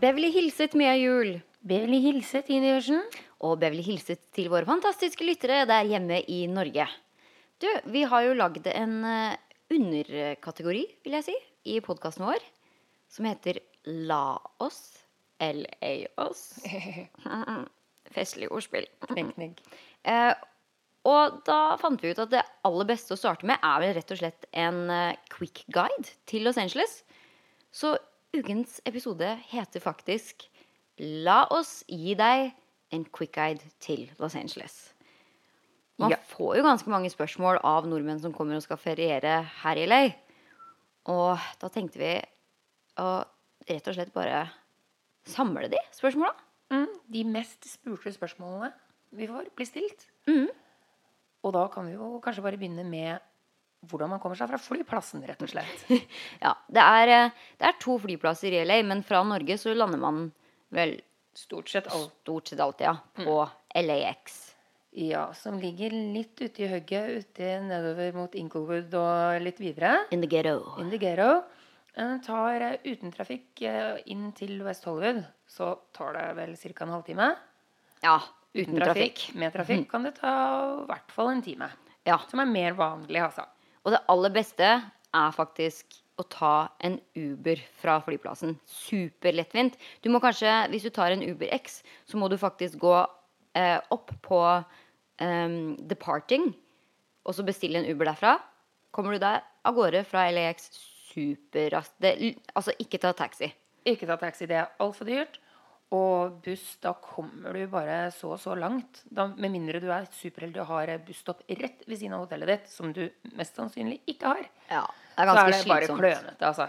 Beverly 0.00 0.30
hilset 0.32 0.72
Mia 0.80 0.94
Juel. 0.96 1.34
Beverly 1.60 1.98
hilset 2.00 2.48
Ine 2.48 2.70
Jørsen. 2.70 3.02
Og 3.44 3.58
Beverly 3.60 3.82
hilset 3.84 4.22
til 4.32 4.46
våre 4.48 4.64
fantastiske 4.64 5.26
lyttere 5.26 5.66
der 5.68 5.84
hjemme 5.90 6.22
i 6.24 6.46
Norge. 6.48 6.86
Du, 7.60 7.68
vi 7.92 8.06
har 8.08 8.24
jo 8.24 8.38
lagd 8.38 8.64
en 8.72 8.94
eh, 9.04 9.36
underkategori, 9.76 10.86
vil 11.04 11.18
jeg 11.18 11.26
si, 11.28 11.36
i 11.68 11.76
podkasten 11.84 12.24
vår. 12.24 12.40
Som 13.12 13.28
heter 13.28 13.60
La 14.08 14.38
oss. 14.64 14.80
LA 15.36 15.92
oss. 16.24 16.46
Festlig 18.16 18.48
ordspill. 18.48 18.88
Knegg, 19.04 19.34
knegg. 19.36 19.60
Eh, 20.08 20.32
og 21.12 21.42
da 21.44 21.76
fant 21.80 22.00
vi 22.00 22.14
ut 22.14 22.24
at 22.24 22.32
det 22.32 22.46
aller 22.64 22.88
beste 22.88 23.12
å 23.12 23.20
starte 23.20 23.44
med 23.48 23.60
er 23.60 23.84
vel 23.84 23.98
rett 24.00 24.16
og 24.16 24.24
slett 24.24 24.48
en 24.64 24.86
eh, 24.88 25.18
quick 25.28 25.66
guide 25.68 26.16
til 26.24 26.48
Los 26.48 26.60
Angeles. 26.60 27.02
Så 27.68 27.98
ukens 28.36 28.80
episode 28.86 29.28
heter 29.50 29.82
faktisk 29.82 30.46
La 31.00 31.46
oss 31.54 31.80
gi 31.88 32.14
deg 32.18 32.50
en 32.92 33.04
quick 33.14 33.32
guide 33.38 33.62
til 33.80 34.08
Los 34.18 34.34
Angeles. 34.36 34.92
Man 35.98 36.10
Ja. 36.10 36.16
får 36.16 36.56
jo 36.58 36.62
ganske 36.62 36.88
mange 36.88 37.08
spørsmål 37.10 37.60
av 37.64 37.86
nordmenn 37.86 38.20
som 38.20 38.32
kommer 38.32 38.56
og 38.56 38.62
skal 38.62 38.76
feriere 38.76 39.42
her 39.62 39.76
i 39.76 39.86
LA. 39.86 40.14
Og 41.06 41.38
da 41.60 41.68
tenkte 41.68 41.98
vi 41.98 42.22
å 42.98 43.24
rett 43.68 43.88
og 43.88 43.94
slett 43.94 44.12
bare 44.12 44.50
samle 45.24 45.68
de 45.70 45.78
spørsmåla. 45.92 46.34
Mm, 46.70 46.88
de 47.10 47.24
mest 47.24 47.64
spurte 47.64 48.12
spørsmålene 48.12 48.72
vi 49.12 49.26
får, 49.26 49.48
blir 49.56 49.66
stilt. 49.66 50.06
Mm. 50.28 50.48
Og 51.44 51.52
da 51.52 51.66
kan 51.68 51.86
vi 51.86 51.94
jo 51.96 52.20
kanskje 52.20 52.42
bare 52.42 52.58
begynne 52.60 52.84
med 52.84 53.20
hvordan 53.88 54.10
man 54.12 54.20
kommer 54.20 54.36
seg 54.36 54.50
fra 54.50 54.58
flyplassen, 54.60 55.22
rett 55.28 55.40
og 55.44 55.50
slett. 55.52 55.86
Ja, 56.44 56.54
det 56.68 56.84
er, 56.84 57.14
eh, 57.14 57.46
det 57.60 57.70
er 57.70 57.78
to 57.80 57.96
flyplasser 58.02 58.52
i 58.52 58.64
LA, 58.66 58.82
men 58.86 59.04
fra 59.06 59.22
Norge 59.24 59.56
så 59.60 59.74
lander 59.76 60.00
man 60.02 60.26
vel 60.74 60.98
Stort 61.34 61.70
sett 61.70 61.86
alt. 61.94 62.10
stort 62.22 62.50
sett 62.50 62.60
alltid 62.60 62.88
ja, 62.88 62.96
på 63.16 63.36
LAX. 63.78 64.40
Ja, 64.98 65.28
som 65.38 65.60
ligger 65.62 65.94
litt 65.94 66.40
ute 66.42 66.64
i 66.64 66.68
hugget, 66.68 67.22
ute 67.22 67.52
nedover 67.62 68.16
mot 68.18 68.34
Inglewood 68.34 68.92
og 68.98 69.38
litt 69.44 69.60
videre. 69.62 70.00
In 70.10 70.20
the 70.20 70.28
ghetto. 70.28 70.74
In 70.82 70.90
the 70.90 70.98
ghetto. 70.98 71.44
Den 71.94 72.18
tar 72.26 72.64
eh, 72.66 72.74
uten 72.90 73.14
trafikk 73.14 73.62
eh, 73.66 74.02
inn 74.10 74.32
til 74.36 74.58
West 74.66 74.84
Hollywood, 74.90 75.22
så 75.48 75.72
tar 75.96 76.18
det 76.18 76.26
vel 76.38 76.56
ca. 76.58 76.74
en 76.84 76.94
halvtime. 76.96 77.30
Ja, 78.02 78.18
uten 78.54 78.76
trafikk. 78.82 79.22
trafikk. 79.22 79.24
Med 79.38 79.54
trafikk 79.54 79.88
kan 79.90 80.06
det 80.06 80.16
ta 80.18 80.34
i 80.82 80.90
hvert 80.90 81.14
fall 81.14 81.32
en 81.36 81.42
time. 81.46 81.70
Ja, 82.06 82.18
Som 82.30 82.42
er 82.42 82.50
mer 82.50 82.74
vanlig, 82.78 83.22
altså. 83.22 83.46
Og 83.84 83.94
det 83.94 84.02
aller 84.12 84.32
beste 84.34 84.68
er 84.70 85.34
faktisk 85.34 85.98
å 86.20 86.26
ta 86.28 86.54
en 86.84 86.98
Uber 87.16 87.60
fra 87.80 87.96
flyplassen. 88.04 88.58
Superlettvint. 88.68 89.78
Du 90.04 90.10
må 90.12 90.20
kanskje, 90.22 90.52
hvis 90.72 90.84
du 90.84 90.92
tar 90.94 91.14
en 91.14 91.24
Uber 91.24 91.48
X, 91.56 91.80
så 92.04 92.20
må 92.20 92.28
du 92.28 92.36
faktisk 92.40 92.80
gå 92.82 92.94
eh, 93.56 93.78
opp 93.94 94.12
på 94.26 94.40
eh, 94.52 95.56
departing, 95.90 96.50
og 97.24 97.36
så 97.36 97.46
bestille 97.46 97.80
en 97.80 97.88
Uber 97.88 98.12
derfra. 98.12 98.36
Kommer 98.92 99.16
du 99.16 99.22
der 99.22 99.44
av 99.64 99.76
gårde 99.76 100.04
fra 100.08 100.26
LAX 100.32 100.70
superraskt. 101.10 102.04
Altså, 102.54 102.74
ikke 102.82 103.00
ta 103.02 103.12
taxi. 103.16 103.50
Ikke 103.88 104.08
ta 104.08 104.18
taxi, 104.20 104.48
det 104.50 104.60
er 104.60 104.72
altfor 104.82 105.08
dyrt. 105.08 105.40
Og 105.90 106.36
buss, 106.44 106.76
da 106.78 106.92
kommer 107.02 107.56
du 107.56 107.64
bare 107.70 108.12
så 108.14 108.34
og 108.36 108.38
så 108.38 108.54
langt. 108.54 109.02
Da, 109.10 109.26
med 109.34 109.50
mindre 109.50 109.80
du 109.82 109.88
er 109.90 110.06
superheldig 110.14 110.62
og 110.62 110.68
har 110.70 110.92
busstopp 111.06 111.42
rett 111.48 111.82
ved 111.86 111.98
siden 111.98 112.14
av 112.14 112.28
hotellet 112.28 112.52
ditt, 112.52 112.70
som 112.70 112.92
du 112.94 113.02
mest 113.38 113.58
sannsynlig 113.58 113.98
ikke 114.12 114.30
har. 114.36 114.44
Ja, 114.70 114.84
det 114.86 115.24
er 115.24 115.30
ganske 115.32 115.48
slitsomt. 115.48 115.66
Så 115.66 115.74
er 115.74 115.82
det 115.82 115.90
bare 115.90 116.00
klønete, 116.04 116.52
altså. 116.52 116.68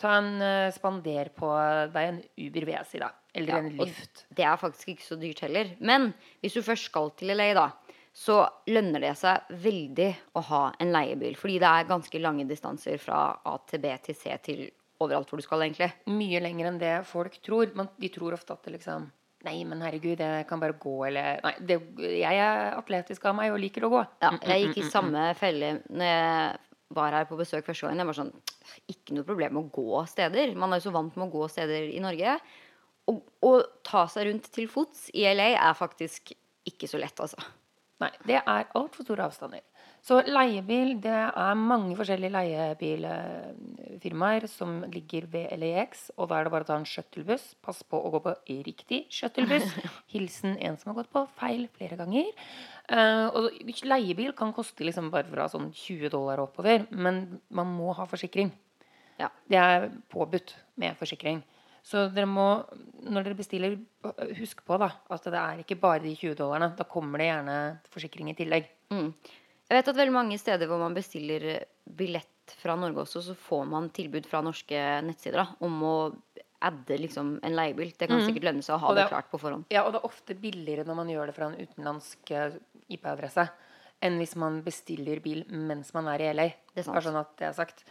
Ta 0.00 0.14
en 0.16 0.30
uh, 0.40 0.70
spander 0.72 1.32
på 1.36 1.50
deg 1.92 2.12
en 2.12 2.22
Uber, 2.46 2.68
VSI, 2.70 3.02
da. 3.02 3.10
Eller 3.34 3.56
Ja, 3.56 3.62
en 3.64 3.74
Lift. 3.82 4.24
Det 4.30 4.46
er 4.46 4.60
faktisk 4.62 4.94
ikke 4.94 5.08
så 5.08 5.18
dyrt 5.20 5.42
heller. 5.44 5.74
Men 5.78 6.12
hvis 6.40 6.56
du 6.56 6.62
først 6.64 6.88
skal 6.88 7.10
til 7.18 7.34
LA, 7.34 7.50
da, 7.58 7.66
så 8.16 8.42
lønner 8.70 9.02
det 9.02 9.12
seg 9.18 9.50
veldig 9.66 10.10
å 10.38 10.42
ha 10.48 10.62
en 10.82 10.94
leiebil. 10.94 11.36
Fordi 11.38 11.58
det 11.62 11.68
er 11.68 11.90
ganske 11.90 12.22
lange 12.22 12.46
distanser 12.48 13.02
fra 13.02 13.26
A 13.46 13.56
til 13.70 13.82
B 13.82 13.92
til 14.06 14.18
C 14.18 14.38
til 14.46 14.64
overalt 15.00 15.30
hvor 15.30 15.40
du 15.40 15.44
skal, 15.44 15.64
egentlig. 15.64 15.90
Mye 16.10 16.42
lenger 16.42 16.70
enn 16.70 16.80
det 16.80 16.94
folk 17.08 17.38
tror. 17.44 17.72
Man, 17.78 17.90
de 18.00 18.12
tror 18.12 18.36
ofte 18.36 18.56
at 18.56 18.66
det 18.66 18.78
liksom 18.78 19.08
Nei, 19.40 19.62
men 19.64 19.80
herregud, 19.80 20.20
jeg 20.20 20.44
kan 20.50 20.60
bare 20.60 20.74
gå, 20.76 20.90
eller 21.08 21.38
Nei, 21.40 21.54
det, 21.64 21.78
jeg 21.96 22.40
er 22.44 22.74
atletisk 22.76 23.24
av 23.24 23.38
meg 23.38 23.54
og 23.54 23.62
liker 23.62 23.86
å 23.86 23.88
gå. 23.94 24.02
Ja, 24.20 24.34
jeg 24.50 24.66
gikk 24.66 24.82
i 24.82 24.90
samme 24.92 25.30
felle 25.38 25.78
når 25.88 26.10
jeg 26.10 26.58
var 26.98 27.16
her 27.16 27.28
på 27.30 27.38
besøk 27.38 27.64
første 27.64 27.86
gangen. 27.86 28.02
Jeg 28.02 28.10
var 28.10 28.18
sånn 28.18 28.34
Ikke 28.92 29.16
noe 29.16 29.24
problem 29.24 29.56
med 29.56 29.62
å 29.62 29.72
gå 29.72 30.02
steder. 30.10 30.52
Man 30.58 30.74
er 30.74 30.82
jo 30.82 30.90
så 30.90 30.94
vant 30.98 31.16
med 31.16 31.28
å 31.28 31.32
gå 31.32 31.48
steder 31.52 31.88
i 31.88 32.02
Norge. 32.04 32.36
Å, 33.08 33.14
å 33.48 33.52
ta 33.86 34.04
seg 34.12 34.28
rundt 34.28 34.50
til 34.52 34.68
fots 34.70 35.08
i 35.16 35.24
LA 35.32 35.54
er 35.54 35.78
faktisk 35.78 36.34
ikke 36.68 36.90
så 36.90 37.00
lett, 37.00 37.16
altså. 37.16 37.40
Nei, 38.00 38.12
det 38.28 38.42
er 38.42 38.68
altfor 38.76 39.06
store 39.06 39.24
avstander. 39.28 39.64
Så 40.00 40.22
leiebil, 40.24 40.94
det 41.04 41.12
er 41.12 41.58
mange 41.60 41.92
forskjellige 41.98 42.32
leiebilfirmaer 42.32 44.46
som 44.48 44.78
ligger 44.88 45.26
ved 45.28 45.52
LAX, 45.60 46.06
og 46.16 46.30
da 46.30 46.38
er 46.38 46.44
det 46.46 46.52
bare 46.54 46.64
å 46.64 46.68
ta 46.70 46.78
en 46.80 46.88
shuttlebuss. 46.88 47.52
Pass 47.60 47.82
på 47.84 48.00
å 48.00 48.08
gå 48.14 48.20
på 48.24 48.32
riktig 48.64 49.02
shuttlebuss. 49.12 49.68
Hilsen 50.14 50.56
en 50.56 50.78
som 50.80 50.88
har 50.92 51.02
gått 51.02 51.12
på 51.12 51.20
feil 51.36 51.68
flere 51.76 52.00
ganger. 52.00 52.32
Eh, 52.88 53.26
og 53.28 53.52
leiebil 53.84 54.32
kan 54.38 54.56
koste 54.56 54.88
liksom 54.88 55.12
bare 55.12 55.28
fra 55.28 55.52
sånn 55.52 55.68
20 55.68 56.08
dollar 56.16 56.40
og 56.40 56.48
oppover, 56.48 56.88
men 56.90 57.36
man 57.52 57.68
må 57.76 57.92
ha 57.98 58.04
forsikring. 58.08 58.48
Ja. 59.20 59.28
Det 59.52 59.60
er 59.60 59.90
påbudt 60.08 60.56
med 60.80 60.96
forsikring. 60.96 61.44
Så 61.84 62.08
dere 62.12 62.28
må, 62.28 62.46
når 63.08 63.24
dere 63.24 63.36
bestiller, 63.36 63.76
husk 64.38 64.64
på 64.64 64.76
da, 64.80 64.90
at 65.12 65.28
det 65.28 65.40
er 65.40 65.62
ikke 65.62 65.78
bare 65.80 66.02
de 66.04 66.16
20 66.16 66.36
dollarene. 66.40 66.72
Da 66.76 66.88
kommer 66.88 67.20
det 67.20 67.30
gjerne 67.30 67.56
forsikring 67.92 68.32
i 68.32 68.36
tillegg. 68.36 68.68
Mm. 68.92 69.12
Jeg 69.70 69.78
vet 69.78 69.88
at 69.92 69.98
veldig 70.00 70.14
mange 70.14 70.38
steder 70.40 70.66
hvor 70.66 70.80
man 70.82 70.96
bestiller 70.96 71.44
eh, 71.46 71.66
billett 71.86 72.56
fra 72.58 72.74
Norge 72.74 73.04
også, 73.04 73.22
så 73.22 73.36
får 73.38 73.68
man 73.70 73.86
tilbud 73.94 74.26
fra 74.26 74.42
norske 74.42 74.78
nettsider 75.06 75.44
da, 75.44 75.46
om 75.62 75.76
å 75.86 75.96
adde 76.66 76.98
liksom 76.98 77.36
en 77.46 77.56
leiebil. 77.56 77.92
Det 77.96 78.08
kan 78.10 78.20
sikkert 78.26 78.48
lønne 78.50 78.64
seg 78.66 78.74
å 78.74 78.82
ha 78.82 78.90
Mm. 78.90 78.96
Det 78.96 79.04
det 79.04 79.12
klart 79.14 79.30
på 79.30 79.40
forhånd. 79.40 79.64
Ja, 79.70 79.84
og 79.86 79.94
det 79.94 80.00
er 80.00 80.10
ofte 80.10 80.34
billigere 80.34 80.84
når 80.84 80.98
man 80.98 81.08
gjør 81.08 81.30
det 81.30 81.36
fra 81.38 81.46
en 81.46 81.56
utenlandsk 81.60 82.30
eh, 82.34 82.58
IP-adresse 82.90 83.46
enn 84.00 84.18
hvis 84.18 84.34
man 84.36 84.60
bestiller 84.64 85.20
bil 85.20 85.44
mens 85.48 85.92
man 85.94 86.08
er 86.08 86.24
i 86.24 86.32
LA. 86.34 86.48
Det 86.74 86.82
er 86.82 86.88
sant. 86.88 86.96
Bare 86.96 87.06
sånn 87.06 87.20
at 87.20 87.32
det 87.38 87.46
er 87.50 87.56
sagt. 87.56 87.84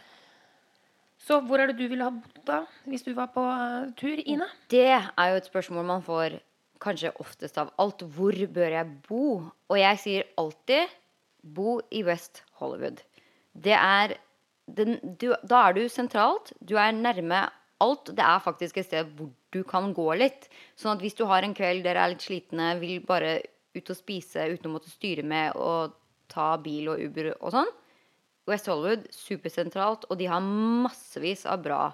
Så 1.20 1.40
hvor 1.46 1.60
er 1.60 1.70
det 1.70 1.78
du 1.78 1.86
ville 1.88 2.06
ha 2.06 2.10
bodd 2.10 2.44
da, 2.48 2.62
hvis 2.88 3.04
du 3.06 3.12
var 3.14 3.28
på 3.34 3.42
uh, 3.44 3.90
tur, 3.96 4.20
Ine? 4.24 4.48
Det 4.72 4.88
er 4.90 5.26
jo 5.30 5.40
et 5.40 5.50
spørsmål 5.50 5.84
man 5.86 6.02
får 6.02 6.40
kanskje 6.80 7.12
oftest 7.20 7.58
av 7.60 7.70
alt. 7.78 8.02
Hvor 8.02 8.34
bør 8.56 8.76
jeg 8.78 8.88
bo? 9.06 9.24
Og 9.70 9.78
jeg 9.78 10.00
sier 10.00 10.30
alltid 10.40 10.88
bo 11.42 11.78
i 11.90 12.02
West 12.06 12.42
Hollywood. 12.60 13.02
Det 13.52 13.76
er 13.76 14.16
den, 14.70 14.98
du, 15.18 15.32
Da 15.42 15.68
er 15.68 15.74
du 15.74 15.88
sentralt. 15.90 16.52
Du 16.60 16.76
er 16.78 16.92
nærme 16.94 17.48
alt. 17.80 18.12
Det 18.14 18.24
er 18.24 18.44
faktisk 18.44 18.78
et 18.78 18.90
sted 18.90 19.14
hvor 19.18 19.32
du 19.50 19.62
kan 19.66 19.92
gå 19.96 20.08
litt. 20.20 20.48
Sånn 20.78 20.94
at 20.94 21.02
hvis 21.04 21.18
du 21.18 21.24
har 21.30 21.42
en 21.46 21.56
kveld 21.56 21.84
dere 21.86 22.04
er 22.04 22.14
litt 22.14 22.26
slitne, 22.26 22.76
vil 22.82 23.00
bare 23.06 23.40
ut 23.74 23.90
og 23.90 23.98
spise 23.98 24.46
uten 24.50 24.70
å 24.70 24.76
måtte 24.76 24.92
styre 24.92 25.24
med 25.26 25.58
og 25.58 25.96
ta 26.30 26.52
bil 26.62 26.90
og 26.92 27.02
Uber 27.02 27.32
og 27.36 27.52
sånn 27.54 27.70
West 28.50 28.66
Hollywood, 28.70 29.04
supersentralt, 29.14 30.06
og 30.10 30.18
de 30.18 30.26
har 30.30 30.42
massevis 30.42 31.44
av 31.46 31.60
bra 31.62 31.84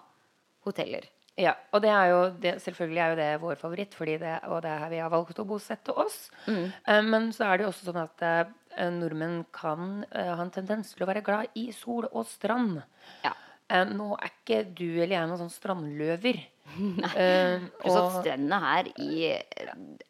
hoteller. 0.64 1.04
Ja, 1.36 1.52
og 1.76 1.82
det 1.84 1.90
er 1.92 2.06
jo 2.08 2.20
det, 2.40 2.54
selvfølgelig 2.64 3.00
er 3.02 3.10
jo 3.10 3.16
det 3.18 3.28
vår 3.42 3.58
favoritt, 3.60 3.96
det, 4.22 4.36
og 4.48 4.62
det 4.64 4.70
er 4.72 4.78
her 4.80 4.92
vi 4.94 5.00
har 5.02 5.10
valgt 5.12 5.42
å 5.42 5.44
bosette 5.44 5.92
oss. 5.92 6.30
Eh, 6.48 7.02
men 7.04 7.28
så 7.36 7.44
er 7.44 7.58
det 7.58 7.66
jo 7.66 7.72
også 7.74 7.90
sånn 7.90 8.00
at 8.00 8.24
eh, 8.24 8.46
nordmenn 8.93 9.44
kan 9.55 10.05
eh, 10.11 10.32
ha 10.32 10.43
en 10.43 10.52
tendens 10.55 10.93
til 10.94 11.05
å 11.05 11.11
være 11.11 11.25
glad 11.26 11.56
i 11.58 11.69
sol 11.76 12.08
og 12.11 12.26
strand. 12.28 12.82
Ja. 13.25 13.32
Eh, 13.69 13.87
nå 13.88 14.12
er 14.19 14.32
ikke 14.32 14.62
du 14.69 14.88
eller 14.88 15.17
jeg 15.17 15.31
noen 15.31 15.43
sånn 15.44 15.55
strandløver. 15.55 16.43
Eh, 17.16 17.60
Pluss 17.80 17.94
at 17.96 18.12
strendene 18.20 18.58
her 18.60 18.88
i 19.00 19.30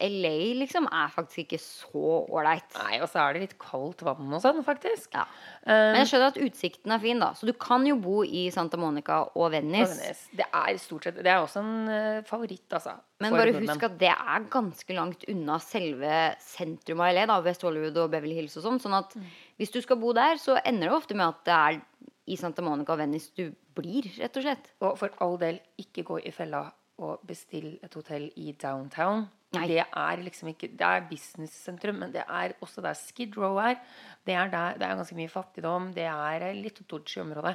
LA 0.02 0.32
liksom 0.58 0.86
er 0.90 1.10
faktisk 1.14 1.44
ikke 1.44 1.58
så 1.62 2.02
ålreit. 2.32 2.66
Nei, 2.80 2.98
og 3.04 3.08
så 3.12 3.20
er 3.22 3.36
det 3.36 3.42
litt 3.44 3.54
kaldt 3.62 4.02
vann 4.06 4.32
og 4.34 4.42
sånn, 4.42 4.62
faktisk. 4.66 5.12
Ja. 5.14 5.24
Eh, 5.62 5.92
Men 5.94 6.00
jeg 6.02 6.10
skjønner 6.10 6.32
at 6.32 6.40
utsikten 6.42 6.94
er 6.96 7.02
fin, 7.02 7.20
da. 7.22 7.30
Så 7.38 7.46
du 7.48 7.52
kan 7.54 7.86
jo 7.86 7.96
bo 8.02 8.22
i 8.26 8.46
Santa 8.54 8.76
Monica 8.80 9.20
og 9.36 9.52
Venice. 9.54 9.94
Venice. 10.00 10.28
Det 10.40 10.46
er 10.52 10.80
stort 10.82 11.06
sett 11.08 11.20
Det 11.22 11.30
er 11.32 11.38
også 11.44 11.62
en 11.62 11.88
eh, 11.92 12.20
favoritt, 12.28 12.66
altså. 12.72 12.96
Men 13.22 13.32
bare 13.32 13.46
bare 13.46 13.52
nordmenn. 13.54 13.70
husk 13.76 13.86
at 13.88 13.98
det 14.02 14.12
er 14.12 14.48
ganske 14.52 14.96
langt 14.98 15.24
unna 15.32 15.58
selve 15.62 16.16
sentrum 16.42 17.00
av 17.00 17.14
LA, 17.14 17.26
da, 17.30 17.38
West 17.46 17.62
Hollywood 17.64 17.96
og 18.02 18.10
Beverly 18.12 18.34
Hills 18.40 18.56
og 18.60 18.66
sånn. 18.66 18.82
Sånn 18.82 18.98
at 18.98 19.14
Mm. 19.16 19.24
hvis 19.58 19.70
du 19.72 19.80
skal 19.80 19.96
bo 19.96 20.12
der, 20.12 20.34
så 20.36 20.58
ender 20.64 20.90
det 20.90 20.96
ofte 20.98 21.14
med 21.16 21.28
at 21.28 21.44
det 21.44 21.54
er 21.54 21.80
i 22.26 22.37
Santa 22.38 22.64
Monica 22.64 22.94
og 22.94 23.00
Venice 23.00 23.32
du 23.37 23.50
blir, 23.76 24.08
rett 24.19 24.37
og 24.38 24.46
slett. 24.46 24.69
Og 24.82 24.99
for 25.00 25.14
all 25.25 25.38
del, 25.40 25.61
ikke 25.81 26.05
gå 26.06 26.20
i 26.26 26.34
fella 26.34 26.67
og 27.02 27.25
bestill 27.28 27.75
et 27.84 27.96
hotell 27.96 28.31
i 28.40 28.52
downtown. 28.58 29.26
Nei. 29.55 29.67
Det 29.70 29.82
er 29.84 30.23
liksom 30.25 30.50
ikke 30.50 30.73
Det 30.75 30.87
er 30.87 31.05
business-sentrum, 31.08 32.00
men 32.02 32.12
det 32.12 32.25
er 32.25 32.56
også 32.64 32.82
der 32.84 32.96
Skid 32.99 33.37
Row 33.38 33.61
er. 33.62 33.78
Det 34.26 34.34
er, 34.34 34.50
der, 34.52 34.78
det 34.81 34.87
er 34.87 34.96
ganske 34.99 35.19
mye 35.19 35.32
fattigdom. 35.32 35.93
Det 35.96 36.08
er 36.11 36.46
litt 36.56 36.82
dodgy 36.88 37.20
område. 37.23 37.55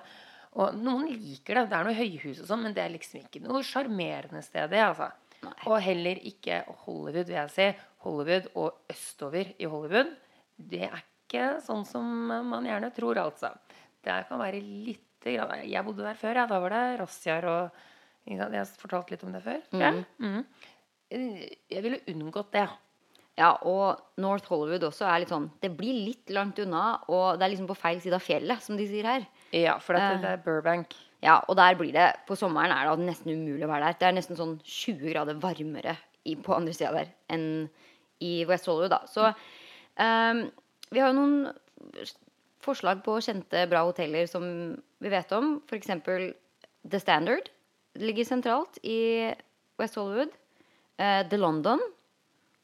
Og 0.62 0.76
noen 0.76 1.08
liker 1.12 1.60
det. 1.60 1.68
Det 1.72 1.78
er 1.78 1.88
noe 1.88 1.98
høyhus 1.98 2.42
og 2.44 2.48
sånn, 2.50 2.66
men 2.66 2.76
det 2.76 2.84
er 2.84 2.94
liksom 2.96 3.22
ikke 3.22 3.44
noe 3.44 3.64
sjarmerende 3.66 4.42
sted, 4.46 4.72
det, 4.72 4.82
altså. 4.84 5.12
Og 5.70 5.80
heller 5.82 6.20
ikke 6.28 6.62
Hollywood, 6.86 7.26
vil 7.30 7.38
jeg 7.40 7.54
si. 7.54 7.68
Hollywood 8.06 8.50
og 8.60 8.92
østover 8.92 9.54
i 9.58 9.70
Hollywood. 9.70 10.12
Det 10.56 10.84
er 10.88 11.02
ikke 11.02 11.48
sånn 11.66 11.86
som 11.88 12.06
man 12.30 12.68
gjerne 12.68 12.92
tror, 12.96 13.22
altså. 13.24 13.54
Det 14.02 14.20
kan 14.30 14.42
være 14.42 14.62
litt 14.62 15.08
Jeg 15.26 15.86
bodde 15.86 16.06
der 16.06 16.18
før, 16.18 16.40
ja. 16.42 16.46
Da 16.50 16.60
var 16.64 16.74
det 16.74 17.00
razziaer 17.02 17.46
og 17.46 17.82
Jeg 18.26 18.40
har 18.42 18.72
fortalt 18.78 19.12
litt 19.12 19.24
om 19.24 19.34
det 19.36 19.44
før. 19.44 19.60
tror 19.70 19.82
jeg. 19.82 20.06
Mhm. 20.20 20.46
Jeg 21.12 21.84
ville 21.84 22.00
unngått 22.08 22.52
det. 22.56 22.70
Ja, 23.40 23.54
og 23.68 24.02
North 24.22 24.50
Hollywood 24.52 24.84
også 24.90 25.06
er 25.08 25.24
litt 25.24 25.32
sånn 25.32 25.50
Det 25.64 25.72
blir 25.76 25.96
litt 26.06 26.30
langt 26.36 26.60
unna, 26.60 27.00
og 27.08 27.40
det 27.40 27.46
er 27.46 27.54
liksom 27.54 27.70
på 27.70 27.78
feil 27.80 28.02
side 28.04 28.18
av 28.18 28.24
fjellet, 28.24 28.62
som 28.62 28.78
de 28.78 28.88
sier 28.90 29.08
her. 29.08 29.26
Ja, 29.56 29.78
for 29.80 29.98
dette, 29.98 30.20
det 30.22 30.34
er 30.36 30.44
Burbank. 30.44 30.96
Ja, 31.24 31.40
og 31.48 31.56
der 31.60 31.78
blir 31.80 31.94
det 31.94 32.08
På 32.28 32.36
sommeren 32.40 32.74
er 32.74 32.90
det 32.90 33.06
nesten 33.08 33.32
umulig 33.34 33.66
å 33.68 33.72
være 33.72 33.92
der. 33.92 34.00
Det 34.00 34.08
er 34.10 34.18
nesten 34.18 34.40
sånn 34.40 34.58
20 34.64 35.14
grader 35.14 35.40
varmere 35.42 35.96
i, 36.26 36.36
på 36.36 36.56
andre 36.56 36.74
sida 36.76 36.92
der 36.96 37.14
enn 37.34 37.70
i 38.22 38.44
West 38.46 38.68
Hollywood, 38.70 38.94
da. 38.94 39.02
Så 39.10 39.32
um, 39.32 40.42
vi 40.92 41.02
har 41.02 41.10
jo 41.10 41.18
noen 41.18 42.12
forslag 42.66 43.02
på 43.06 43.18
kjente, 43.24 43.66
bra 43.70 43.84
hoteller 43.88 44.28
som 44.30 44.46
vi 45.02 45.12
vet 45.12 45.32
om. 45.36 45.56
F.eks. 45.68 45.92
The 46.92 47.00
Standard. 47.02 47.50
Ligger 48.00 48.26
sentralt 48.28 48.80
i 48.84 49.32
West 49.82 49.98
Hollywood. 50.00 50.32
Uh, 51.02 51.22
The 51.30 51.38
London. 51.38 51.82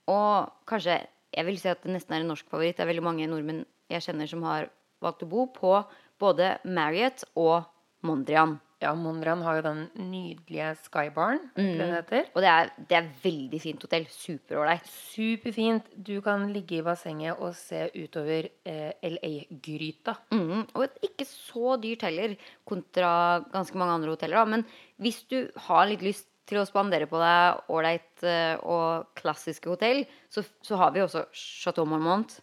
Og 0.08 0.52
kanskje 0.70 1.06
Jeg 1.36 1.46
vil 1.46 1.58
si 1.60 1.68
at 1.70 1.82
det 1.84 1.92
nesten 1.92 2.16
er 2.16 2.24
en 2.24 2.32
norsk 2.32 2.48
favoritt. 2.50 2.78
Det 2.78 2.86
er 2.86 2.90
veldig 2.90 3.04
mange 3.04 3.26
nordmenn 3.30 3.66
jeg 3.92 4.06
kjenner 4.06 4.30
som 4.32 4.46
har 4.48 4.70
valgt 5.04 5.26
å 5.26 5.30
bo 5.30 5.44
på 5.54 5.74
både 6.18 6.56
Marriott 6.66 7.26
og 7.36 7.68
Mondrian. 8.08 8.56
Ja, 8.78 8.92
Mondrian 8.94 9.42
har 9.42 9.58
jo 9.58 9.64
den 9.66 9.80
nydelige 9.98 10.68
Skybaren, 10.84 11.40
mm. 11.58 11.80
heter. 11.96 12.28
Og 12.36 12.44
det 12.46 12.50
er, 12.52 12.68
det 12.90 12.98
er 13.00 13.08
veldig 13.24 13.60
fint 13.64 13.82
hotell. 13.82 14.04
Superålreit. 14.14 14.86
Superfint. 14.86 15.88
Du 15.98 16.20
kan 16.22 16.46
ligge 16.54 16.78
i 16.78 16.84
bassenget 16.86 17.42
og 17.42 17.56
se 17.58 17.88
utover 17.96 18.52
eh, 18.70 18.92
LA-gryta. 19.02 20.14
Mm. 20.30 20.68
Og 20.78 21.02
ikke 21.08 21.26
så 21.26 21.80
dyrt 21.82 22.06
heller, 22.06 22.36
kontra 22.70 23.12
ganske 23.50 23.82
mange 23.82 23.96
andre 23.98 24.14
hoteller. 24.14 24.44
Da. 24.44 24.52
Men 24.54 24.68
hvis 25.02 25.24
du 25.32 25.40
har 25.70 25.90
litt 25.90 26.06
lyst 26.06 26.30
til 26.48 26.62
å 26.62 26.68
spandere 26.70 27.10
på 27.10 27.18
deg 27.20 27.74
ålreit 27.74 28.24
uh, 28.24 28.62
og 28.62 29.10
klassiske 29.18 29.68
hotell, 29.68 30.06
så, 30.32 30.46
så, 30.64 30.78
har 30.80 30.94
vi 30.96 31.02
også 31.04 31.26
Chateau 31.36 31.90
Marmont. 31.90 32.38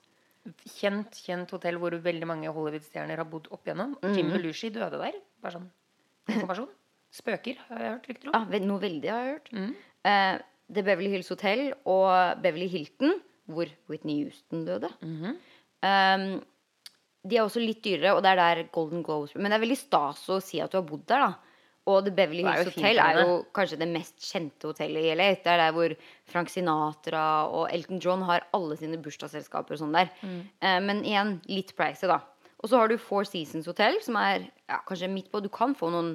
Kjent, 0.75 1.15
kjent 1.25 1.55
hotell 1.55 1.79
hvor 1.81 1.95
veldig 2.05 2.29
mange 2.29 2.51
Hollywood-stjerner 2.53 3.23
har 3.23 3.31
bodd 3.31 3.49
opp 3.55 3.65
igjennom. 3.65 3.95
Mm. 4.03 4.19
Jim 4.19 4.35
Belushi 4.35 4.75
døde 4.75 4.99
der. 5.01 5.17
Bare 5.41 5.61
sånn 5.61 5.71
informasjon. 6.31 6.73
Spøker, 7.15 7.61
har 7.69 7.85
jeg 7.85 7.95
hørt 7.95 8.09
rykter 8.11 8.33
om. 8.33 8.51
Ja, 8.51 8.65
noe 8.67 8.83
veldig 8.83 9.11
har 9.13 9.23
jeg 9.23 9.37
hørt. 9.37 9.53
Mm. 9.55 9.71
Uh, 10.05 10.35
The 10.73 10.83
Beverly 10.83 11.13
Hills 11.13 11.31
Hotel 11.31 11.69
og 11.85 12.41
Beverly 12.43 12.67
Hilton, 12.73 13.19
hvor 13.51 13.71
Whitney 13.91 14.25
Houston 14.25 14.65
døde. 14.65 14.89
Mm 15.03 15.17
-hmm. 15.23 15.35
eh, 15.85 16.41
de 17.25 17.37
er 17.37 17.43
også 17.43 17.61
litt 17.61 17.85
dyrere, 17.85 18.15
og 18.15 18.23
det 18.23 18.31
er 18.31 18.37
der 18.37 18.69
Golden 18.73 19.03
Globes 19.03 19.35
Men 19.35 19.45
det 19.45 19.53
er 19.53 19.67
veldig 19.67 19.79
stas 19.79 20.29
å 20.29 20.41
si 20.41 20.61
at 20.61 20.73
du 20.73 20.77
har 20.77 20.89
bodd 20.89 21.07
der, 21.07 21.19
da. 21.19 21.35
Og 21.87 22.05
The 22.05 22.11
Beverly 22.11 22.43
Hills 22.43 22.75
Hotel 22.75 22.99
er 22.99 23.19
jo 23.21 23.45
kanskje 23.53 23.77
det 23.77 23.89
mest 23.89 24.17
kjente 24.19 24.71
hotellet 24.71 25.05
i 25.05 25.15
LA. 25.15 25.29
Det 25.45 25.53
er 25.53 25.61
der 25.61 25.73
hvor 25.73 25.95
Frank 26.25 26.49
Sinatra 26.49 27.47
og 27.53 27.69
Elton 27.71 28.01
John 28.01 28.23
har 28.23 28.47
alle 28.57 28.77
sine 28.77 28.97
bursdagsselskaper 28.97 29.77
og 29.77 29.79
sånn 29.83 29.93
der. 29.93 30.09
Mm. 30.23 30.41
Eh, 30.61 30.81
men 30.81 31.05
igjen 31.05 31.43
litt 31.45 31.75
pricy, 31.77 32.07
da. 32.09 32.23
Og 32.65 32.71
så 32.73 32.81
har 32.81 32.89
du 32.89 32.97
Four 32.97 33.27
Seasons 33.29 33.69
Hotel, 33.69 33.99
som 34.01 34.17
er 34.17 34.47
ja, 34.65 34.79
kanskje 34.89 35.11
midt 35.13 35.29
på. 35.29 35.43
Du 35.45 35.51
kan 35.53 35.77
få 35.77 35.91
noen 35.93 36.15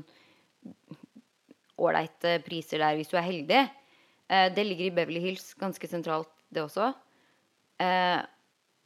ålreite 1.80 2.40
priser 2.44 2.82
der 2.82 2.98
hvis 2.98 3.12
du 3.12 3.20
er 3.20 3.28
heldig. 3.28 3.62
Eh, 4.30 4.48
det 4.56 4.66
ligger 4.66 4.88
i 4.88 4.96
Beverly 4.98 5.22
Hills, 5.22 5.52
ganske 5.62 5.90
sentralt, 5.92 6.32
det 6.50 6.64
også. 6.66 6.90
Eh, 7.86 8.18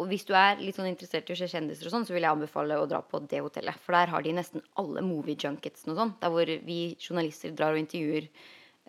og 0.01 0.09
hvis 0.09 0.25
du 0.27 0.33
er 0.35 0.59
litt 0.59 0.75
sånn 0.75 0.89
interessert 0.89 1.29
i 1.29 1.35
å 1.35 1.37
se 1.39 1.47
kjendiser, 1.51 1.87
og 1.87 1.93
sånn, 1.93 2.07
så 2.07 2.15
vil 2.15 2.25
jeg 2.25 2.35
anbefale 2.35 2.79
å 2.81 2.89
dra 2.89 2.99
på 3.05 3.21
det 3.29 3.39
hotellet. 3.45 3.79
For 3.79 3.95
der 3.95 4.11
har 4.11 4.25
de 4.25 4.33
nesten 4.35 4.63
alle 4.81 5.03
movie 5.05 5.37
junkets 5.39 5.85
og 5.87 5.99
sånn. 5.99 6.13
Der 6.21 6.33
hvor 6.33 6.49
vi 6.67 6.79
journalister 6.97 7.53
drar 7.53 7.77
og 7.77 7.81
intervjuer 7.83 8.25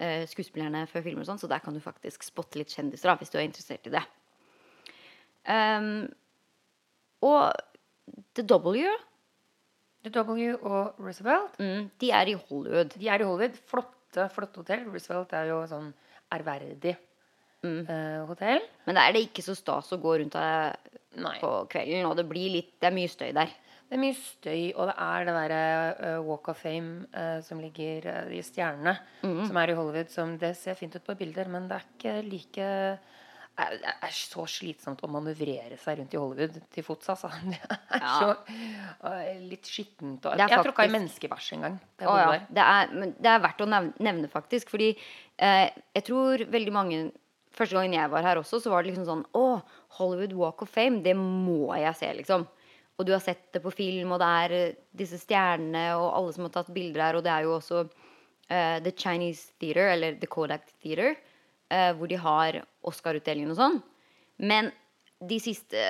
uh, 0.00 0.24
skuespillerne 0.30 0.86
før 0.88 1.04
filmer 1.04 1.26
og 1.26 1.28
sånn. 1.28 1.42
Så 1.42 1.50
der 1.52 1.60
kan 1.62 1.76
du 1.76 1.82
faktisk 1.84 2.24
spotte 2.24 2.58
litt 2.58 2.72
kjendiser, 2.72 3.12
da, 3.12 3.18
hvis 3.20 3.34
du 3.34 3.36
er 3.36 3.44
interessert 3.44 3.90
i 3.90 3.92
det. 3.92 4.02
Um, 5.44 6.08
og 7.28 7.52
The 8.34 8.44
W 8.46 8.92
The 10.04 10.12
W 10.12 10.56
og 10.60 11.00
Roosevelt 11.00 11.58
mm, 11.58 11.88
De 12.00 12.10
er 12.12 12.28
i 12.28 12.36
Hollywood. 12.36 12.96
De 13.00 13.08
er 13.08 13.22
i 13.22 13.26
Hollywood. 13.26 13.56
Flotte, 13.70 14.28
flotte 14.34 14.60
hotell. 14.60 14.84
Roosevelt 14.90 15.32
er 15.36 15.48
jo 15.48 15.62
sånn 15.70 15.90
ærverdig 16.34 16.94
mm. 17.64 17.82
uh, 17.88 18.22
hotell. 18.28 18.62
Men 18.84 18.98
da 18.98 19.06
er 19.06 19.16
det 19.16 19.26
ikke 19.28 19.44
så 19.46 19.56
stas 19.56 19.92
å 19.94 20.00
gå 20.02 20.18
rundt 20.20 20.36
der 20.36 20.76
på 21.40 21.52
kvelden, 21.70 22.08
og 22.08 22.16
det 22.18 22.26
blir 22.26 22.50
litt 22.56 22.72
Det 22.82 22.90
er 22.90 22.96
mye 22.96 23.10
støy 23.10 23.30
der. 23.36 23.52
Det 23.84 23.96
er 23.96 24.00
mye 24.02 24.16
støy, 24.18 24.62
og 24.74 24.88
det 24.90 24.94
er 25.06 25.26
det 25.26 25.34
derre 25.38 25.64
uh, 25.94 26.20
Walk 26.26 26.48
of 26.52 26.60
Fame 26.60 27.08
uh, 27.14 27.38
som 27.44 27.60
ligger 27.62 28.08
i 28.34 28.40
stjernene, 28.44 28.96
mm. 29.22 29.44
som 29.48 29.60
er 29.60 29.72
i 29.72 29.76
Hollywood. 29.78 30.12
Som 30.12 30.36
det 30.40 30.54
ser 30.60 30.76
fint 30.78 30.96
ut 30.96 31.06
på 31.06 31.16
bilder, 31.20 31.48
men 31.52 31.70
det 31.70 31.80
er 31.80 31.92
ikke 31.94 32.16
like 32.28 32.70
det 33.54 33.90
er 34.02 34.14
så 34.14 34.44
slitsomt 34.50 35.02
å 35.06 35.08
manøvrere 35.14 35.76
seg 35.78 36.00
rundt 36.00 36.14
i 36.16 36.18
Hollywood 36.18 36.56
til 36.74 36.86
fots, 36.86 37.10
altså. 37.12 37.30
Det 37.52 37.58
er 37.60 38.02
ja. 38.02 38.14
så 38.18 39.12
litt 39.44 39.68
skittent. 39.70 40.24
Og, 40.26 40.34
jeg 40.34 40.50
faktisk... 40.50 40.66
tråkka 40.66 40.86
i 40.88 40.94
menneskebæsj 40.94 41.50
en 41.54 41.66
gang. 41.68 41.76
Å, 42.02 42.16
ja. 42.18 42.32
det, 42.48 42.64
er, 42.64 42.96
det, 43.14 43.28
er, 43.30 43.44
verdt 43.44 43.62
å 43.62 43.68
nevne, 43.70 43.94
nevne 44.02 44.30
faktisk. 44.32 44.72
Fordi 44.74 44.90
eh, 44.90 45.68
jeg 45.94 46.06
tror 46.10 46.48
veldig 46.50 46.74
mange 46.74 47.04
Første 47.54 47.76
gangen 47.76 47.92
jeg 47.94 48.10
var 48.10 48.24
her 48.26 48.40
også, 48.40 48.58
så 48.58 48.70
var 48.72 48.82
det 48.82 48.90
liksom 48.90 49.04
sånn 49.06 49.20
Å, 49.38 49.60
Hollywood 50.00 50.32
Walk 50.34 50.64
of 50.64 50.72
Fame, 50.74 51.04
det 51.04 51.12
må 51.14 51.68
jeg 51.78 51.94
se, 52.00 52.08
liksom. 52.18 52.48
Og 52.98 53.06
du 53.06 53.12
har 53.14 53.22
sett 53.22 53.44
det 53.54 53.62
på 53.62 53.70
film, 53.74 54.10
og 54.14 54.18
det 54.18 54.30
er 54.40 54.54
eh, 54.56 54.80
disse 54.90 55.20
stjernene 55.22 55.84
og 55.94 56.08
alle 56.08 56.34
som 56.34 56.48
har 56.48 56.54
tatt 56.56 56.72
bilder 56.74 57.04
her, 57.08 57.18
og 57.18 57.22
det 57.22 57.30
er 57.30 57.46
jo 57.46 57.54
også 57.54 57.84
uh, 57.84 58.78
The 58.82 58.90
Chinese 58.90 59.54
Theater, 59.62 59.92
eller 59.94 60.18
The 60.18 60.30
Kodak 60.30 60.66
Theater, 60.82 61.14
hvor 61.68 62.10
de 62.10 62.18
har 62.20 62.60
Oscar-utdelingen 62.86 63.54
og 63.54 63.58
sånn. 63.58 63.78
Men 64.38 64.68
de 65.24 65.38
siste 65.40 65.80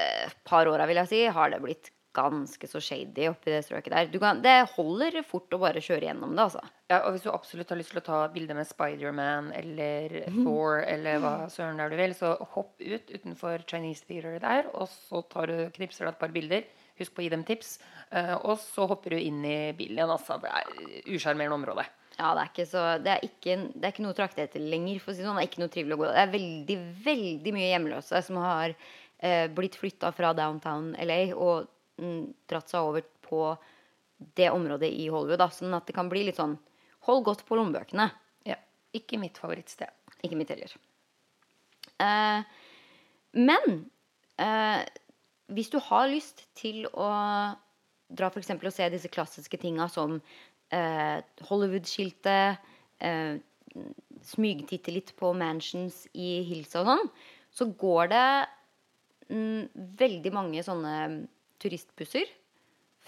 par 0.47 0.69
åra, 0.71 0.87
vil 0.89 1.01
jeg 1.03 1.11
si, 1.11 1.21
har 1.35 1.51
det 1.53 1.61
blitt 1.65 1.91
ganske 2.15 2.69
så 2.71 2.81
shady 2.83 3.27
oppi 3.27 3.51
det 3.51 3.65
strøket 3.67 3.91
der. 3.95 4.11
Kan, 4.23 4.43
det 4.45 4.55
holder 4.77 5.19
fort 5.27 5.53
å 5.55 5.59
bare 5.63 5.83
kjøre 5.83 6.07
gjennom 6.09 6.37
det, 6.37 6.45
altså. 6.45 6.63
Ja, 6.93 7.01
og 7.01 7.15
hvis 7.15 7.25
du 7.25 7.31
absolutt 7.33 7.73
har 7.73 7.81
lyst 7.81 7.91
til 7.95 8.01
å 8.03 8.05
ta 8.07 8.21
bilde 8.31 8.55
med 8.55 8.69
Spiderman 8.69 9.51
eller 9.57 10.15
Thor 10.29 10.85
eller 10.85 11.19
hva 11.23 11.35
søren 11.53 11.81
der 11.83 11.91
du 11.91 11.99
vil, 11.99 12.15
så 12.15 12.37
hopp 12.55 12.79
ut 12.79 13.11
utenfor 13.11 13.67
Chinese 13.71 14.07
Theater 14.07 14.39
der, 14.45 14.71
og 14.77 14.87
så 14.93 15.25
tar 15.33 15.51
du, 15.51 15.57
knipser 15.75 16.07
du 16.07 16.13
et 16.13 16.21
par 16.21 16.35
bilder. 16.35 16.69
Husk 17.01 17.17
på 17.17 17.25
å 17.25 17.27
gi 17.27 17.33
dem 17.33 17.43
tips. 17.47 17.81
Uh, 18.15 18.37
og 18.45 18.55
så 18.63 18.87
hopper 18.87 19.17
du 19.17 19.19
inn 19.19 19.43
i 19.43 19.59
bilen 19.75 19.99
igjen, 19.99 20.15
altså. 20.15 20.39
Det 20.39 20.53
er 20.55 21.11
usjarmerende 21.17 21.59
område. 21.59 21.89
Ja, 22.15 22.31
det 22.37 22.45
er 22.45 22.51
ikke, 22.53 22.67
så, 22.71 22.83
det 23.03 23.11
er 23.11 23.25
ikke, 23.27 23.55
det 23.75 23.87
er 23.87 23.93
ikke 23.93 24.05
noe 24.05 24.15
å 24.15 24.19
trakte 24.19 24.45
etter 24.45 24.63
lenger. 24.63 25.01
For 25.03 25.13
å 25.13 25.17
si 25.17 25.25
sånn. 25.25 25.39
Det 25.41 25.47
er 25.47 25.51
ikke 25.51 25.63
noe 25.65 25.73
trivelig 25.75 25.97
å 25.97 26.01
gå 26.03 26.11
Det 26.13 26.23
er 26.23 26.35
veldig, 26.35 26.77
veldig 27.05 27.55
mye 27.57 27.71
hjemløse 27.73 28.21
som 28.27 28.39
har 28.43 28.75
eh, 28.75 29.47
blitt 29.55 29.79
flytta 29.81 30.13
fra 30.15 30.31
downtown 30.37 30.93
LA 31.03 31.23
og 31.35 31.71
Mm, 32.03 32.33
dratt 32.51 32.71
seg 32.71 32.83
over 32.83 33.05
på 33.23 33.41
det 34.39 34.49
området 34.51 34.91
i 34.91 35.07
Hollywood. 35.13 35.39
Da, 35.39 35.49
sånn 35.53 35.75
at 35.77 35.87
det 35.87 35.95
kan 35.97 36.11
bli 36.11 36.27
litt 36.29 36.41
sånn 36.41 36.59
Hold 37.05 37.27
godt 37.27 37.43
på 37.45 37.59
lommebøkene. 37.59 38.07
Ja. 38.49 38.57
Ikke 38.97 39.19
mitt 39.21 39.37
favorittsted. 39.37 39.91
Ikke 40.25 40.39
mitt 40.41 40.49
heller. 40.49 40.71
Eh, 42.01 42.47
men 43.37 43.75
eh, 44.41 44.81
hvis 45.53 45.69
du 45.69 45.77
har 45.85 46.09
lyst 46.09 46.47
til 46.57 46.87
å 46.89 47.11
dra 48.09 48.31
for 48.33 48.41
eksempel 48.41 48.71
og 48.71 48.73
se 48.73 48.89
disse 48.89 49.13
klassiske 49.13 49.61
tinga 49.61 49.91
som 49.93 50.17
eh, 50.75 51.19
Hollywood-skiltet, 51.49 52.63
eh, 53.05 53.37
smygtitte 54.25 54.95
litt 54.95 55.13
på 55.19 55.33
mansions 55.37 56.05
i 56.13 56.43
Hills 56.49 56.75
og 56.81 56.89
sånn, 56.89 57.11
så 57.55 57.69
går 57.79 58.11
det 58.13 58.29
mm, 59.31 59.63
veldig 60.01 60.33
mange 60.35 60.65
sånne 60.67 60.95
turistbusser 61.63 62.31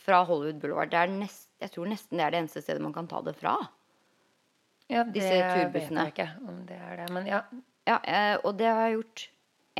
fra 0.06 0.22
Hollywood 0.28 0.60
Boulevard. 0.62 0.94
Nest, 1.16 1.48
jeg 1.62 1.72
tror 1.74 1.90
nesten 1.90 2.20
det 2.20 2.26
er 2.26 2.34
det 2.34 2.42
eneste 2.44 2.62
stedet 2.64 2.84
man 2.84 2.94
kan 2.94 3.08
ta 3.10 3.22
det 3.26 3.36
fra. 3.38 3.56
Ja, 4.86 5.02
det 5.02 5.16
Disse 5.16 5.34
turbussene. 5.40 6.06
vet 6.06 6.20
jeg 6.20 6.30
ikke 6.30 6.50
om 6.52 6.60
det 6.68 6.78
er 6.78 7.00
det, 7.00 7.08
men 7.14 7.26
ja. 7.26 7.42
ja 7.88 7.98
eh, 8.06 8.36
og 8.44 8.54
det 8.60 8.68
har 8.70 8.86
jeg 8.86 9.00
gjort 9.00 9.28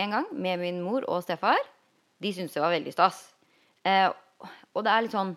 en 0.03 0.15
gang 0.17 0.31
med 0.35 0.63
min 0.65 0.81
mor 0.83 1.07
og 1.07 1.23
stefar. 1.25 1.61
De 2.23 2.33
syntes 2.35 2.57
det 2.57 2.65
var 2.65 2.75
veldig 2.75 2.95
stas. 2.95 3.21
Eh, 3.87 4.09
og 4.75 4.85
det 4.85 4.93
er 4.93 5.05
litt 5.05 5.15
sånn 5.15 5.37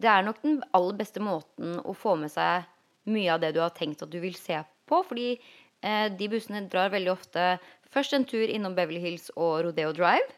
Det 0.00 0.10
er 0.10 0.24
nok 0.24 0.40
den 0.44 0.60
aller 0.76 0.96
beste 1.00 1.22
måten 1.22 1.78
å 1.84 1.94
få 1.96 2.16
med 2.20 2.32
seg 2.32 2.68
mye 3.10 3.32
av 3.34 3.42
det 3.42 3.52
du 3.56 3.60
har 3.62 3.74
tenkt 3.76 4.02
at 4.04 4.12
du 4.12 4.20
vil 4.22 4.36
se 4.38 4.58
på. 4.88 5.02
Fordi 5.06 5.32
eh, 5.36 6.06
de 6.12 6.30
bussene 6.32 6.66
drar 6.72 6.92
veldig 6.94 7.12
ofte 7.12 7.52
først 7.92 8.16
en 8.16 8.26
tur 8.28 8.46
innom 8.48 8.76
Beverly 8.76 9.02
Hills 9.02 9.28
og 9.36 9.64
Rodeo 9.66 9.92
Drive 9.96 10.28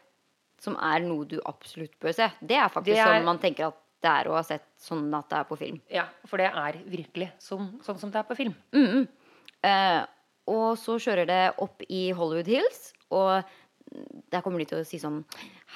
som 0.63 0.77
er 0.79 1.03
noe 1.03 1.27
du 1.27 1.39
absolutt 1.49 1.95
bør 2.01 2.15
se. 2.15 2.29
Det 2.39 2.57
er 2.57 2.71
faktisk 2.71 2.95
det 2.95 3.01
er... 3.03 3.17
sånn 3.17 3.27
man 3.27 3.41
tenker 3.41 3.71
at 3.71 3.79
det 4.03 4.11
er 4.11 4.27
å 4.27 4.35
ha 4.35 4.43
sett 4.43 4.65
sånn 4.83 5.05
at 5.15 5.29
det 5.31 5.39
er 5.39 5.47
på 5.47 5.57
film. 5.59 5.79
Ja, 5.91 6.07
for 6.27 6.41
det 6.41 6.49
er 6.49 6.79
virkelig 6.91 7.29
sånn, 7.43 7.69
sånn 7.85 7.99
som 8.01 8.11
det 8.11 8.19
er 8.19 8.27
på 8.27 8.35
film. 8.35 8.55
Mm. 8.75 9.05
Eh, 9.63 10.01
og 10.51 10.73
så 10.79 10.97
kjører 10.99 11.29
det 11.29 11.43
opp 11.63 11.85
i 11.87 12.09
Hollywood 12.15 12.49
Hills, 12.51 12.89
og 13.15 13.47
der 14.33 14.41
kommer 14.41 14.61
de 14.61 14.65
til 14.69 14.79
å 14.81 14.85
si 14.87 14.97
sånn 15.01 15.19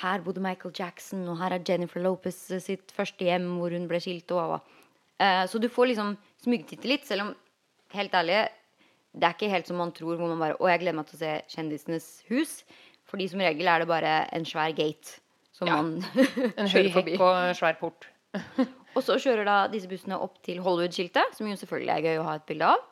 Her 0.01 0.23
bodde 0.25 0.41
Michael 0.43 0.73
Jackson, 0.77 1.23
og 1.29 1.37
her 1.41 1.53
er 1.57 1.63
Jennifer 1.67 2.01
Lopez 2.01 2.37
sitt 2.63 2.93
første 2.95 3.25
hjem 3.27 3.45
hvor 3.59 3.73
hun 3.75 3.87
ble 3.89 3.99
skilt. 4.03 4.31
Og, 4.33 4.57
uh, 5.21 5.43
så 5.49 5.61
du 5.61 5.69
får 5.69 5.91
liksom 5.91 6.15
smygtitte 6.43 6.89
litt, 6.89 7.05
selv 7.09 7.27
om 7.27 7.35
helt 7.93 8.15
ærlig 8.17 8.47
det 9.17 9.25
er 9.25 9.33
ikke 9.33 9.49
helt 9.49 9.69
som 9.69 9.79
man 9.81 9.93
tror. 9.97 10.17
Hvor 10.19 10.29
man 10.29 10.41
bare, 10.41 10.57
å, 10.61 10.67
jeg 10.69 10.83
gleder 10.83 10.97
meg 10.99 11.07
til 11.09 11.17
å 11.17 11.21
se 11.23 11.31
Kjendisenes 11.55 12.09
hus. 12.29 12.51
Fordi 13.09 13.25
som 13.31 13.41
regel 13.41 13.69
er 13.71 13.81
det 13.81 13.87
bare 13.89 14.11
en 14.35 14.45
svær 14.45 14.73
gate 14.77 15.15
som 15.55 15.69
Ja. 15.69 15.77
man 15.81 16.03
En 16.59 16.67
høy 16.67 16.73
kjører 16.73 16.91
forbi. 16.93 17.15
hekk 17.15 17.23
og 17.25 17.55
svær 17.57 17.79
port. 17.79 18.09
Og 18.97 19.01
så 19.05 19.15
kjører 19.21 19.45
da 19.47 19.55
disse 19.71 19.89
bussene 19.89 20.17
opp 20.21 20.39
til 20.45 20.59
Hollywood-skiltet, 20.61 21.33
som 21.37 21.47
jo 21.49 21.55
selvfølgelig 21.57 21.93
er 21.95 22.05
gøy 22.05 22.19
å 22.21 22.27
ha 22.27 22.35
et 22.37 22.45
bilde 22.49 22.69
av. 22.75 22.83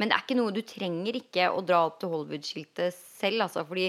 Men 0.00 0.10
det 0.10 0.16
er 0.16 0.24
ikke 0.24 0.36
noe 0.38 0.54
du 0.54 0.60
trenger 0.66 1.18
ikke 1.18 1.48
å 1.52 1.62
dra 1.66 1.84
opp 1.88 2.00
til 2.02 2.10
Hollywood-skiltet 2.10 2.94
selv, 2.96 3.44
altså. 3.46 3.62
Fordi 3.68 3.88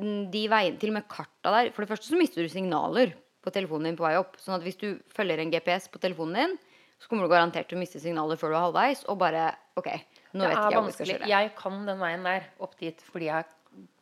de 0.00 0.44
veiene, 0.50 0.78
til 0.80 0.92
og 0.92 0.98
med 0.98 1.08
karta 1.10 1.52
der 1.54 1.70
For 1.74 1.84
det 1.84 1.92
første 1.92 2.10
så 2.10 2.18
mister 2.18 2.44
du 2.44 2.52
signaler 2.52 3.14
på 3.40 3.52
telefonen 3.54 3.90
din 3.90 3.98
på 3.98 4.04
vei 4.04 4.16
opp. 4.20 4.36
Sånn 4.40 4.58
at 4.58 4.64
hvis 4.64 4.80
du 4.80 4.88
følger 5.14 5.40
en 5.40 5.52
GPS 5.52 5.88
på 5.92 6.00
telefonen 6.02 6.36
din, 6.40 6.58
så 7.00 7.08
kommer 7.08 7.24
du 7.24 7.32
garantert 7.32 7.70
til 7.70 7.78
å 7.78 7.80
miste 7.80 8.00
signaler 8.02 8.36
før 8.40 8.52
du 8.52 8.58
er 8.58 8.66
halvveis, 8.66 9.06
og 9.08 9.16
bare 9.22 9.46
OK, 9.80 9.88
nå 10.36 10.44
vet 10.44 10.52
ikke 10.52 10.66
jeg 10.66 10.76
hvor 10.76 10.90
vi 10.90 10.96
skal 10.96 11.10
kjøre. 11.14 11.30
Jeg 11.32 11.54
kan 11.56 11.80
den 11.88 12.02
veien 12.02 12.28
der 12.28 12.50
opp 12.60 12.76
dit 12.80 13.00
fordi 13.08 13.30
jeg 13.30 13.48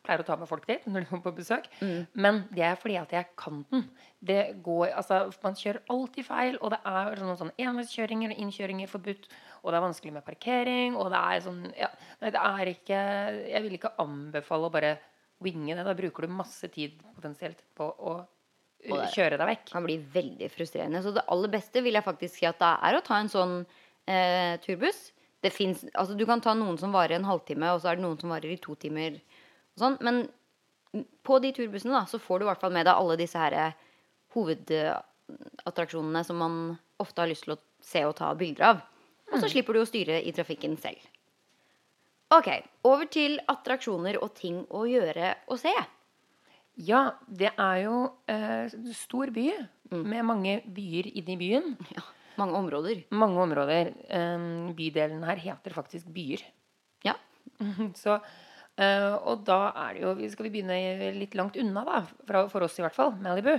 pleier 0.03 0.23
å 0.23 0.25
ta 0.25 0.35
med 0.39 0.49
folk 0.49 0.65
dit 0.67 0.85
når 0.89 1.03
de 1.03 1.09
kommer 1.09 1.25
på 1.27 1.35
besøk. 1.37 1.67
Mm. 1.79 1.99
Men 2.25 2.41
det 2.55 2.65
er 2.65 2.79
fordi 2.79 2.97
at 2.99 3.13
jeg 3.13 3.29
kan 3.39 3.61
den. 3.69 3.85
Det 4.19 4.39
går, 4.65 4.89
altså, 4.99 5.21
man 5.43 5.55
kjører 5.55 5.83
alltid 5.93 6.27
feil, 6.27 6.57
og 6.59 6.73
det 6.73 6.79
er 6.91 7.21
sånne, 7.21 7.37
sånn 7.39 7.53
enveiskjøringer 7.55 8.33
og 8.33 8.41
innkjøringer 8.43 8.91
forbudt. 8.91 9.29
Og 9.61 9.71
det 9.71 9.79
er 9.79 9.85
vanskelig 9.85 10.15
med 10.15 10.25
parkering, 10.25 10.97
og 10.99 11.11
det 11.13 11.19
er 11.19 11.45
sånn 11.45 11.61
ja, 11.77 11.91
Nei, 12.19 12.29
det 12.31 12.41
er 12.47 12.69
ikke 12.71 12.99
Jeg 13.51 13.63
vil 13.65 13.73
ikke 13.75 13.91
anbefale 13.99 14.67
å 14.67 14.71
bare 14.73 14.93
winge 15.43 15.75
det. 15.75 15.85
Da 15.87 15.95
bruker 15.97 16.25
du 16.25 16.33
masse 16.33 16.67
tid 16.73 16.99
potensielt 17.15 17.61
på 17.77 17.87
å 17.87 18.19
kjøre 19.13 19.37
deg 19.39 19.47
vekk. 19.49 19.69
kan 19.71 19.85
bli 19.85 19.97
veldig 20.13 20.49
frustrerende. 20.53 21.01
Så 21.03 21.13
det 21.15 21.25
aller 21.27 21.51
beste 21.51 21.83
vil 21.83 21.97
jeg 21.97 22.05
faktisk 22.05 22.39
si 22.39 22.47
at 22.47 22.59
det 22.61 22.73
er 22.87 22.97
å 22.97 23.03
ta 23.05 23.19
en 23.19 23.31
sånn 23.31 23.55
eh, 24.07 24.55
turbuss. 24.63 25.09
Det 25.43 25.51
finnes, 25.55 25.85
altså 25.93 26.15
Du 26.19 26.25
kan 26.27 26.41
ta 26.41 26.53
noen 26.53 26.77
som 26.79 26.91
varer 26.91 27.15
en 27.15 27.27
halvtime, 27.27 27.71
og 27.73 27.81
så 27.81 27.91
er 27.91 27.99
det 27.99 28.05
noen 28.05 28.19
som 28.19 28.31
varer 28.31 28.51
i 28.51 28.59
to 28.59 28.75
timer. 28.79 29.19
Og 29.75 29.83
sånn. 29.83 29.97
Men 30.03 30.25
på 31.23 31.39
de 31.43 31.53
turbussene 31.55 31.95
da, 31.95 32.05
så 32.09 32.19
får 32.19 32.39
du 32.39 32.47
i 32.47 32.49
hvert 32.49 32.63
fall 32.63 32.75
med 32.75 32.87
deg 32.87 32.95
alle 32.95 33.19
disse 33.19 33.39
her 33.39 33.55
eh, 33.55 33.77
hovedattraksjonene 34.35 36.23
som 36.25 36.39
man 36.41 36.57
ofte 36.99 37.23
har 37.23 37.31
lyst 37.31 37.47
til 37.47 37.55
å 37.55 37.61
se 37.83 38.03
og 38.07 38.17
ta 38.17 38.31
bilder 38.37 38.71
av. 38.73 38.83
Og 39.29 39.43
så 39.43 39.49
slipper 39.51 39.77
du 39.77 39.83
å 39.83 39.87
styre 39.87 40.19
i 40.25 40.33
trafikken 40.33 40.75
selv. 40.81 40.99
Ok, 42.29 42.47
over 42.85 43.07
til 43.09 43.39
attraksjoner 43.49 44.19
og 44.21 44.35
ting 44.37 44.61
å 44.69 44.83
gjøre 44.85 45.31
og 45.49 45.57
se. 45.57 45.73
Ja, 46.79 47.09
det 47.25 47.49
er 47.57 47.79
jo 47.87 47.95
eh, 48.29 48.69
stor 48.95 49.31
by 49.35 49.47
med 50.05 50.27
mange 50.27 50.59
byer 50.69 51.09
inni 51.17 51.37
byen. 51.39 51.73
Ja, 51.97 52.03
mange 52.39 52.59
områder. 52.61 53.01
Mange 53.11 53.41
områder. 53.41 53.89
Eh, 54.07 54.43
bydelen 54.77 55.25
her 55.25 55.41
heter 55.41 55.73
faktisk 55.75 56.11
byer. 56.13 56.45
Ja, 57.03 57.15
Så, 58.03 58.19
eh, 58.77 59.15
og 59.17 59.41
da 59.47 59.57
er 59.87 59.97
det 59.97 60.05
jo 60.05 60.29
Skal 60.29 60.47
vi 60.47 60.53
begynne 60.53 61.09
litt 61.17 61.33
langt 61.35 61.57
unna, 61.59 61.83
da? 61.87 62.03
Fra, 62.29 62.45
for 62.51 62.67
oss 62.67 62.77
i 62.77 62.85
hvert 62.85 62.95
fall. 62.95 63.15
Malibu. 63.25 63.57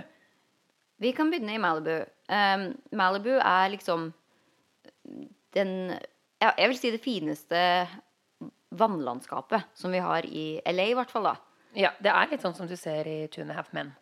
Vi 1.01 1.11
kan 1.17 1.33
begynne 1.33 1.57
i 1.57 1.61
Malibu. 1.61 2.05
Um, 2.31 2.71
Malibu 2.95 3.33
er 3.35 3.75
liksom 3.75 4.13
den 5.57 5.75
ja, 6.39 6.53
Jeg 6.55 6.71
vil 6.71 6.79
si 6.79 6.95
det 6.95 7.03
fineste 7.03 7.59
vannlandskapet 8.71 9.71
som 9.75 9.93
vi 9.95 10.03
har 10.03 10.27
i 10.27 10.61
LA, 10.67 10.91
i 10.93 10.97
hvert 10.99 11.11
fall. 11.11 11.31
da 11.31 11.37
Ja, 11.79 11.93
det 12.03 12.13
er 12.13 12.31
litt 12.31 12.45
sånn 12.45 12.57
som 12.57 12.71
du 12.71 12.77
ser 12.79 13.09
i 13.09 13.27
Two 13.29 13.43
and 13.43 13.55
a 13.55 13.59
Half 13.59 13.73
Men. 13.77 13.95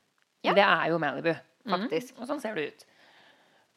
Ja. 0.44 0.54
Det 0.54 0.64
er 0.64 0.92
jo 0.92 1.00
Malibu. 1.02 1.34
Faktisk. 1.68 2.14
Mm. 2.14 2.22
og 2.22 2.30
sånn 2.30 2.40
ser 2.40 2.56
det 2.56 2.68
ut. 2.68 2.86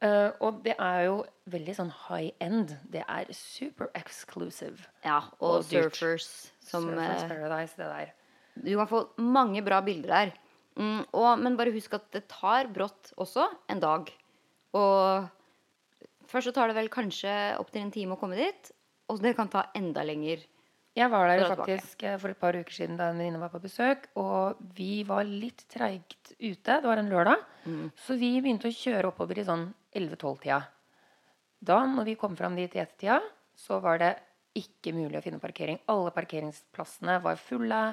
Uh, 0.01 0.31
og 0.41 0.63
det 0.65 0.73
er 0.81 1.03
jo 1.05 1.17
veldig 1.53 1.73
sånn 1.77 1.91
high 2.07 2.31
end. 2.41 2.73
Det 2.89 3.03
er 3.05 3.29
super 3.37 3.91
exclusive. 3.97 4.87
Ja, 5.05 5.19
Og, 5.39 5.59
Og 5.59 5.67
surfers 5.67 6.29
som 6.63 6.87
Surfers 6.87 7.25
eh, 7.25 7.29
Paradise, 7.29 7.77
det 7.77 7.89
der. 7.91 8.15
Du 8.55 8.71
kan 8.79 8.89
få 8.89 9.03
mange 9.21 9.61
bra 9.65 9.81
bilder 9.85 10.15
der. 10.15 10.33
Mm, 10.79 11.03
og, 11.11 11.29
men 11.43 11.57
bare 11.59 11.73
husk 11.75 11.93
at 11.99 12.07
det 12.15 12.23
tar 12.31 12.71
brått 12.73 13.11
også 13.21 13.45
en 13.69 13.83
dag. 13.83 14.09
Og 14.73 15.27
først 16.31 16.49
så 16.49 16.55
tar 16.55 16.71
det 16.71 16.79
vel 16.79 16.89
kanskje 16.91 17.35
opptil 17.61 17.83
en 17.85 17.93
time 17.93 18.15
å 18.17 18.21
komme 18.21 18.39
dit. 18.39 18.71
Og 19.11 19.21
det 19.21 19.35
kan 19.37 19.51
ta 19.51 19.67
enda 19.77 20.05
lenger. 20.07 20.41
Jeg 20.97 21.07
var 21.07 21.29
der 21.29 21.39
jo 21.39 21.49
faktisk 21.53 22.03
eh, 22.03 22.17
for 22.19 22.33
et 22.33 22.39
par 22.39 22.57
uker 22.57 22.75
siden 22.75 22.97
da 22.99 23.11
en 23.11 23.19
venninne 23.21 23.39
var 23.39 23.51
på 23.53 23.61
besøk. 23.63 24.09
Og 24.19 24.59
vi 24.75 25.05
var 25.07 25.23
litt 25.27 25.63
treigt 25.71 26.33
ute. 26.35 26.57
Det 26.67 26.83
var 26.83 26.99
en 26.99 27.11
lørdag. 27.11 27.45
Mm. 27.63 27.85
Så 27.95 28.17
vi 28.19 28.33
begynte 28.41 28.67
å 28.67 28.75
kjøre 28.75 29.11
oppover 29.13 29.39
i 29.39 29.47
sånn 29.47 29.69
11-12-tida. 29.95 30.59
Da, 31.61 31.79
når 31.85 32.09
vi 32.09 32.17
kom 32.19 32.35
fram 32.35 32.57
dit 32.57 32.75
i 32.75 32.81
ettertida, 32.81 33.21
så 33.55 33.79
var 33.83 34.01
det 34.01 34.15
ikke 34.57 34.91
mulig 34.95 35.19
å 35.19 35.23
finne 35.23 35.39
parkering. 35.39 35.79
Alle 35.91 36.11
parkeringsplassene 36.15 37.19
var 37.23 37.39
fulle. 37.39 37.83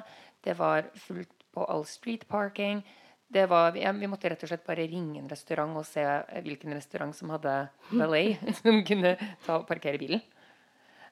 Det 0.43 0.57
var 0.59 0.89
fullt 1.07 1.45
på 1.55 1.63
all 1.71 1.85
street 1.87 2.25
parking. 2.27 2.81
Det 3.29 3.45
var, 3.47 3.77
ja, 3.77 3.93
vi 3.93 4.09
måtte 4.09 4.31
rett 4.31 4.43
og 4.43 4.49
slett 4.49 4.65
bare 4.65 4.87
ringe 4.89 5.21
en 5.21 5.29
restaurant 5.29 5.77
og 5.77 5.85
se 5.85 6.03
hvilken 6.43 6.73
restaurant 6.73 7.15
som 7.15 7.31
hadde 7.31 7.53
valet, 7.93 8.41
som 8.59 8.81
kunne 8.83 9.13
ta 9.45 9.59
og 9.59 9.67
parkere 9.69 10.01
bilen. 10.01 10.23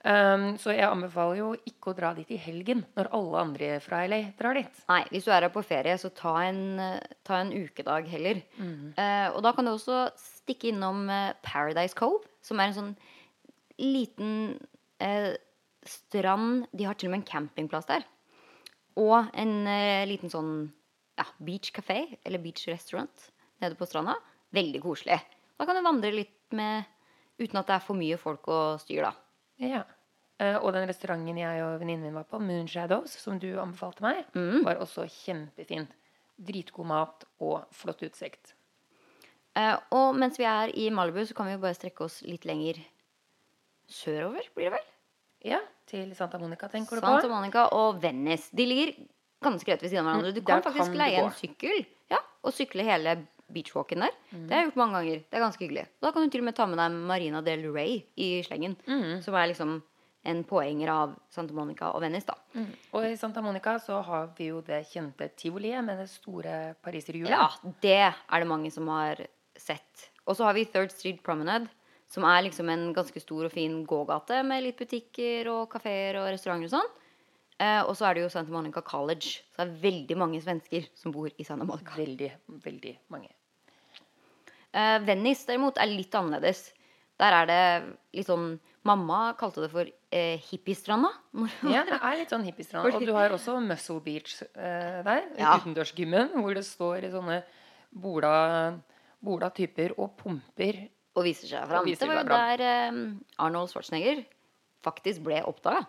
Um, 0.05 0.53
så 0.61 0.75
jeg 0.75 0.85
anbefaler 0.85 1.39
jo 1.39 1.47
ikke 1.67 1.91
å 1.91 1.95
dra 1.97 2.11
dit 2.15 2.29
i 2.35 2.37
helgen 2.39 2.83
når 2.95 3.09
alle 3.17 3.41
andre 3.41 3.69
fra 3.83 4.03
LA 4.05 4.19
drar 4.37 4.57
dit. 4.59 4.81
Nei, 4.91 5.01
hvis 5.09 5.25
du 5.25 5.31
er 5.33 5.47
her 5.47 5.53
på 5.53 5.63
ferie, 5.65 5.95
så 5.97 6.11
ta 6.13 6.35
en, 6.45 6.61
eh, 6.79 7.15
ta 7.27 7.41
en 7.41 7.49
ukedag 7.51 8.07
heller. 8.11 8.43
Mm. 8.59 8.93
Uh, 8.93 9.27
og 9.33 9.41
da 9.45 9.53
kan 9.57 9.65
du 9.65 9.73
også 9.73 10.05
stikke 10.21 10.69
innom 10.71 11.09
eh, 11.09 11.33
Paradise 11.43 11.97
Cove, 11.97 12.29
som 12.45 12.61
er 12.61 12.69
en 12.69 12.77
sånn 12.77 12.93
liten 13.81 14.31
uh, 15.01 15.33
strand 15.87 16.65
De 16.73 16.85
har 16.87 16.97
til 16.97 17.09
og 17.09 17.15
med 17.15 17.23
en 17.23 17.31
campingplass 17.33 17.89
der. 17.89 18.05
Og 19.01 19.27
en 19.33 19.55
uh, 19.65 20.05
liten 20.09 20.31
sånn 20.31 20.53
ja, 21.17 21.25
beach 21.41 21.73
café, 21.73 22.03
eller 22.23 22.41
beach 22.43 22.67
restaurant, 22.69 23.29
nede 23.63 23.77
på 23.77 23.89
stranda. 23.89 24.15
Veldig 24.53 24.85
koselig. 24.85 25.19
Da 25.57 25.65
kan 25.65 25.75
du 25.75 25.83
vandre 25.85 26.13
litt 26.13 26.53
med 26.55 26.85
uten 27.41 27.59
at 27.59 27.67
det 27.69 27.75
er 27.79 27.85
for 27.85 27.97
mye 27.97 28.17
folk 28.21 28.45
og 28.53 28.81
styr, 28.81 29.09
da. 29.09 29.15
Ja. 29.59 29.83
Eh, 30.39 30.55
og 30.61 30.73
den 30.75 30.85
restauranten 30.89 31.37
jeg 31.39 31.63
og 31.65 31.79
venninnen 31.81 32.03
min 32.05 32.13
var 32.13 32.27
på, 32.29 32.37
Moonshadows, 32.39 33.15
som 33.17 33.39
du 33.41 33.47
anbefalte 33.59 34.03
meg, 34.05 34.25
var 34.65 34.77
også 34.83 35.07
kjempefint. 35.09 35.89
Dritgod 36.37 36.85
mat 36.85 37.23
og 37.41 37.63
flott 37.73 38.03
utsikt. 38.05 38.53
Eh, 39.57 39.73
og 39.97 40.13
mens 40.15 40.37
vi 40.37 40.45
er 40.45 40.69
i 40.77 40.89
Malibu, 40.93 41.23
så 41.25 41.33
kan 41.33 41.47
vi 41.49 41.55
jo 41.55 41.63
bare 41.63 41.73
strekke 41.73 42.05
oss 42.05 42.19
litt 42.21 42.45
lenger 42.45 42.77
sørover, 43.89 44.45
blir 44.53 44.69
det 44.69 44.75
vel? 44.75 44.87
Ja, 45.47 45.59
til 45.89 46.11
Santa 46.17 46.37
Monica, 46.41 46.67
tenker 46.69 46.97
du 46.97 47.01
på. 47.01 47.07
Santa? 47.07 47.29
Monica 47.31 47.67
og 47.77 48.01
Venice. 48.03 48.49
De 48.57 48.65
ligger 48.67 48.93
ganske 49.45 49.69
rett 49.71 49.81
ved 49.85 49.89
siden 49.93 50.05
av 50.05 50.11
hverandre. 50.17 50.33
Du 50.35 50.41
Mm, 50.41 50.45
kan 50.45 50.61
der 50.61 50.65
faktisk 50.69 50.91
kan 50.91 50.97
leie 51.01 51.23
en 51.23 51.31
sykkel 51.31 51.85
ja, 52.11 52.17
og 52.43 52.53
sykle 52.53 52.83
hele 52.83 53.15
beachwalken 53.53 54.03
der. 54.05 54.15
Mm. 54.31 54.47
Det 54.47 54.53
har 54.53 54.63
jeg 54.63 54.69
gjort 54.71 54.81
mange 54.81 54.97
ganger. 54.99 55.21
Det 55.23 55.37
er 55.37 55.45
ganske 55.45 55.63
hyggelig. 55.65 55.85
Og 55.87 56.07
Da 56.07 56.11
kan 56.11 56.25
du 56.25 56.33
til 56.33 56.43
og 56.43 56.49
med 56.49 56.57
ta 56.57 56.65
med 56.69 56.81
deg 56.81 56.97
Marina 57.11 57.41
del 57.45 57.67
Rey 57.73 58.01
i 58.15 58.29
slengen. 58.45 58.75
Mm. 58.87 59.21
Som 59.25 59.37
er 59.39 59.51
liksom 59.51 59.77
en 60.27 60.43
poenger 60.43 60.91
av 60.91 61.15
Santa 61.31 61.55
Monica 61.55 61.93
og 61.95 62.03
Venice, 62.03 62.27
da. 62.27 62.35
Mm. 62.57 62.71
Og 62.97 63.05
i 63.07 63.15
Santa 63.19 63.41
Monica 63.41 63.77
så 63.79 64.01
har 64.03 64.29
vi 64.37 64.49
jo 64.49 64.59
det 64.65 64.81
kjente 64.89 65.29
tivoliet 65.39 65.85
med 65.87 66.01
det 66.01 66.09
store 66.11 66.75
pariserhjulet. 66.83 67.31
Ja, 67.31 67.47
det 67.83 67.95
er 68.11 68.43
det 68.43 68.49
mange 68.49 68.71
som 68.73 68.89
har 68.91 69.23
sett. 69.55 70.09
Og 70.27 70.35
så 70.35 70.43
har 70.43 70.57
vi 70.57 70.65
Third 70.67 70.91
Street 70.91 71.21
Promenade, 71.23 71.71
som 72.11 72.25
er 72.27 72.43
liksom 72.43 72.69
en 72.71 72.89
ganske 72.95 73.19
stor 73.23 73.47
og 73.47 73.53
fin 73.53 73.81
gågate 73.87 74.41
med 74.47 74.65
litt 74.65 74.79
butikker 74.79 75.47
og 75.51 75.69
kafeer 75.71 76.19
og 76.19 76.29
restauranter 76.33 76.67
og 76.67 76.75
sånn. 76.75 76.93
Eh, 77.57 77.81
og 77.89 77.95
så 77.97 78.05
er 78.05 78.17
det 78.17 78.23
jo 78.25 78.29
Santa 78.29 78.53
Monica 78.53 78.83
College. 78.85 79.39
Så 79.53 79.63
det 79.63 79.65
er 79.65 79.79
veldig 79.81 80.17
mange 80.21 80.41
svensker 80.43 80.85
som 80.97 81.13
bor 81.15 81.29
i 81.33 81.45
Santa 81.47 81.65
Monica. 81.65 81.95
Veldig, 81.97 82.31
veldig 82.65 82.93
mange. 83.13 83.31
Eh, 84.77 84.97
Venice 85.07 85.47
derimot 85.49 85.79
er 85.81 85.89
litt 85.89 86.13
annerledes. 86.17 86.67
Der 87.17 87.33
er 87.33 87.47
det 87.49 87.61
litt 88.19 88.27
sånn 88.29 88.57
Mamma 88.87 89.33
kalte 89.35 89.65
det 89.65 89.71
for 89.73 89.89
eh, 90.15 90.37
hippiestranda. 90.47 91.09
Ja, 91.73 91.81
det 91.83 91.97
er 91.97 92.19
litt 92.21 92.31
sånn 92.31 92.45
hippiestrand. 92.47 92.87
Og 92.87 93.03
du 93.03 93.11
har 93.15 93.33
også 93.35 93.57
Muscle 93.59 93.99
Beach 94.05 94.37
eh, 94.53 95.01
der. 95.03 95.25
Ja. 95.35 95.57
Utendørsgymmen, 95.57 96.29
hvor 96.37 96.55
det 96.55 96.63
står 96.63 97.09
i 97.09 97.11
sånne 97.11 97.41
bola, 97.91 98.77
bola 99.19 99.49
typer 99.51 99.97
og 99.97 100.13
pumper. 100.21 100.85
og 101.17 101.25
viser 101.25 101.49
seg 101.49 101.67
fram. 101.67 101.89
Det 101.89 102.07
var 102.07 102.21
jo 102.21 102.29
der 102.29 102.63
eh, 102.69 103.03
Arnold 103.43 103.73
Schwarzenegger 103.73 104.21
faktisk 104.85 105.25
ble 105.25 105.41
oppdaga. 105.49 105.83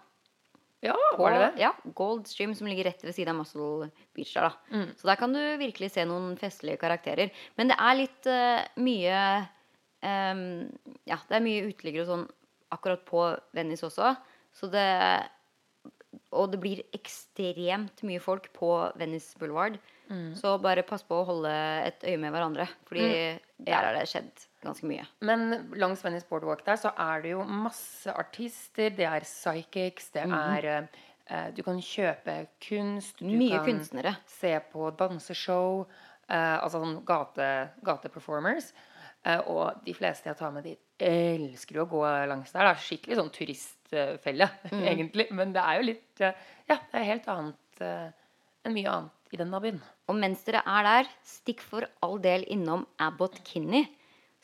Ja, 0.85 0.94
På 1.16 1.25
var 1.25 1.35
det 1.35 1.38
det? 1.38 1.62
Ja, 1.64 1.73
Gold 1.99 2.28
Stream, 2.30 2.54
som 2.54 2.68
ligger 2.70 2.87
rett 2.87 3.02
ved 3.02 3.14
siden 3.16 3.32
av 3.32 3.40
Muscle 3.40 3.90
Beach. 4.14 4.32
der 4.35 4.49
da. 4.49 4.52
Mm. 4.70 4.90
Så 4.97 5.08
der 5.11 5.18
kan 5.18 5.32
du 5.35 5.40
virkelig 5.58 5.90
se 5.94 6.04
noen 6.06 6.37
festlige 6.38 6.78
karakterer. 6.78 7.32
Men 7.58 7.73
det 7.73 7.78
er 7.82 7.99
litt 7.99 8.28
uh, 8.30 8.61
mye 8.78 9.23
um, 10.06 10.44
Ja, 11.08 11.18
det 11.26 11.40
er 11.40 11.44
mye 11.44 11.66
uteliggere 11.66 12.06
og 12.06 12.12
sånn 12.12 12.28
akkurat 12.75 13.02
på 13.08 13.25
Venice 13.56 13.88
også. 13.88 14.14
Så 14.54 14.70
det 14.70 14.87
og 16.32 16.52
det 16.52 16.61
blir 16.61 16.80
ekstremt 16.97 18.02
mye 18.06 18.20
folk 18.20 18.49
på 18.56 18.70
Venice 19.00 19.37
Boulevard. 19.40 19.76
Så 20.40 20.54
bare 20.62 20.87
pass 20.88 21.02
på 21.04 21.18
å 21.20 21.26
holde 21.28 21.52
et 21.85 22.04
øye 22.08 22.20
med 22.20 22.32
hverandre, 22.32 22.64
fordi 22.88 23.08
der 23.61 23.88
har 23.88 23.97
det 23.97 24.06
skjedd 24.08 24.48
ganske 24.65 24.87
mye. 24.91 25.05
Men 25.23 25.71
langs 25.79 26.03
Venice 26.05 26.27
Boardwalk 26.29 26.65
der 26.67 26.77
så 26.81 26.91
er 26.99 27.23
det 27.23 27.31
jo 27.37 27.45
masse 27.45 28.12
artister. 28.15 28.91
Det 28.97 29.07
er 29.07 29.27
psychics, 29.27 30.11
det 30.15 30.25
er 30.27 30.69
eh, 31.29 31.49
Du 31.57 31.62
kan 31.62 31.79
kjøpe 31.81 32.47
kunst. 32.65 33.19
Du 33.21 33.27
Mye 33.31 33.57
kan 33.59 33.67
kunstnere. 33.73 34.17
se 34.27 34.55
på 34.73 34.91
danseshow. 34.99 35.87
eh, 36.29 36.59
altså 36.62 36.83
sånn 36.83 36.99
gate, 37.09 37.71
gateperformers. 37.85 38.73
Eh, 39.25 39.41
og 39.50 39.81
de 39.85 39.95
fleste 39.97 40.29
jeg 40.31 40.37
tar 40.38 40.53
med 40.55 40.65
dit, 40.65 40.79
elsker 41.00 41.75
jo 41.81 41.85
å 41.87 41.91
gå 41.91 42.03
langs 42.31 42.53
der. 42.53 42.69
Det 42.69 42.71
er 42.77 42.83
skikkelig 42.85 43.17
sånn 43.19 43.33
turistfelle, 43.35 44.49
egentlig. 44.93 45.29
Men 45.35 45.53
det 45.57 45.62
er 45.65 45.79
jo 45.81 45.87
litt 45.91 46.21
eh, 46.25 46.35
Ja, 46.69 46.77
det 46.93 47.00
er 47.00 47.09
helt 47.15 47.29
annet 47.33 47.81
eh, 47.85 48.11
enn 48.67 48.75
mye 48.77 48.91
annet 48.93 49.33
i 49.35 49.37
denne 49.41 49.59
byen. 49.61 49.81
Og 50.09 50.17
mens 50.17 50.45
dere 50.47 50.62
er 50.65 50.87
der, 50.87 51.09
stikk 51.27 51.61
for 51.61 51.85
all 52.05 52.19
del 52.25 52.45
innom 52.49 52.87
Abbot 53.05 53.41
Kinney, 53.45 53.85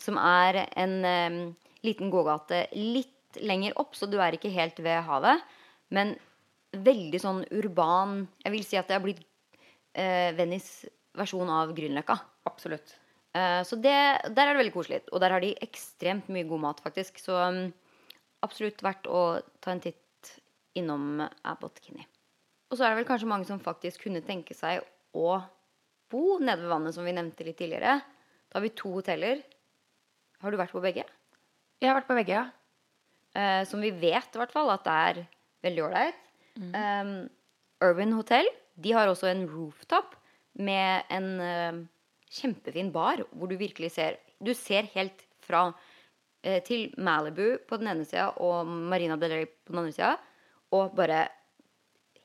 som 0.00 0.18
er 0.20 0.64
en 0.66 0.94
um, 1.04 1.38
liten 1.86 2.10
gågate 2.12 2.66
litt 2.76 3.38
lenger 3.42 3.76
opp, 3.80 3.96
så 3.98 4.06
du 4.10 4.18
er 4.22 4.36
ikke 4.36 4.52
helt 4.54 4.78
ved 4.82 5.02
havet. 5.06 5.42
Men 5.94 6.14
veldig 6.74 7.20
sånn 7.22 7.44
urban 7.54 8.24
Jeg 8.42 8.50
vil 8.50 8.64
si 8.66 8.78
at 8.78 8.88
det 8.90 8.96
har 8.96 9.04
blitt 9.04 9.22
uh, 9.22 10.30
Venice 10.34 10.90
versjon 11.14 11.50
av 11.50 11.74
Grünerløkka. 11.76 12.18
Absolutt. 12.50 12.96
Uh, 13.34 13.62
så 13.66 13.78
det, 13.78 13.94
der 14.34 14.46
er 14.46 14.54
det 14.54 14.62
veldig 14.62 14.74
koselig. 14.74 15.02
Og 15.12 15.22
der 15.22 15.34
har 15.34 15.44
de 15.44 15.54
ekstremt 15.64 16.30
mye 16.32 16.46
god 16.48 16.64
mat, 16.66 16.82
faktisk. 16.84 17.20
Så 17.22 17.38
um, 17.38 17.68
absolutt 18.46 18.82
verdt 18.84 19.08
å 19.10 19.40
ta 19.62 19.74
en 19.74 19.82
titt 19.84 20.00
innom 20.78 21.22
Abbot 21.46 21.78
Kinney. 21.82 22.06
Og 22.70 22.78
så 22.78 22.86
er 22.86 22.92
det 22.92 23.02
vel 23.02 23.08
kanskje 23.08 23.30
mange 23.30 23.46
som 23.46 23.62
faktisk 23.62 24.08
kunne 24.08 24.24
tenke 24.26 24.56
seg 24.58 24.82
å 25.14 25.36
bo 26.10 26.38
nede 26.42 26.64
ved 26.64 26.72
vannet, 26.72 26.96
som 26.96 27.06
vi 27.06 27.14
nevnte 27.14 27.46
litt 27.46 27.58
tidligere. 27.60 28.00
Da 28.50 28.58
har 28.58 28.64
vi 28.64 28.74
to 28.74 28.90
hoteller. 28.96 29.42
Har 30.44 30.52
du 30.52 30.60
vært 30.60 30.74
på 30.76 30.82
begge? 30.84 31.06
Jeg 31.80 31.88
har 31.88 31.96
vært 31.96 32.10
på 32.10 32.16
begge, 32.18 32.36
ja. 32.36 32.44
Eh, 33.34 33.62
som 33.66 33.80
vi 33.82 33.90
vet 33.90 34.36
i 34.36 34.40
hvert 34.40 34.52
fall 34.52 34.68
at 34.70 34.84
det 34.84 34.98
er 35.08 35.22
veldig 35.64 35.86
ålreit. 35.88 36.20
Um, 36.54 37.24
Urban 37.82 38.12
Hotel 38.14 38.46
de 38.78 38.92
har 38.94 39.10
også 39.10 39.26
en 39.26 39.42
rooftop 39.50 40.12
med 40.54 41.08
en 41.10 41.26
uh, 41.42 41.80
kjempefin 42.30 42.92
bar 42.94 43.24
hvor 43.32 43.50
du 43.50 43.56
virkelig 43.58 43.90
ser 43.96 44.20
Du 44.38 44.52
ser 44.54 44.86
helt 44.92 45.24
fra 45.42 45.64
uh, 45.72 46.60
til 46.66 46.92
Malibu 46.94 47.56
på 47.66 47.80
den 47.80 47.90
ene 47.90 48.06
sida 48.06 48.28
og 48.38 48.68
Marina 48.68 49.16
Del 49.18 49.34
Rey 49.34 49.48
på 49.50 49.72
den 49.72 49.82
andre 49.82 49.96
sida. 49.96 50.12
Og 50.74 50.94
bare 50.94 51.24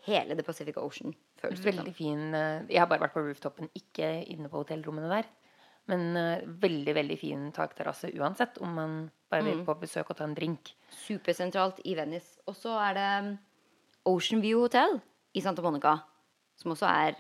hele 0.06 0.36
The 0.36 0.46
Pacific 0.46 0.78
Ocean. 0.78 1.16
Føles 1.40 1.62
Veldig 1.64 1.94
fin 1.96 2.34
eh, 2.36 2.66
Jeg 2.68 2.82
har 2.82 2.90
bare 2.90 3.06
vært 3.06 3.16
på 3.16 3.24
rooftopen, 3.24 3.70
ikke 3.76 4.10
inne 4.28 4.50
på 4.52 4.64
hotellrommene 4.64 5.12
der. 5.12 5.30
Men 5.90 6.04
uh, 6.18 6.44
veldig, 6.62 6.94
veldig 6.98 7.18
fin 7.20 7.48
takterrasse 7.56 8.12
uansett, 8.20 8.60
om 8.62 8.74
man 8.78 8.98
bare 9.30 9.46
vil 9.46 9.64
på 9.66 9.76
besøk 9.82 10.12
og 10.14 10.18
ta 10.20 10.26
en 10.28 10.36
drink. 10.38 10.74
Supersentralt 10.94 11.80
i 11.90 11.96
Venice. 11.98 12.38
Og 12.50 12.56
så 12.58 12.76
er 12.82 12.94
det 12.98 13.08
um, 13.26 13.32
Ocean 14.14 14.42
View 14.44 14.62
Hotel 14.66 15.00
i 15.38 15.42
Santa 15.42 15.62
Monica. 15.66 15.96
Som 16.60 16.74
også 16.76 16.90
er 16.90 17.18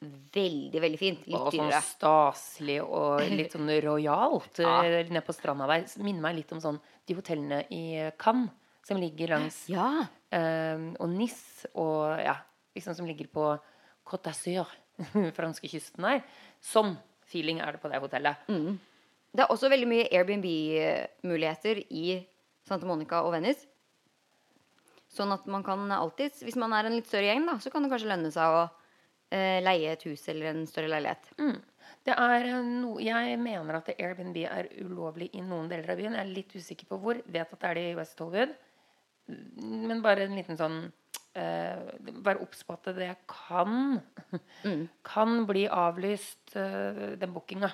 veldig, 0.00 0.80
veldig 0.80 0.98
fint. 1.00 1.26
Litt 1.28 1.36
Og 1.36 1.52
sånn 1.52 1.72
staselig 1.84 2.78
og 2.86 3.20
litt 3.40 3.52
sånn 3.56 3.68
rojalt 3.84 4.62
Ja. 4.64 4.78
eh, 4.86 5.02
nede 5.10 5.24
på 5.26 5.34
stranda 5.36 5.68
der. 5.68 5.84
Minner 6.00 6.24
meg 6.28 6.38
litt 6.40 6.54
om 6.56 6.62
sånn 6.62 6.80
de 7.08 7.16
hotellene 7.18 7.62
i 7.74 7.82
Cannes 8.20 8.52
som 8.86 8.96
ligger 9.00 9.34
langs 9.36 9.66
Ja. 9.76 10.06
um, 10.32 10.86
Og 11.00 11.12
Nis 11.12 11.66
og 11.74 12.16
ja, 12.22 12.38
liksom 12.76 12.96
som 12.96 13.08
ligger 13.10 13.28
på 13.28 13.50
Côte 14.08 14.30
d'Azur, 14.32 14.66
franskekysten 15.36 16.02
der. 16.02 16.24
Sånn 16.64 16.96
feeling 17.30 17.60
er 17.62 17.76
det 17.76 17.82
på 17.82 17.90
det 17.92 18.00
hotellet. 18.02 18.46
Det 19.30 19.44
er 19.44 19.52
også 19.54 19.70
veldig 19.70 19.88
mye 19.90 20.08
Airbnb-muligheter 20.10 21.84
i 21.94 22.20
Santa 22.66 22.88
Monica 22.88 23.22
og 23.26 23.34
Venice. 23.36 23.68
Sånn 25.10 25.32
at 25.34 25.46
man 25.50 25.64
kan 25.66 25.90
alltid, 25.90 26.36
hvis 26.46 26.58
man 26.58 26.74
er 26.74 26.86
en 26.86 26.94
litt 26.94 27.08
større 27.10 27.30
gjeng, 27.30 27.46
da, 27.48 27.56
så 27.62 27.70
kan 27.70 27.82
det 27.82 27.90
kanskje 27.90 28.10
lønne 28.12 28.30
seg 28.34 28.54
å 28.54 28.62
eh, 29.34 29.58
leie 29.62 29.94
et 29.94 30.06
hus 30.06 30.22
eller 30.30 30.52
en 30.52 30.66
større 30.70 30.90
leilighet. 30.92 31.32
Det 32.06 32.14
er 32.14 32.46
eh, 32.46 32.60
no, 32.62 32.94
jeg 33.02 33.38
mener 33.42 33.80
at 33.80 33.90
Airbnb 33.96 34.38
er 34.46 34.70
ulovlig 34.82 35.30
i 35.34 35.42
noen 35.42 35.70
deler 35.70 35.94
av 35.94 35.98
byen. 35.98 36.14
Jeg 36.18 36.26
er 36.26 36.34
litt 36.36 36.54
usikker 36.54 36.90
på 36.90 37.00
hvor. 37.02 37.22
Vet 37.26 37.54
at 37.54 37.58
det 37.58 37.70
er 37.70 37.80
det 37.80 37.86
i 37.88 37.96
West 37.98 38.22
Hollywood. 38.22 38.54
Men 39.30 40.02
bare 40.02 40.26
en 40.26 40.38
liten 40.38 40.58
sånn 40.58 40.78
eh, 41.34 41.92
Vær 42.24 42.40
obs 42.42 42.62
på 42.66 42.74
at 42.76 42.90
det 42.96 43.12
kan 43.30 44.00
Kan 45.06 45.46
bli 45.48 45.66
avlyst, 45.68 46.56
eh, 46.56 47.16
den 47.20 47.32
bookinga. 47.34 47.70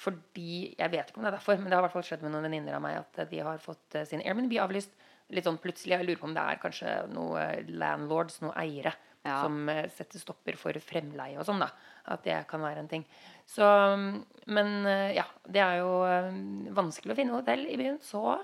Fordi 0.00 0.74
Jeg 0.78 0.90
vet 0.94 1.10
ikke 1.10 1.18
om 1.20 1.24
det 1.26 1.32
er 1.32 1.36
derfor, 1.38 1.58
men 1.60 1.68
det 1.68 1.76
har 1.76 1.82
i 1.82 1.86
hvert 1.88 1.92
fall 1.98 2.06
skjedd 2.08 2.22
med 2.24 2.32
noen 2.32 2.46
venninner 2.48 2.78
av 2.78 2.82
meg 2.84 2.96
at 3.02 3.18
eh, 3.20 3.28
de 3.30 3.42
har 3.44 3.58
fått 3.60 3.98
sin 4.08 4.22
Airbnb 4.24 4.52
avlyst. 4.62 4.94
Litt 5.30 5.44
sånn 5.46 5.60
plutselig. 5.62 5.92
Jeg 5.98 6.06
lurer 6.08 6.18
på 6.18 6.26
om 6.26 6.34
det 6.34 6.42
er 6.42 6.58
kanskje 6.62 6.94
noen 7.12 7.68
landlords, 7.78 8.40
noen 8.42 8.56
eiere, 8.58 8.94
Ja. 9.22 9.42
som 9.44 9.68
setter 9.92 10.18
stopper 10.18 10.56
for 10.56 10.72
fremleie 10.80 11.36
og 11.38 11.44
sånn, 11.44 11.60
da. 11.60 11.66
At 12.08 12.22
det 12.24 12.38
kan 12.48 12.62
være 12.64 12.78
en 12.80 12.88
ting. 12.88 13.04
Så 13.46 13.66
Men 14.48 14.86
eh, 14.86 15.12
ja, 15.18 15.26
det 15.46 15.60
er 15.60 15.76
jo 15.82 15.90
vanskelig 16.74 17.12
å 17.12 17.18
finne 17.18 17.36
hotell 17.36 17.66
i 17.68 17.76
byen, 17.76 17.98
så 18.00 18.38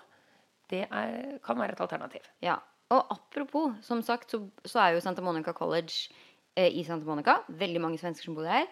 det 0.68 0.84
er, 0.90 1.38
kan 1.42 1.56
være 1.58 1.72
et 1.72 1.80
alternativ. 1.80 2.28
Ja. 2.44 2.58
Og 2.94 3.06
apropos, 3.10 3.72
som 3.82 4.02
sagt, 4.06 4.30
så, 4.30 4.40
så 4.64 4.78
er 4.84 4.94
jo 4.94 5.00
Santa 5.02 5.22
Monica 5.24 5.52
College 5.56 6.12
eh, 6.56 6.70
i 6.70 6.84
Santa 6.86 7.06
Monica. 7.08 7.40
Veldig 7.48 7.80
mange 7.82 7.98
svensker 7.98 8.28
som 8.28 8.36
bor 8.38 8.46
der. 8.46 8.68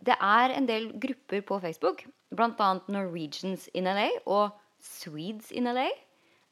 Det 0.00 0.16
er 0.16 0.54
en 0.56 0.66
del 0.68 0.86
grupper 1.02 1.42
på 1.44 1.58
Facebook, 1.60 2.06
bl.a. 2.32 2.70
Norwegians 2.88 3.66
in 3.76 3.84
LA 3.84 4.08
og 4.24 4.54
Swedes 4.80 5.50
in 5.52 5.68
LA. 5.68 5.88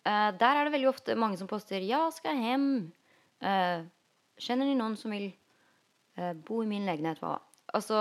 Eh, 0.05 0.31
der 0.37 0.59
er 0.61 0.69
det 0.69 0.75
veldig 0.77 0.91
ofte 0.91 1.17
mange 1.17 1.39
som 1.41 1.49
poster 1.49 1.81
'Ja, 1.81 2.11
skal 2.13 2.37
hjem'. 2.37 2.91
Eh, 3.41 3.85
Kjenner 4.39 4.67
ni 4.69 4.75
noen 4.79 4.95
som 4.97 5.11
vil 5.11 5.33
eh, 6.19 6.33
bo 6.35 6.61
i 6.63 6.67
min 6.67 6.85
legenhet?' 6.87 7.19
Hva? 7.25 7.39
Altså, 7.75 7.97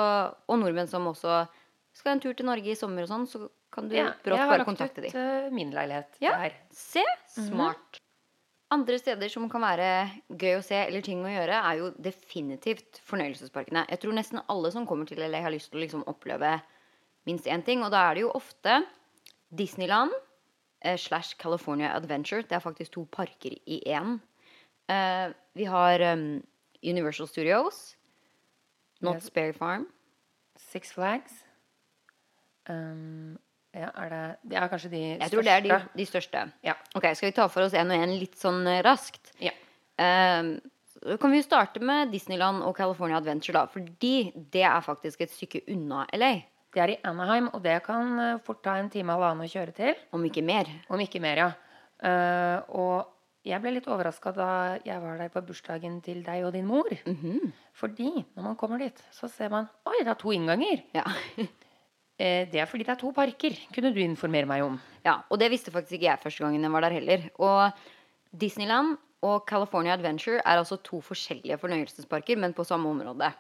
og 0.48 0.60
nordmenn 0.60 0.88
som 0.88 1.08
også 1.08 1.48
skal 1.94 2.12
en 2.14 2.20
tur 2.20 2.34
til 2.34 2.46
Norge 2.46 2.72
i 2.72 2.76
sommer 2.76 3.04
og 3.04 3.10
sånn, 3.10 3.26
så 3.28 3.50
kan 3.72 3.88
du 3.90 3.96
Ja, 3.96 4.12
brått 4.24 4.38
jeg 4.38 4.48
har 4.48 4.58
lagt 4.60 4.82
ut 4.82 4.96
dem. 4.96 5.16
eh, 5.16 5.50
min 5.50 5.72
leilighet 5.72 6.20
Ja. 6.22 6.38
der. 6.38 6.54
Se, 6.72 7.04
smart. 7.28 8.00
Andre 8.76 8.98
steder 9.00 9.32
som 9.32 9.46
kan 9.48 9.64
være 9.64 9.90
gøy 10.28 10.58
å 10.58 10.64
se 10.66 10.76
eller 10.82 11.04
ting 11.06 11.22
å 11.24 11.32
gjøre, 11.32 11.56
er 11.56 11.78
jo 11.80 11.92
definitivt 12.04 13.00
fornøyelsesparkene. 13.08 13.86
Jeg 13.88 14.02
tror 14.04 14.18
nesten 14.18 14.42
alle 14.52 14.72
som 14.74 14.88
kommer 14.90 15.08
til 15.08 15.22
LA, 15.24 15.40
har 15.46 15.54
lyst 15.54 15.72
til 15.72 15.80
å 15.80 15.84
liksom 15.86 16.04
oppleve 16.12 16.58
minst 17.30 17.48
én 17.48 17.64
ting. 17.64 17.86
Og 17.86 17.94
da 17.96 18.04
er 18.10 18.18
det 18.18 18.26
jo 18.26 18.34
ofte 18.36 18.82
Disneyland 19.56 20.12
eh, 20.84 20.98
slash 21.00 21.40
California 21.40 21.94
Adventure. 21.96 22.44
Det 22.44 22.60
er 22.60 22.64
faktisk 22.64 22.98
to 22.98 23.06
parker 23.12 23.56
i 23.64 23.80
én. 23.88 24.18
Eh, 24.92 25.32
vi 25.56 25.72
har 25.72 26.04
um, 26.12 26.44
Universal 26.84 27.32
Studios. 27.32 27.96
Not. 29.00 29.24
Spare 29.24 29.54
Farm. 29.54 29.88
Six 30.58 30.92
Flags. 30.92 31.46
Um, 32.68 33.38
ja, 33.80 33.92
er 34.04 34.10
det 34.14 34.24
Det 34.52 34.58
er 34.58 34.72
kanskje 34.72 34.90
de 34.92 35.04
Jeg 35.04 35.32
tror 35.32 35.46
det 35.46 35.54
er 35.54 35.62
de, 35.62 35.70
største. 35.70 35.98
de 36.00 36.06
største. 36.12 36.44
Ja. 36.66 36.76
Ok, 36.96 37.08
Skal 37.16 37.30
vi 37.30 37.36
ta 37.38 37.48
for 37.52 37.68
oss 37.68 37.74
en 37.78 37.94
og 37.94 38.04
en 38.08 38.16
litt 38.20 38.38
sånn 38.40 38.62
eh, 38.68 38.82
raskt? 38.86 39.34
Ja. 39.44 39.54
Um, 39.98 40.58
så 40.98 41.18
kan 41.22 41.32
vi 41.32 41.42
starte 41.46 41.80
med 41.80 42.12
Disneyland 42.12 42.64
og 42.66 42.76
California 42.78 43.18
Adventure, 43.18 43.54
da. 43.60 43.66
Fordi 43.72 44.32
det 44.54 44.64
er 44.66 44.82
faktisk 44.86 45.22
et 45.22 45.34
stykke 45.34 45.62
unna 45.74 46.06
LA. 46.18 46.32
Det 46.74 46.82
er 46.84 46.94
i 46.94 46.98
Anaheim, 47.08 47.48
og 47.54 47.62
det 47.64 47.78
kan 47.86 48.18
eh, 48.20 48.40
fort 48.46 48.64
ta 48.66 48.76
en 48.78 48.90
time 48.94 49.14
eller 49.14 49.32
annen 49.32 49.48
å 49.48 49.52
kjøre 49.52 49.76
til. 49.78 49.94
Om 50.14 50.26
ikke 50.30 50.44
mer. 50.46 50.70
Om 50.90 51.06
ikke 51.06 51.22
mer, 51.24 51.44
ja. 51.46 51.52
Uh, 51.98 52.58
og 52.78 53.14
jeg 53.48 53.62
ble 53.64 53.72
litt 53.78 53.88
overraska 53.90 54.34
da 54.36 54.50
jeg 54.86 55.00
var 55.02 55.22
der 55.22 55.32
på 55.34 55.42
bursdagen 55.48 56.02
til 56.06 56.20
deg 56.26 56.46
og 56.46 56.54
din 56.58 56.68
mor. 56.68 56.90
Mhm. 57.08 57.54
Fordi 57.78 58.10
når 58.36 58.44
man 58.44 58.58
kommer 58.60 58.82
dit, 58.82 58.98
så 59.14 59.30
ser 59.30 59.50
man 59.54 59.70
Oi, 59.86 60.02
det 60.02 60.12
er 60.12 60.20
to 60.20 60.34
innganger. 60.36 60.84
Ja. 60.98 61.06
Eh, 62.18 62.48
det 62.50 62.62
er 62.62 62.70
fordi 62.70 62.86
det 62.88 62.96
er 62.96 63.02
to 63.02 63.12
parker. 63.14 63.58
Kunne 63.74 63.94
du 63.94 64.00
informere 64.02 64.50
meg 64.50 64.64
om? 64.66 64.80
ja. 65.06 65.20
Og 65.30 65.40
det 65.40 65.52
visste 65.54 65.72
faktisk 65.72 66.00
ikke 66.00 66.10
jeg 66.10 66.24
første 66.24 66.44
gangen 66.44 66.64
jeg 66.64 66.74
var 66.74 66.86
der 66.86 66.98
heller. 66.98 67.28
Og 67.38 67.72
Disneyland 68.34 68.98
og 69.26 69.46
California 69.50 69.94
Adventure 69.94 70.42
er 70.42 70.58
altså 70.58 70.78
to 70.84 71.02
forskjellige 71.02 71.58
fornøyelsesparker, 71.62 72.38
men 72.38 72.54
på 72.54 72.66
samme 72.68 72.90
område. 72.90 73.32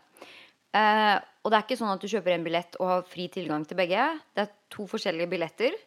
Eh, 0.78 1.18
og 1.44 1.52
det 1.52 1.58
er 1.58 1.66
ikke 1.66 1.80
sånn 1.80 1.94
at 1.94 2.02
du 2.02 2.10
kjøper 2.12 2.36
en 2.36 2.46
billett 2.46 2.78
og 2.80 2.90
har 2.92 3.06
fri 3.10 3.28
tilgang 3.34 3.66
til 3.66 3.78
begge. 3.80 4.08
Det 4.36 4.46
er 4.46 4.56
to 4.74 4.88
forskjellige 4.90 5.30
billetter. 5.32 5.78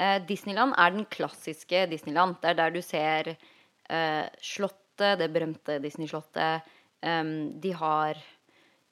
Eh, 0.00 0.18
Disneyland 0.24 0.74
er 0.78 0.94
den 0.96 1.06
klassiske 1.12 1.86
Disneyland. 1.90 2.38
Det 2.40 2.52
er 2.52 2.60
der 2.60 2.72
du 2.72 2.80
ser 2.84 3.34
eh, 3.34 4.26
Slottet, 4.40 5.18
det 5.20 5.30
berømte 5.32 5.78
Disney-slottet. 5.80 6.68
De 7.00 7.70
har 7.80 8.18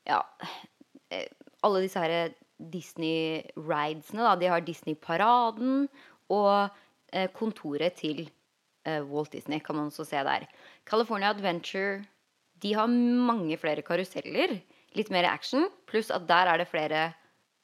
ja 0.09 0.23
eh, 1.13 1.27
alle 1.61 1.83
disse 1.85 2.01
her 2.01 2.33
Disney-ridesene. 2.59 4.35
De 4.41 4.51
har 4.51 4.65
Disney-paraden 4.67 5.87
og 6.35 6.71
eh, 7.13 7.29
kontoret 7.35 7.99
til 8.01 8.27
eh, 8.87 9.03
Walt 9.07 9.33
Disney 9.33 9.63
kan 9.65 9.79
man 9.79 9.93
også 9.93 10.07
se 10.09 10.25
der. 10.27 10.49
California 10.87 11.31
Adventure 11.31 12.05
De 12.59 12.75
har 12.75 12.91
mange 12.91 13.57
flere 13.57 13.85
karuseller, 13.87 14.59
litt 14.99 15.11
mer 15.15 15.29
action, 15.31 15.69
pluss 15.87 16.11
at 16.11 16.27
der 16.27 16.51
er 16.51 16.59
det 16.59 16.67
flere 16.67 17.13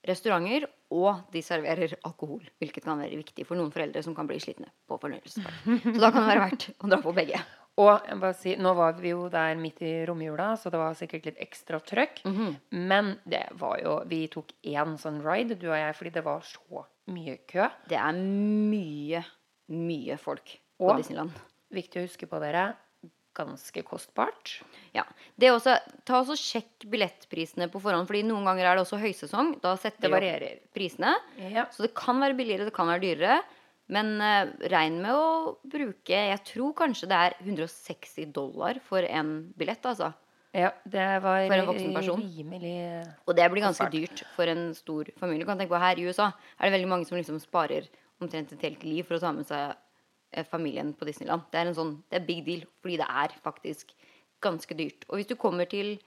restauranter, 0.06 0.68
og 0.94 1.24
de 1.32 1.42
serverer 1.42 1.96
alkohol. 2.06 2.44
Hvilket 2.62 2.84
kan 2.84 3.00
være 3.00 3.18
viktig 3.18 3.46
for 3.48 3.58
noen 3.58 3.72
foreldre 3.74 4.04
som 4.06 4.14
kan 4.14 4.28
bli 4.30 4.38
slitne 4.38 4.70
på 4.86 5.00
fornøyelse. 5.02 5.42
Så 5.42 5.98
da 5.98 6.12
kan 6.12 6.22
det 6.22 6.30
være 6.30 6.44
verdt 6.44 6.68
å 6.78 6.92
dra 6.92 7.00
på 7.02 7.14
begge. 7.16 7.40
Og 7.76 8.04
jeg 8.06 8.20
bare 8.20 8.34
si, 8.38 8.52
nå 8.56 8.70
var 8.78 8.92
vi 9.02 9.10
jo 9.10 9.28
der 9.28 9.56
midt 9.58 9.80
i 9.82 10.04
romjula, 10.06 10.52
så 10.56 10.70
det 10.70 10.78
var 10.78 10.94
sikkert 10.94 11.24
litt 11.26 11.40
ekstra 11.42 11.80
trøkk. 11.82 12.20
Mhm. 12.24 12.52
Men 12.70 13.18
det 13.26 13.48
var 13.58 13.80
jo 13.82 13.96
Vi 14.06 14.28
tok 14.28 14.52
én 14.62 14.94
sånn 14.96 15.20
ride, 15.24 15.58
du 15.58 15.66
og 15.70 15.76
jeg, 15.76 15.94
fordi 15.96 16.12
det 16.12 16.22
var 16.24 16.40
så 16.46 16.84
mye 17.08 17.38
kø. 17.50 17.68
Det 17.88 17.98
er 17.98 18.12
mye, 18.14 19.24
mye 19.70 20.16
folk 20.18 20.58
på 20.78 20.88
Og- 20.90 20.96
Disneyland. 20.98 21.32
Viktig 21.72 21.98
å 22.02 22.06
huske 22.06 22.28
på 22.30 22.38
dere. 22.40 22.76
Ganske 23.34 23.82
kostbart. 23.82 24.60
Ja. 24.94 25.02
Det 25.36 25.48
er 25.48 25.56
også, 25.58 25.76
ta 26.06 26.20
også 26.22 26.36
Sjekk 26.38 26.86
billettprisene 26.88 27.66
på 27.68 27.80
forhånd, 27.82 28.06
Fordi 28.06 28.22
noen 28.22 28.44
ganger 28.44 28.64
er 28.70 28.76
det 28.76 28.84
også 28.86 29.00
høysesong. 29.02 29.60
Da 29.60 29.74
setter 29.74 30.02
Det 30.02 30.10
varierer. 30.12 30.60
prisene. 30.72 31.16
Ja. 31.38 31.64
Så 31.66 31.82
det 31.82 31.94
kan 31.94 32.20
være 32.20 32.36
billigere, 32.36 32.64
det 32.66 32.72
kan 32.74 32.86
være 32.86 33.00
dyrere. 33.02 33.42
Men 33.92 34.14
eh, 34.24 34.52
regn 34.72 35.00
med 35.04 35.12
å 35.12 35.56
bruke 35.68 36.16
Jeg 36.30 36.40
tror 36.48 36.72
kanskje 36.78 37.08
det 37.10 37.16
er 37.20 37.34
160 37.42 38.30
dollar 38.32 38.78
for 38.86 39.04
en 39.04 39.34
billett, 39.58 39.84
altså. 39.84 40.12
ja, 40.56 40.70
det 40.88 41.04
var 41.24 41.44
For 41.50 41.58
en 41.58 41.68
voksen 41.68 41.92
person. 41.92 42.22
rimelig 42.22 42.78
Og 43.26 43.36
det 43.36 43.50
blir 43.52 43.66
ganske 43.66 43.90
dyrt 43.92 44.24
for 44.36 44.48
en 44.48 44.70
stor 44.78 45.10
familie. 45.20 45.44
Du 45.44 45.50
kan 45.50 45.60
tenke 45.60 45.74
på 45.74 45.82
Her 45.82 46.00
i 46.00 46.06
USA 46.08 46.30
er 46.32 46.68
det 46.70 46.76
veldig 46.78 46.88
mange 46.94 47.08
som 47.10 47.18
liksom 47.18 47.40
sparer 47.42 47.90
omtrent 48.22 48.52
et 48.54 48.64
helt 48.64 48.84
liv 48.88 49.04
for 49.04 49.18
å 49.18 49.20
ta 49.20 49.34
med 49.36 49.44
seg 49.50 49.74
eh, 50.32 50.46
familien 50.48 50.94
på 50.96 51.04
Disneyland. 51.04 51.44
Det 51.52 51.60
er 51.60 51.68
en 51.68 51.76
sånn, 51.76 51.94
det 52.08 52.22
er 52.22 52.28
big 52.28 52.44
deal, 52.46 52.64
fordi 52.80 53.00
det 53.02 53.08
er 53.10 53.36
faktisk 53.44 53.92
ganske 54.44 54.76
dyrt. 54.78 55.04
Og 55.10 55.18
hvis 55.18 55.28
du 55.28 55.34
kommer 55.36 55.68
til 55.68 55.98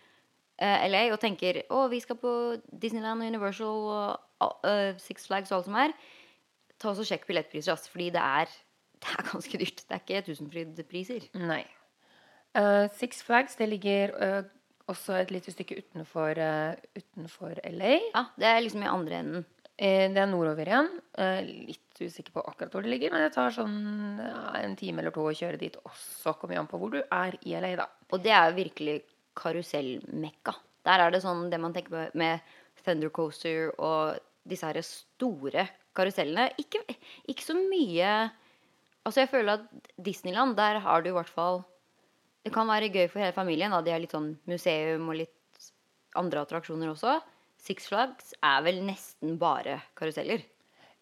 eh, 0.57 0.87
LA 0.89 1.07
og 1.11 1.19
tenker 1.21 1.61
å, 1.69 1.85
vi 1.91 1.99
skal 2.01 2.17
på 2.21 2.31
Disneyland 2.71 3.21
og 3.21 3.29
Universal 3.35 3.83
og 4.47 4.65
eh, 4.65 4.95
Six 5.03 5.29
Flags 5.29 5.51
og 5.51 5.59
alt 5.59 5.69
som 5.69 5.77
er, 5.83 5.93
ta 6.81 6.91
også 6.91 7.05
sjekk 7.09 7.27
billettpriser, 7.29 7.73
altså, 7.73 7.91
fordi 7.93 8.11
det 8.15 8.23
er, 8.23 8.53
det 9.01 9.15
er 9.15 9.27
ganske 9.31 9.59
dyrt. 9.63 9.83
Det 9.83 9.97
er 9.97 10.03
ikke 10.03 10.25
tusenfryd-priser. 10.29 11.27
Nei. 11.41 11.63
Uh, 12.57 12.87
Six 12.97 13.21
Flags 13.25 13.57
det 13.59 13.67
ligger 13.69 14.13
uh, 14.17 14.47
også 14.89 15.19
et 15.19 15.33
lite 15.35 15.51
stykke 15.53 15.77
utenfor, 15.83 16.39
uh, 16.39 16.73
utenfor 16.97 17.59
LA. 17.67 17.97
Ja, 18.15 18.25
det 18.39 18.49
er 18.49 18.63
liksom 18.63 18.85
i 18.85 18.91
andre 18.91 19.21
enden. 19.21 19.45
Det 19.77 20.17
er 20.17 20.25
nordover 20.25 20.65
igjen. 20.65 20.87
Litt 21.45 21.99
usikker 22.01 22.33
på 22.33 22.41
akkurat 22.49 22.73
hvor 22.73 22.81
det 22.81 22.89
ligger, 22.89 23.11
men 23.13 23.21
det 23.21 23.35
tar 23.35 23.53
sånn 23.53 23.75
en 24.57 24.73
time 24.73 25.03
eller 25.03 25.13
to 25.13 25.27
å 25.29 25.35
kjøre 25.37 25.59
dit 25.61 25.75
også. 25.83 26.33
Kommer 26.41 26.57
an 26.57 26.69
på 26.71 26.79
hvor 26.81 26.95
du 26.95 26.97
er 27.03 27.37
i 27.45 27.53
LA, 27.61 27.75
da. 27.77 27.85
Og 28.09 28.23
det 28.25 28.33
er 28.33 28.55
virkelig 28.57 28.95
karusellmekka. 29.37 30.55
Der 30.89 31.03
er 31.03 31.13
det 31.13 31.21
sånn 31.21 31.51
det 31.53 31.61
man 31.61 31.77
tenker 31.77 31.93
på 31.93 32.07
med 32.17 32.49
Thunder 32.81 33.13
Coaster 33.13 33.69
og 33.77 34.17
disse 34.49 34.65
her 34.65 34.81
store 34.81 35.67
karusellene. 35.97 36.51
Ikke, 36.61 36.83
ikke 37.29 37.45
så 37.45 37.57
mye 37.57 38.11
Altså, 39.07 39.21
jeg 39.21 39.31
føler 39.31 39.55
at 39.55 39.91
Disneyland, 40.03 40.57
der 40.57 40.81
har 40.83 40.99
du 40.99 41.07
i 41.07 41.15
hvert 41.15 41.31
fall 41.31 41.61
Det 42.43 42.51
kan 42.51 42.67
være 42.67 42.89
gøy 42.91 43.05
for 43.07 43.23
hele 43.23 43.35
familien. 43.35 43.71
Da. 43.71 43.79
De 43.83 43.93
har 43.93 44.01
litt 44.03 44.15
sånn 44.15 44.33
museum 44.47 45.07
og 45.07 45.15
litt 45.21 45.71
andre 46.19 46.43
attraksjoner 46.43 46.91
også. 46.91 47.17
Six 47.59 47.89
Flags 47.89 48.33
er 48.45 48.61
vel 48.65 48.81
nesten 48.85 49.35
bare 49.39 49.81
karuseller. 49.97 50.43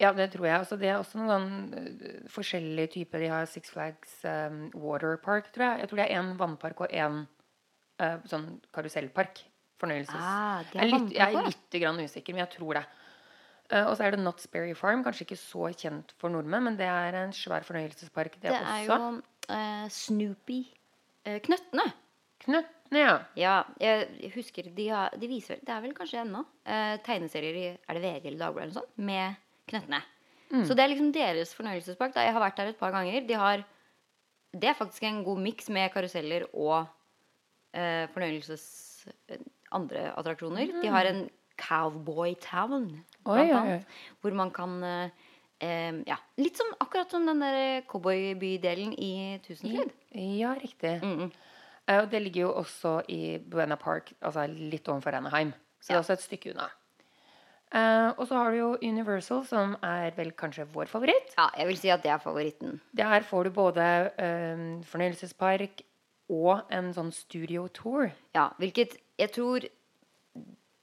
Ja, 0.01 0.11
det 0.11 0.31
tror 0.33 0.47
jeg. 0.47 0.57
Altså, 0.57 0.77
det 0.79 0.89
er 0.91 0.97
også 0.99 1.21
noen 1.21 1.45
eh, 1.77 2.23
forskjellige 2.31 2.95
typer. 2.97 3.23
De 3.23 3.29
har 3.31 3.45
Six 3.47 3.71
Flags 3.71 4.17
um, 4.27 4.65
Water 4.75 5.15
Park, 5.21 5.51
tror 5.55 5.69
jeg. 5.69 5.83
Jeg 5.83 5.91
tror 5.91 6.01
det 6.01 6.07
er 6.07 6.19
én 6.19 6.33
vannpark 6.39 6.83
og 6.83 6.95
én 6.95 7.21
uh, 7.23 8.17
sånn 8.27 8.49
karusellpark. 8.75 9.45
Fornøyelses... 9.79 10.17
Ah, 10.17 10.65
jeg, 10.73 10.81
er 10.81 10.91
litt, 10.91 11.15
jeg 11.15 11.39
er 11.39 11.47
litt 11.47 11.79
grann 11.83 12.01
usikker, 12.03 12.35
men 12.35 12.43
jeg 12.45 12.53
tror 12.57 12.79
det. 12.79 12.85
Eh, 13.73 13.85
og 13.89 13.95
så 13.97 14.05
er 14.05 14.13
det 14.13 14.21
Knott's 14.21 14.47
Berry 14.51 14.75
Farm. 14.77 15.03
Kanskje 15.05 15.25
ikke 15.25 15.39
så 15.41 15.69
kjent 15.73 16.13
for 16.21 16.33
nordmenn, 16.33 16.67
men 16.67 16.79
det 16.79 16.87
er 16.89 17.17
en 17.23 17.33
svær 17.33 17.65
fornøyelsespark, 17.65 18.37
det, 18.37 18.51
Det 18.51 18.55
er 18.55 18.89
også. 18.89 18.97
jo 18.99 19.55
uh, 19.57 19.85
Snoopy. 19.89 20.59
uh, 21.25 21.37
Knøttene. 21.45 21.85
Knøttene, 22.45 23.01
ja. 23.01 23.15
Ja, 23.39 23.55
jeg 23.81 24.31
husker 24.35 24.69
de, 24.75 24.89
har, 24.93 25.15
de 25.17 25.27
viser 25.27 25.57
Det 25.65 25.73
er 25.73 25.81
vel 25.81 25.95
kanskje 25.97 26.21
ennå 26.21 26.43
uh, 26.45 26.97
tegneserier 27.05 27.55
i 27.57 27.65
Er 27.73 27.97
det 27.97 28.03
VG 28.03 28.27
eller 28.29 28.43
Dagbladet 28.43 28.67
eller 28.67 28.75
noe 28.75 28.81
sånt? 28.83 28.99
Med 29.01 29.39
knøttene. 29.71 30.01
Så 30.69 30.75
det 30.77 30.83
er 30.83 30.91
liksom 30.91 31.09
deres 31.11 31.55
fornøyelsespark. 31.57 32.13
Da. 32.13 32.21
Jeg 32.21 32.35
har 32.35 32.43
vært 32.43 32.59
der 32.59 32.69
et 32.69 32.77
par 32.77 32.93
ganger. 32.93 33.25
De 33.25 33.33
har 33.33 33.63
Det 34.53 34.69
er 34.69 34.77
faktisk 34.77 35.03
en 35.03 35.23
god 35.25 35.41
miks 35.41 35.67
med 35.73 35.89
karuseller 35.91 36.45
og 36.53 36.85
fornøyelses... 37.73 38.67
andre 39.75 40.05
attraksjoner. 40.15 40.69
De 40.81 40.87
har 40.87 41.09
en 41.09 41.25
Cowboy 41.59 42.35
Town, 42.39 43.03
Oi, 43.25 43.47
blant 43.47 43.65
oi, 43.65 43.73
oi. 43.73 44.13
Hvor 44.21 44.37
man 44.37 44.53
kan 44.53 44.77
eh, 44.83 45.25
eh, 45.59 45.99
Ja, 46.07 46.17
litt 46.37 46.57
som 46.57 46.71
akkurat 46.79 47.11
som 47.11 47.25
den 47.25 47.43
der 47.43 47.81
cowboybydelen 47.89 48.93
i 48.93 49.41
Tusenfryd. 49.45 49.93
Ja, 50.13 50.55
riktig. 50.61 51.01
Mm. 51.03 51.19
-mm. 51.19 51.31
og 51.99 52.11
det 52.11 52.21
ligger 52.21 52.41
jo 52.41 52.53
også 52.53 53.01
i 53.07 53.37
Buena 53.37 53.75
Park, 53.75 54.13
altså 54.21 54.47
litt 54.47 54.87
overfor 54.87 55.11
Anaheim. 55.11 55.53
Så 55.81 55.87
det 55.87 55.95
er 55.95 55.99
også 55.99 56.13
et 56.13 56.21
stykke 56.21 56.51
unna. 56.51 56.69
Uh, 57.75 58.13
og 58.17 58.27
så 58.27 58.37
har 58.37 58.51
du 58.51 58.57
jo 58.57 58.77
Universal, 58.81 59.45
som 59.45 59.73
er 59.83 60.13
vel 60.15 60.31
kanskje 60.31 60.67
vår 60.73 60.85
favoritt. 60.85 61.33
Ja, 61.37 61.49
jeg 61.57 61.67
vil 61.67 61.77
si 61.77 61.89
at 61.89 62.03
det 62.03 62.11
er 62.11 62.17
favoritten. 62.17 62.81
Der 62.97 63.21
får 63.21 63.43
du 63.43 63.49
både 63.49 64.11
uh, 64.15 64.83
fornøyelsespark 64.85 65.81
og 66.29 66.61
en 66.73 66.93
sånn 66.93 67.11
studio 67.11 67.67
tour. 67.67 68.09
Ja, 68.35 68.49
hvilket 68.61 68.97
jeg 69.17 69.31
tror 69.31 69.67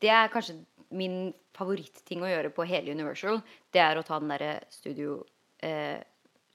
Det 0.02 0.10
er 0.10 0.26
kanskje 0.26 0.56
min 0.92 1.32
favoritting 1.56 2.22
å 2.24 2.30
gjøre 2.30 2.52
på 2.54 2.66
hele 2.68 2.92
Universal. 2.94 3.40
Det 3.72 3.82
er 3.82 3.98
å 4.00 4.04
ta 4.06 4.18
den 4.22 4.30
derre 4.32 4.54
studio 4.72 5.18
eh, 5.64 5.98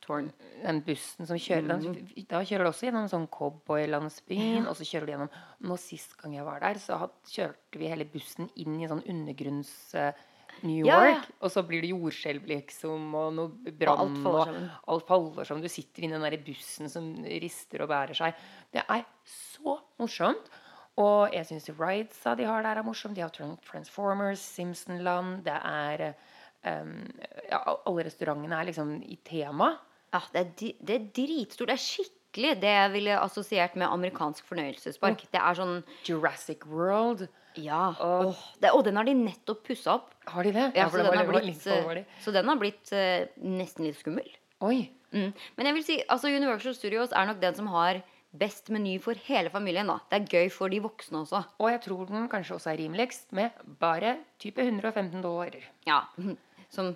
touren. 0.06 0.30
Den 0.64 0.80
bussen 0.86 1.28
som 1.28 1.40
kjører 1.42 1.68
den, 1.82 2.08
Da 2.30 2.40
kjører 2.46 2.68
du 2.68 2.72
også 2.72 2.88
gjennom 2.88 3.10
sånn 3.12 3.28
cowboylandsbyen, 3.34 4.68
og 4.70 4.78
så 4.78 4.86
kjører 4.88 5.06
du 5.10 5.14
gjennom 5.16 5.36
Nå 5.68 5.78
Sist 5.82 6.16
gang 6.22 6.38
jeg 6.38 6.46
var 6.48 6.62
der, 6.64 6.80
så 6.82 6.98
had, 7.04 7.14
kjørte 7.30 7.82
vi 7.82 7.90
hele 7.92 8.08
bussen 8.10 8.50
inn 8.62 8.80
i 8.82 8.90
sånn 8.90 9.04
undergrunns 9.10 9.74
eh, 9.98 10.12
New 10.64 10.86
Ja, 10.88 11.02
York. 11.04 11.18
ja. 11.28 11.36
Og 11.46 11.52
så 11.54 11.62
blir 11.68 11.84
det 11.86 11.92
jordskjelv, 11.92 12.46
liksom, 12.50 13.10
og 13.20 13.34
noe 13.38 13.74
brann. 13.78 14.16
Og 14.26 14.40
alt 14.90 15.06
faller 15.10 15.46
sammen. 15.46 15.62
Du 15.62 15.70
sitter 15.70 16.06
inni 16.08 16.16
den 16.18 16.26
der 16.26 16.38
bussen 16.42 16.90
som 16.90 17.12
rister 17.28 17.84
og 17.86 17.92
bærer 17.92 18.18
seg. 18.18 18.34
Det 18.74 18.82
er 18.90 19.04
så 19.30 19.76
morsomt. 20.02 20.50
Og 20.98 21.34
jeg 21.36 21.46
syns 21.46 21.68
ridesa 21.78 22.34
de 22.40 22.46
har 22.50 22.64
der, 22.66 22.80
er 22.82 22.86
morsomt. 22.88 23.14
De 23.16 23.22
har 23.22 23.30
Transformers, 23.68 24.40
Simpsonland 24.42 25.44
Det 25.46 25.54
er 25.54 26.14
um, 26.66 26.94
ja, 27.52 27.60
Alle 27.86 28.06
restaurantene 28.08 28.58
er 28.62 28.70
liksom 28.72 28.96
i 29.06 29.18
tema. 29.28 29.76
Ja, 30.14 30.22
det 30.34 30.40
er, 30.42 30.54
di- 30.58 30.78
det 30.82 30.96
er 30.96 31.10
dritstort. 31.20 31.68
Det 31.70 31.76
er 31.78 31.84
skikkelig 31.84 32.56
det 32.64 32.72
jeg 32.74 32.92
ville 32.96 33.20
assosiert 33.22 33.76
med 33.78 33.88
amerikansk 33.92 34.46
fornøyelsespark. 34.50 35.26
Det 35.34 35.42
er 35.42 35.60
sånn 35.60 35.84
Jurassic 36.08 36.66
World. 36.66 37.28
Ja. 37.58 37.92
Og- 38.02 38.32
åh, 38.32 38.42
det, 38.62 38.72
og 38.74 38.84
den 38.86 38.96
har 38.98 39.06
de 39.06 39.14
nettopp 39.18 39.64
pussa 39.68 39.96
opp. 40.00 40.12
Har 40.30 40.44
de 40.44 40.52
det? 40.56 40.66
Ja, 40.78 40.88
for 40.90 40.98
så, 41.00 41.04
det 41.06 41.14
den 41.14 41.18
har 41.28 41.42
litt- 41.42 41.64
blitt, 41.64 41.68
eh, 41.68 42.20
så 42.26 42.34
den 42.34 42.48
har 42.50 42.58
blitt 42.62 42.92
uh, 42.94 43.26
nesten 43.44 43.86
litt 43.86 43.98
skummel. 44.02 44.30
Oi. 44.66 44.90
Mm. 45.14 45.30
Men 45.58 45.66
jeg 45.70 45.74
vil 45.78 45.84
si, 45.88 45.96
altså 46.10 46.28
Universal 46.34 46.74
Studios 46.76 47.14
er 47.16 47.26
nok 47.30 47.40
den 47.42 47.56
som 47.56 47.68
har 47.72 48.02
best 48.40 48.70
meny 48.74 48.98
for 49.04 49.18
hele 49.28 49.52
familien. 49.54 49.88
da. 49.88 50.00
Det 50.12 50.20
er 50.22 50.30
gøy 50.32 50.52
for 50.54 50.74
de 50.74 50.82
voksne 50.84 51.24
også. 51.24 51.44
Og 51.60 51.72
jeg 51.72 51.82
tror 51.88 52.06
den 52.12 52.30
kanskje 52.32 52.56
også 52.58 52.72
er 52.74 52.80
rimeligst, 52.84 53.32
med 53.34 53.50
bare 53.80 54.18
type 54.40 54.62
115 54.62 55.22
dollar. 55.24 55.58
Ja, 55.88 56.02
Som 56.70 56.96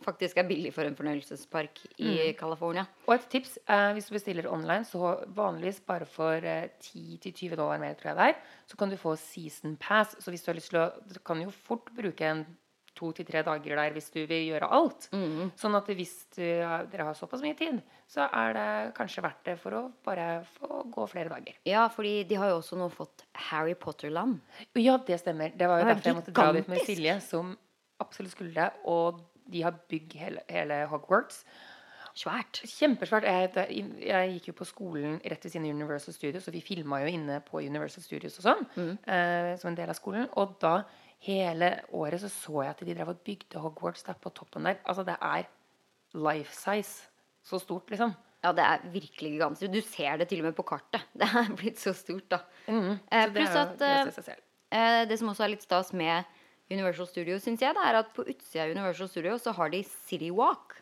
faktisk 0.00 0.38
er 0.40 0.46
billig 0.48 0.72
for 0.72 0.88
en 0.88 0.96
fornøyelsespark 0.96 1.82
i 2.00 2.32
California. 2.38 2.86
Og 3.06 3.14
et 3.14 3.26
tips 3.32 3.58
eh, 3.68 3.90
hvis 3.96 4.08
du 4.08 4.14
bestiller 4.16 4.48
online, 4.48 4.84
så 4.88 5.18
vanligvis 5.36 5.82
bare 5.86 6.06
for 6.08 6.40
eh, 6.40 6.70
10-20 6.80 7.56
dollar 7.56 7.80
mer, 7.82 7.98
tror 7.98 8.12
jeg 8.12 8.18
det 8.20 8.28
er, 8.30 8.56
så 8.70 8.80
kan 8.80 8.92
du 8.92 8.96
få 9.00 9.16
season 9.20 9.76
pass. 9.80 10.16
Så 10.18 10.32
hvis 10.32 10.44
du 10.44 10.50
har 10.52 10.58
lyst 10.58 10.72
til 10.72 10.80
å 10.80 10.88
Du 11.04 11.20
kan 11.24 11.42
jo 11.42 11.52
fort 11.52 11.92
bruke 11.96 12.24
en 12.26 12.46
to 12.94 13.12
til 13.16 13.24
tre 13.24 13.42
dager 13.46 13.76
der 13.78 13.92
hvis 13.94 14.10
du 14.12 14.18
vil 14.26 14.48
gjøre 14.50 14.68
alt. 14.76 15.08
Sånn 15.56 15.76
at 15.78 15.86
hvis 15.94 16.26
du, 16.36 16.42
dere 16.42 17.06
har 17.06 17.14
såpass 17.14 17.40
mye 17.44 17.54
tid, 17.56 17.80
så 18.10 18.26
er 18.28 18.52
det 18.56 18.94
kanskje 18.98 19.22
verdt 19.24 19.44
det 19.46 19.56
for 19.62 19.70
å 19.78 19.82
bare 20.04 20.42
få 20.58 20.82
gå 20.90 21.06
flere 21.08 21.30
dager. 21.32 21.54
Ja, 21.64 21.86
fordi 21.88 22.24
de 22.28 22.34
har 22.40 22.50
jo 22.50 22.58
også 22.60 22.76
nå 22.76 22.90
fått 22.92 23.24
Harry 23.50 23.74
Potter-land. 23.74 24.40
Ja, 24.76 24.98
det 24.98 25.20
stemmer. 25.22 25.52
Det 25.56 25.68
var 25.70 25.80
jo 25.80 25.84
Det 25.84 25.90
er 25.90 25.94
derfor 25.94 26.10
jeg 26.10 26.18
måtte 26.20 26.32
dra 26.36 26.52
dit 26.52 26.68
med. 26.68 26.84
Silje, 26.84 27.20
som 27.22 27.56
absolutt 28.00 28.32
skulle 28.34 28.54
det. 28.54 28.70
Og 28.90 29.20
de 29.50 29.62
har 29.62 29.72
bygd 29.88 30.12
hele, 30.20 30.42
hele 30.50 30.84
Hogwarts. 30.90 31.44
Svært. 32.20 32.58
Kjempesvært. 32.66 33.22
Jeg, 33.24 33.84
jeg 34.02 34.32
gikk 34.34 34.48
jo 34.50 34.54
på 34.58 34.66
skolen 34.66 35.20
rett 35.22 35.44
ved 35.46 35.52
siden 35.52 35.68
av 35.68 35.76
Universal 35.78 36.14
Studios, 36.16 36.48
og 36.50 36.54
vi 36.56 36.60
filma 36.64 36.98
jo 37.04 37.12
inne 37.14 37.36
på 37.46 37.62
Universal 37.62 38.02
Studios 38.02 38.36
og 38.42 38.44
sånn, 38.48 38.66
Mm. 38.74 38.98
eh, 39.06 39.56
som 39.56 39.68
en 39.70 39.76
del 39.78 39.88
av 39.88 39.94
skolen. 39.96 40.26
Og 40.36 40.58
da 40.60 40.82
hele 41.26 41.70
året 41.96 42.22
så 42.22 42.30
så 42.32 42.64
jeg 42.64 42.74
at 42.74 42.82
de 42.86 42.96
drev 42.96 43.12
og 43.12 43.22
bygde 43.26 43.60
Hogwarts 43.60 44.06
der 44.06 44.16
på 44.20 44.32
toppen 44.34 44.68
der. 44.68 44.80
Altså 44.88 45.04
det 45.06 45.16
er 45.20 45.48
life 46.16 46.54
size. 46.56 47.08
Så 47.44 47.60
stort, 47.60 47.88
liksom. 47.90 48.12
Ja, 48.44 48.52
det 48.56 48.64
er 48.64 48.84
virkelig 48.92 49.32
gigantisk. 49.34 49.72
Du 49.72 49.80
ser 49.84 50.16
det 50.20 50.28
til 50.28 50.40
og 50.40 50.48
med 50.48 50.56
på 50.56 50.64
kartet. 50.64 51.04
Det 51.20 51.28
er 51.28 51.50
blitt 51.56 51.80
så 51.80 51.92
stort, 51.96 52.28
da. 52.32 52.40
Mm, 52.68 52.98
Eh, 53.10 53.24
så 53.24 53.28
det 53.28 53.34
pluss 53.36 53.56
at, 53.56 53.80
gøy 53.80 54.32
eh. 54.32 54.42
Eh, 54.70 55.00
det 55.08 55.18
som 55.20 55.28
også 55.28 55.44
er 55.44 55.52
litt 55.54 55.64
stas 55.64 55.92
med 55.92 56.24
Universal 56.70 57.08
Studios, 57.08 57.42
syns 57.44 57.60
jeg, 57.60 57.74
det 57.74 57.84
er 57.84 57.98
at 57.98 58.12
på 58.14 58.24
utsida 58.24 58.64
av 58.64 58.70
Universal 58.76 59.08
Studios 59.10 59.42
så 59.44 59.52
har 59.56 59.72
de 59.72 59.82
City 59.84 60.30
Walk. 60.30 60.78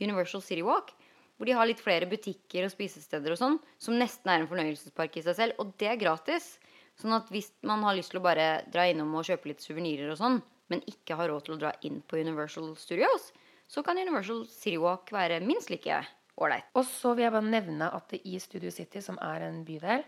Universal 0.00 0.42
City 0.42 0.64
Walk. 0.66 0.92
Hvor 1.38 1.46
de 1.46 1.54
har 1.54 1.68
litt 1.70 1.80
flere 1.80 2.08
butikker 2.10 2.66
og 2.66 2.72
spisesteder 2.72 3.32
og 3.32 3.38
sånn, 3.38 3.58
som 3.78 3.94
nesten 3.94 4.32
er 4.32 4.42
en 4.42 4.48
fornøyelsespark 4.50 5.20
i 5.20 5.22
seg 5.22 5.36
selv. 5.38 5.60
Og 5.62 5.70
det 5.78 5.92
er 5.92 6.00
gratis. 6.00 6.56
Sånn 6.98 7.14
at 7.14 7.28
hvis 7.30 7.52
man 7.66 7.84
har 7.86 7.94
lyst 7.94 8.10
til 8.12 8.20
å 8.20 8.24
bare 8.24 8.48
dra 8.72 8.88
innom 8.90 9.14
og 9.14 9.26
kjøpe 9.28 9.52
litt 9.52 9.62
suvenirer 9.62 10.10
og 10.10 10.18
sånn, 10.18 10.40
men 10.68 10.82
ikke 10.90 11.16
har 11.18 11.30
råd 11.30 11.46
til 11.46 11.56
å 11.56 11.60
dra 11.60 11.72
inn 11.86 12.00
på 12.04 12.18
Universal 12.18 12.72
Studios, 12.80 13.30
så 13.68 13.84
kan 13.86 14.00
Universal 14.00 14.44
City 14.50 14.78
Walk 14.80 15.12
være 15.14 15.40
minst 15.44 15.70
like 15.70 16.00
ålreit. 16.38 16.68
Og 16.76 16.86
så 16.88 17.14
vil 17.14 17.28
jeg 17.28 17.34
bare 17.34 17.52
nevne 17.54 17.90
at 17.94 18.14
i 18.18 18.38
Studio 18.42 18.72
City, 18.74 19.02
som 19.04 19.18
er 19.24 19.46
en 19.48 19.62
bydel 19.66 20.04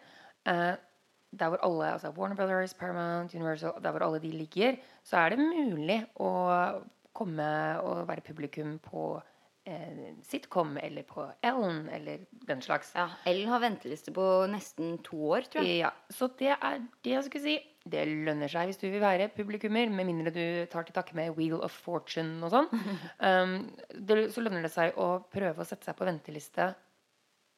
eh, 0.49 0.75
der 1.31 1.53
hvor 1.53 1.63
alle, 1.63 1.93
altså 1.95 2.11
Warner 2.17 2.39
Brothers, 2.39 2.75
Paramount, 2.75 3.35
Universal, 3.35 3.77
der 3.83 3.95
hvor 3.95 4.07
alle 4.07 4.23
de 4.23 4.33
ligger, 4.35 4.81
så 5.07 5.23
er 5.23 5.35
det 5.35 5.45
mulig 5.45 6.01
å 6.19 6.31
komme 7.15 7.51
og 7.85 8.09
være 8.09 8.25
publikum 8.27 8.79
på 8.83 9.13
sitcom 10.27 10.77
eller 10.81 11.07
på 11.09 11.25
Ellen 11.47 11.85
eller 11.93 12.25
den 12.49 12.63
slags. 12.65 12.93
Ja, 12.97 13.09
Ellen 13.29 13.49
har 13.53 13.63
venteliste 13.63 14.13
på 14.15 14.25
nesten 14.51 14.99
to 15.07 15.19
år, 15.33 15.49
tror 15.53 15.67
jeg. 15.67 15.81
Ja, 15.85 15.93
så 16.13 16.31
det 16.41 16.53
er 16.57 16.83
det 17.05 17.17
jeg 17.17 17.27
skulle 17.29 17.47
si. 17.47 17.57
Det 17.91 18.03
lønner 18.09 18.51
seg 18.53 18.69
hvis 18.69 18.81
du 18.81 18.87
vil 18.91 19.01
være 19.01 19.31
publikummer, 19.33 19.89
med 19.89 20.09
mindre 20.11 20.33
du 20.35 20.45
tar 20.73 20.85
til 20.85 20.97
takke 20.97 21.17
med 21.17 21.33
Wheel 21.39 21.57
of 21.65 21.73
Fortune 21.87 22.43
og 22.45 22.53
sånn. 22.53 22.71
Um, 23.21 23.57
det, 23.93 24.31
så 24.35 24.41
lønner 24.41 24.65
det 24.65 24.73
seg 24.73 24.97
å 25.01 25.19
prøve 25.33 25.61
å 25.61 25.69
sette 25.69 25.87
seg 25.89 25.97
på 25.99 26.07
venteliste 26.09 26.71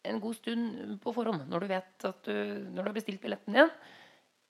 en 0.03 0.21
god 0.21 0.37
stund 0.37 0.97
på 1.03 1.13
forhånd. 1.15 1.45
Når 1.51 1.65
du 1.65 1.69
vet 1.71 2.07
at 2.09 2.25
du, 2.27 2.35
når 2.73 2.79
du 2.81 2.89
har 2.91 2.97
bestilt 2.97 3.23
billetten 3.23 3.57
din, 3.57 3.71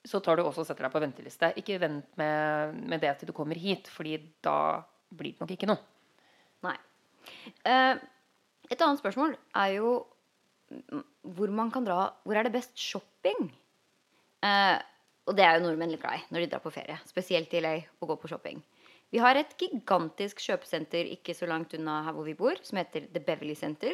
så 0.08 0.18
tar 0.24 0.38
du 0.38 0.44
også 0.44 0.64
og 0.64 0.68
setter 0.68 0.86
deg 0.86 0.94
på 0.94 1.02
venteliste. 1.02 1.52
Ikke 1.60 1.78
vent 1.82 2.08
med, 2.20 2.78
med 2.90 3.02
det 3.02 3.12
til 3.18 3.30
du 3.30 3.34
kommer 3.36 3.58
hit, 3.58 3.90
fordi 3.92 4.16
da 4.44 4.56
blir 5.12 5.36
det 5.36 5.44
nok 5.44 5.52
ikke 5.54 5.68
noe. 5.70 5.82
Nei. 6.66 6.74
Eh, 7.68 7.94
et 8.72 8.84
annet 8.84 9.00
spørsmål 9.02 9.36
er 9.58 9.74
jo 9.76 9.96
mm, 10.70 11.04
hvor 11.36 11.52
man 11.54 11.70
kan 11.70 11.84
dra 11.86 12.12
Hvor 12.24 12.38
er 12.38 12.46
det 12.46 12.54
best 12.54 12.78
shopping? 12.78 13.50
Eh, 14.42 14.78
og 15.28 15.36
det 15.38 15.44
er 15.46 15.56
jo 15.56 15.66
nordmenn 15.66 15.92
litt 15.92 16.02
glad 16.02 16.18
i 16.18 16.34
når 16.34 16.44
de 16.44 16.50
drar 16.54 16.64
på 16.64 16.74
ferie. 16.74 16.98
Spesielt 17.06 17.52
i 17.54 17.62
LA 17.62 17.76
å 18.02 18.08
gå 18.10 18.16
på 18.18 18.30
shopping. 18.30 18.62
Vi 19.12 19.20
har 19.20 19.36
et 19.36 19.52
gigantisk 19.60 20.40
kjøpesenter 20.40 21.10
ikke 21.12 21.34
så 21.36 21.46
langt 21.50 21.74
unna 21.76 22.00
her 22.06 22.16
hvor 22.16 22.26
vi 22.26 22.34
bor, 22.38 22.56
som 22.64 22.80
heter 22.80 23.10
The 23.12 23.20
Beverly 23.20 23.54
Center. 23.58 23.92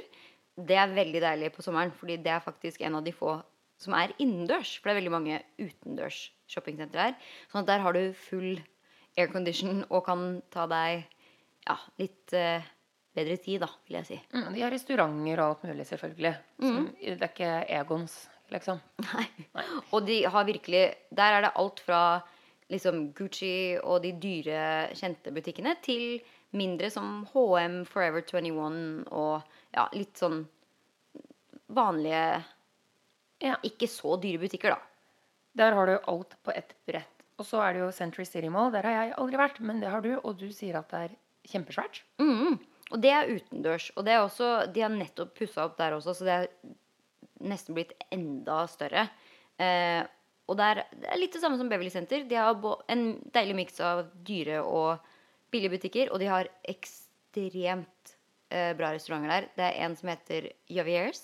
Det 0.58 0.78
er 0.78 0.94
veldig 0.94 1.22
deilig 1.22 1.50
på 1.54 1.64
sommeren, 1.66 1.90
fordi 1.94 2.16
det 2.22 2.32
er 2.32 2.44
faktisk 2.44 2.82
en 2.86 2.98
av 2.98 3.04
de 3.06 3.12
få 3.14 3.34
som 3.82 3.94
er 3.98 4.14
innendørs. 4.22 4.76
For 4.78 4.88
det 4.88 4.94
er 4.94 5.00
veldig 5.00 5.14
mange 5.14 5.40
utendørs 5.58 6.20
shoppingsentre 6.50 7.08
her. 7.08 7.16
Sånn 7.50 7.64
at 7.64 7.70
der 7.70 7.84
har 7.84 7.98
du 7.98 8.16
full 8.28 8.60
aircondition 9.18 9.84
og 9.88 10.04
kan 10.06 10.24
ta 10.54 10.66
deg 10.70 11.04
ja, 11.66 11.76
litt 12.00 12.34
eh, 12.36 12.66
bedre 13.16 13.36
tid, 13.42 13.60
da, 13.64 13.68
vil 13.88 13.98
jeg 14.00 14.06
si. 14.06 14.18
Mm, 14.34 14.48
de 14.54 14.62
har 14.62 14.72
restauranter 14.74 15.40
og 15.42 15.46
alt 15.52 15.62
mulig, 15.68 15.86
selvfølgelig. 15.88 16.34
Som, 16.60 16.88
det 17.00 17.14
er 17.16 17.30
ikke 17.30 17.52
Egons, 17.78 18.16
liksom. 18.52 18.80
Nei. 19.06 19.26
Og 19.92 20.04
de 20.06 20.18
har 20.28 20.44
virkelig 20.48 20.82
Der 21.10 21.38
er 21.38 21.46
det 21.46 21.54
alt 21.58 21.80
fra 21.84 22.02
liksom 22.68 23.12
Gucci 23.16 23.78
og 23.80 24.02
de 24.04 24.12
dyre, 24.20 24.90
kjente 24.96 25.32
butikkene 25.32 25.72
til 25.82 26.20
mindre 26.56 26.90
som 26.92 27.22
HM, 27.32 27.82
Forever 27.88 28.20
21 28.24 29.08
og 29.08 29.42
ja, 29.74 29.88
litt 29.96 30.20
sånn 30.20 30.42
vanlige 31.68 32.44
Ja. 33.44 33.54
Ikke 33.62 33.86
så 33.86 34.16
dyre 34.18 34.40
butikker, 34.42 34.74
da. 34.74 34.80
Der 35.58 35.74
har 35.76 35.86
du 35.86 35.98
alt 36.10 36.34
på 36.42 36.50
ett 36.54 36.74
brett. 36.86 37.12
Og 37.38 37.46
så 37.46 37.60
er 37.62 37.74
det 37.74 37.82
jo 37.84 37.92
Century 37.94 38.24
City 38.26 38.48
Mall. 38.50 38.72
Der 38.74 38.82
har 38.82 38.96
jeg 38.96 39.14
aldri 39.18 39.38
vært, 39.38 39.60
men 39.62 39.78
det 39.80 39.90
har 39.92 40.02
du. 40.02 40.16
Og 40.18 40.38
du 40.40 40.48
sier 40.54 40.78
at 40.80 40.90
det 40.90 41.02
er 41.06 41.14
kjempesvært. 41.52 42.02
Mhm. 42.18 42.58
Og 42.92 43.00
det 43.02 43.12
er 43.12 43.32
utendørs. 43.32 43.90
Og 43.96 44.06
det 44.06 44.14
er 44.14 44.22
også, 44.22 44.52
de 44.72 44.84
har 44.84 44.92
nettopp 44.92 45.34
pussa 45.36 45.66
opp 45.68 45.76
der 45.80 45.96
også, 45.96 46.14
så 46.16 46.28
det 46.28 46.36
er 46.36 46.46
nesten 47.48 47.76
blitt 47.76 47.94
enda 48.14 48.62
større. 48.70 49.08
Eh, 49.60 50.02
og 50.48 50.56
det 50.58 50.68
er, 50.72 50.82
det 50.96 51.10
er 51.12 51.20
litt 51.20 51.34
det 51.36 51.42
samme 51.42 51.58
som 51.60 51.68
Beverly 51.68 51.92
Center. 51.92 52.24
De 52.24 52.38
har 52.38 52.56
en 52.88 53.04
deilig 53.34 53.56
miks 53.58 53.80
av 53.84 54.06
dyre 54.24 54.62
og 54.64 55.04
billige 55.52 55.74
butikker, 55.76 56.12
og 56.12 56.22
de 56.22 56.30
har 56.30 56.48
ekstremt 56.68 58.14
eh, 58.52 58.72
bra 58.78 58.94
restauranter 58.94 59.34
der. 59.34 59.48
Det 59.58 59.66
er 59.66 59.80
en 59.84 59.96
som 59.98 60.12
heter 60.12 60.50
Javiers 60.72 61.22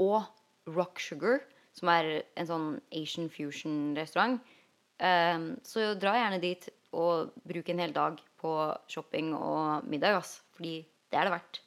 og 0.00 0.24
Rock 0.72 1.02
Sugar, 1.02 1.42
som 1.76 1.90
er 1.92 2.22
en 2.38 2.48
sånn 2.48 2.68
Asian 2.96 3.28
fusion-restaurant. 3.32 4.40
Eh, 5.02 5.48
så 5.68 5.92
dra 6.00 6.16
gjerne 6.16 6.40
dit 6.42 6.70
og 6.92 7.32
bruk 7.48 7.68
en 7.72 7.80
hel 7.84 7.94
dag 7.96 8.20
på 8.40 8.52
shopping 8.90 9.32
og 9.36 9.86
middag, 9.88 10.18
ass. 10.20 10.40
Fordi 10.62 10.78
det 11.10 11.18
er 11.18 11.26
det 11.26 11.34
verdt. 11.34 11.58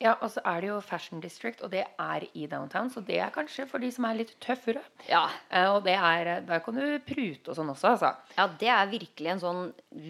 Ja, 0.00 0.14
og 0.24 0.30
så 0.32 0.40
er 0.48 0.62
det 0.62 0.70
jo 0.70 0.78
Fashion 0.80 1.20
District, 1.20 1.60
og 1.60 1.74
det 1.74 1.82
er 1.84 2.24
i 2.32 2.46
downtown. 2.48 2.88
Så 2.88 3.02
det 3.04 3.18
er 3.20 3.32
kanskje 3.34 3.66
for 3.68 3.84
de 3.84 3.90
som 3.92 4.06
er 4.08 4.16
litt 4.22 4.32
tøffere. 4.40 4.80
Ja. 5.10 5.26
Eh, 5.52 5.68
og 5.68 5.84
det 5.84 5.92
er, 5.98 6.40
der 6.48 6.62
kan 6.64 6.78
du 6.80 6.86
prute 7.04 7.52
og 7.52 7.58
sånn 7.58 7.68
også, 7.68 7.92
altså. 7.92 8.14
ja, 8.38 8.48
det 8.62 8.72
er 8.72 8.88
virkelig 8.94 9.34
en 9.34 9.44
sånn 9.44 9.62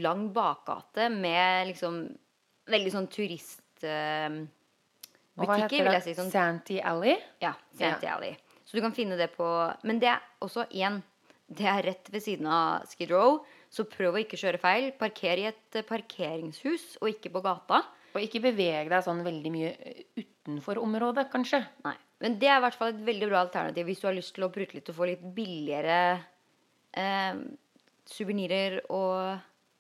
lang 0.05 0.29
bakgate 0.37 1.09
med 1.11 1.73
liksom 1.73 2.05
veldig 2.71 2.95
sånn 2.95 3.11
turistbutikker, 3.11 4.47
hva 5.41 5.59
heter 5.59 5.89
vil 5.89 5.97
jeg 5.97 6.07
si. 6.07 6.15
Sånn, 6.21 6.31
Santee 6.31 6.87
Alley? 6.87 7.19
ja, 7.43 7.57
Santee 7.75 8.15
Alley. 8.15 8.37
Så 8.63 8.79
du 8.79 8.85
kan 8.85 8.95
finne 8.95 9.19
det 9.19 9.33
på 9.35 9.47
Men 9.83 9.99
det 9.99 10.13
er 10.13 10.23
også 10.45 10.69
én. 10.71 11.01
Det 11.51 11.67
er 11.67 11.83
rett 11.83 12.07
ved 12.15 12.23
siden 12.23 12.47
av 12.47 12.85
Skid 12.87 13.11
Row, 13.11 13.41
så 13.75 13.83
prøv 13.91 14.15
å 14.15 14.21
ikke 14.23 14.39
kjøre 14.39 14.61
feil. 14.63 14.93
Parker 14.95 15.41
i 15.41 15.49
et 15.51 15.79
eh, 15.81 15.83
parkeringshus, 15.83 17.01
og 17.01 17.11
ikke 17.11 17.33
på 17.35 17.43
gata. 17.43 17.81
Og 18.15 18.23
ikke 18.25 18.41
beveg 18.43 18.89
deg 18.91 19.05
sånn 19.07 19.21
veldig 19.27 19.51
mye 19.55 19.71
eh, 19.79 20.01
utenfor 20.19 20.81
området, 20.83 21.29
kanskje. 21.33 21.63
Nei. 21.87 21.97
Men 22.21 22.37
det 22.41 22.49
er 22.51 22.59
i 22.59 22.65
hvert 22.67 22.77
fall 22.77 22.91
et 22.93 23.05
veldig 23.07 23.29
bra 23.31 23.41
alternativ 23.47 23.87
hvis 23.89 24.01
du 24.03 24.07
har 24.11 24.17
lyst 24.17 24.35
til 24.37 24.45
å 24.45 24.51
prute 24.53 24.77
litt 24.77 24.91
og 24.93 24.97
få 24.99 25.07
litt 25.09 25.23
billigere 25.37 26.01
eh, 26.93 27.39
suvenirer 28.11 28.81
og 28.91 29.39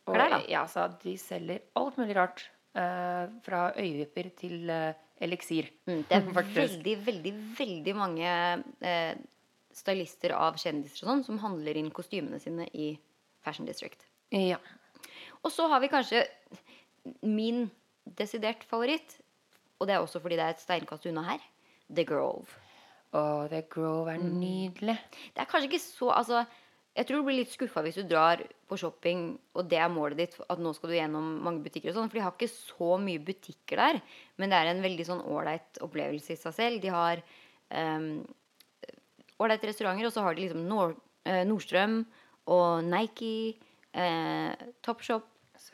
Og 0.09 0.14
klær, 0.16 0.37
da. 0.37 0.40
ja, 0.49 0.62
så 0.71 0.87
de 1.03 1.16
selger 1.21 1.61
alt 1.77 1.99
mulig 2.01 2.16
rart. 2.16 2.47
eh, 2.75 3.27
fra 3.43 3.73
øyevipper 3.77 4.31
til 4.38 4.71
eh, 4.71 4.95
eliksir. 5.21 5.69
Mm, 5.90 6.05
det 6.09 6.16
er 6.16 6.29
veldig, 6.55 6.97
veldig, 7.07 7.33
veldig 7.59 7.95
mange 7.99 8.31
eh, 8.81 9.14
stylister 9.75 10.33
av 10.38 10.57
kjendiser 10.59 11.03
og 11.05 11.11
sånn 11.11 11.25
som 11.27 11.40
handler 11.43 11.77
inn 11.81 11.90
kostymene 11.95 12.38
sine 12.43 12.69
i 12.73 12.93
Fashion 13.45 13.66
District. 13.66 14.07
Ja. 14.31 14.59
Og 15.43 15.51
så 15.53 15.66
har 15.73 15.81
vi 15.83 15.90
kanskje 15.93 16.25
min 17.27 17.66
desidert 18.07 18.65
favoritt, 18.65 19.19
og 19.81 19.87
det 19.89 19.95
er 19.97 20.01
også 20.05 20.21
fordi 20.21 20.37
det 20.37 20.45
er 20.45 20.55
et 20.57 20.63
steinkast 20.63 21.07
unna 21.07 21.23
her, 21.23 21.45
The 21.89 22.05
Grove. 22.05 22.47
Og 23.13 23.49
The 23.51 23.63
Grove 23.63 24.13
er 24.13 24.19
Mm. 24.19 24.39
nydelig. 24.41 24.99
Det 25.35 25.41
er 25.43 25.45
kanskje 25.51 25.71
ikke 25.71 25.81
så 25.83 26.11
Altså, 26.15 26.47
jeg 26.97 27.07
tror 27.07 27.17
du 27.17 27.23
blir 27.25 27.39
litt 27.39 27.51
skuffa 27.53 27.83
hvis 27.83 27.95
du 27.95 28.03
drar 28.03 28.43
på 28.69 28.77
shopping, 28.79 29.39
og 29.55 29.69
det 29.71 29.79
er 29.79 29.89
målet 29.89 30.17
ditt, 30.17 30.41
at 30.51 30.59
nå 30.59 30.73
skal 30.75 30.91
du 30.91 30.97
gjennom 30.97 31.43
mange 31.43 31.63
butikker 31.63 31.91
og 31.91 31.95
sånn, 31.97 32.11
for 32.11 32.19
de 32.19 32.25
har 32.25 32.33
ikke 32.33 32.51
så 32.51 32.99
mye 33.01 33.19
butikker 33.19 33.77
der. 33.77 34.03
Men 34.39 34.51
det 34.51 34.59
er 34.59 34.67
en 34.71 34.83
veldig 34.83 35.07
sånn 35.07 35.25
ålreit 35.25 35.79
opplevelse 35.81 36.35
i 36.35 36.37
seg 36.37 36.55
selv. 36.55 36.81
De 36.83 36.89
har 36.89 37.23
ålreite 39.39 39.65
um, 39.65 39.71
restauranter, 39.71 40.07
og 40.07 40.13
så 40.13 40.23
har 40.27 40.35
de 40.35 40.43
liksom 40.47 40.67
Nord, 40.69 40.97
eh, 41.25 41.45
Nordstrøm 41.47 42.05
og 42.51 42.85
Nike, 42.85 43.57
eh, 43.95 44.55
Topshop 44.83 45.30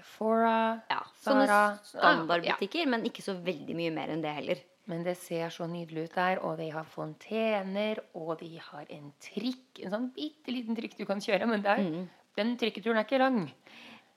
Sephora, 0.06 0.80
Ja, 0.90 1.00
sånne 1.24 1.46
Zara. 1.46 1.78
standardbutikker, 1.82 2.86
men 2.88 3.04
ikke 3.08 3.22
så 3.24 3.34
veldig 3.42 3.74
mye 3.76 3.92
mer 3.92 4.08
enn 4.14 4.22
det 4.22 4.32
heller. 4.34 4.56
Men 4.86 5.02
det 5.02 5.16
ser 5.18 5.48
så 5.50 5.66
nydelig 5.68 6.04
ut 6.06 6.14
der, 6.14 6.38
og 6.46 6.58
de 6.58 6.68
har 6.70 6.84
fontener, 6.84 7.98
og 8.14 8.38
de 8.38 8.56
har 8.62 8.86
en 8.94 9.12
trikk. 9.20 9.82
En 9.84 9.90
sånn 9.90 10.10
bitte 10.14 10.52
liten 10.54 10.76
trikk 10.78 10.96
du 10.96 11.04
kan 11.04 11.18
kjøre, 11.18 11.46
men 11.48 11.60
det 11.62 11.70
er, 11.70 11.82
Mm. 11.82 12.08
den 12.36 12.56
trikketuren 12.56 12.96
er 12.98 13.04
ikke 13.04 13.18
lang. 13.18 13.52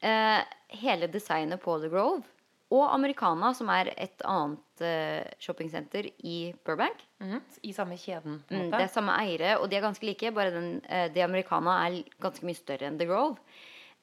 Eh, 0.01 0.43
hele 0.69 1.07
designet 1.07 1.59
på 1.61 1.79
The 1.81 1.89
Grove 1.89 2.23
og 2.71 2.93
Americana, 2.93 3.51
som 3.53 3.67
er 3.69 3.91
et 3.97 4.17
annet 4.23 4.59
eh, 4.81 5.23
shoppingsenter 5.39 6.11
i 6.23 6.53
Burbank. 6.63 6.97
Mm. 7.19 7.41
I 7.63 7.73
samme 7.73 7.97
kjeden, 7.97 8.39
på 8.47 8.51
Mm, 8.53 8.69
måte. 8.69 8.77
det 8.77 8.81
er 8.81 8.87
samme 8.93 9.17
eiere, 9.17 9.59
og 9.59 9.69
de 9.69 9.75
er 9.75 9.81
ganske 9.81 10.03
like, 10.05 10.31
bare 10.33 10.51
den, 10.51 10.81
eh, 10.87 11.07
de 11.09 11.21
Americana 11.21 11.87
er 11.87 12.03
ganske 12.21 12.43
mye 12.45 12.55
større 12.55 12.83
enn 12.87 12.97
The 12.99 13.05
Grove. 13.07 13.37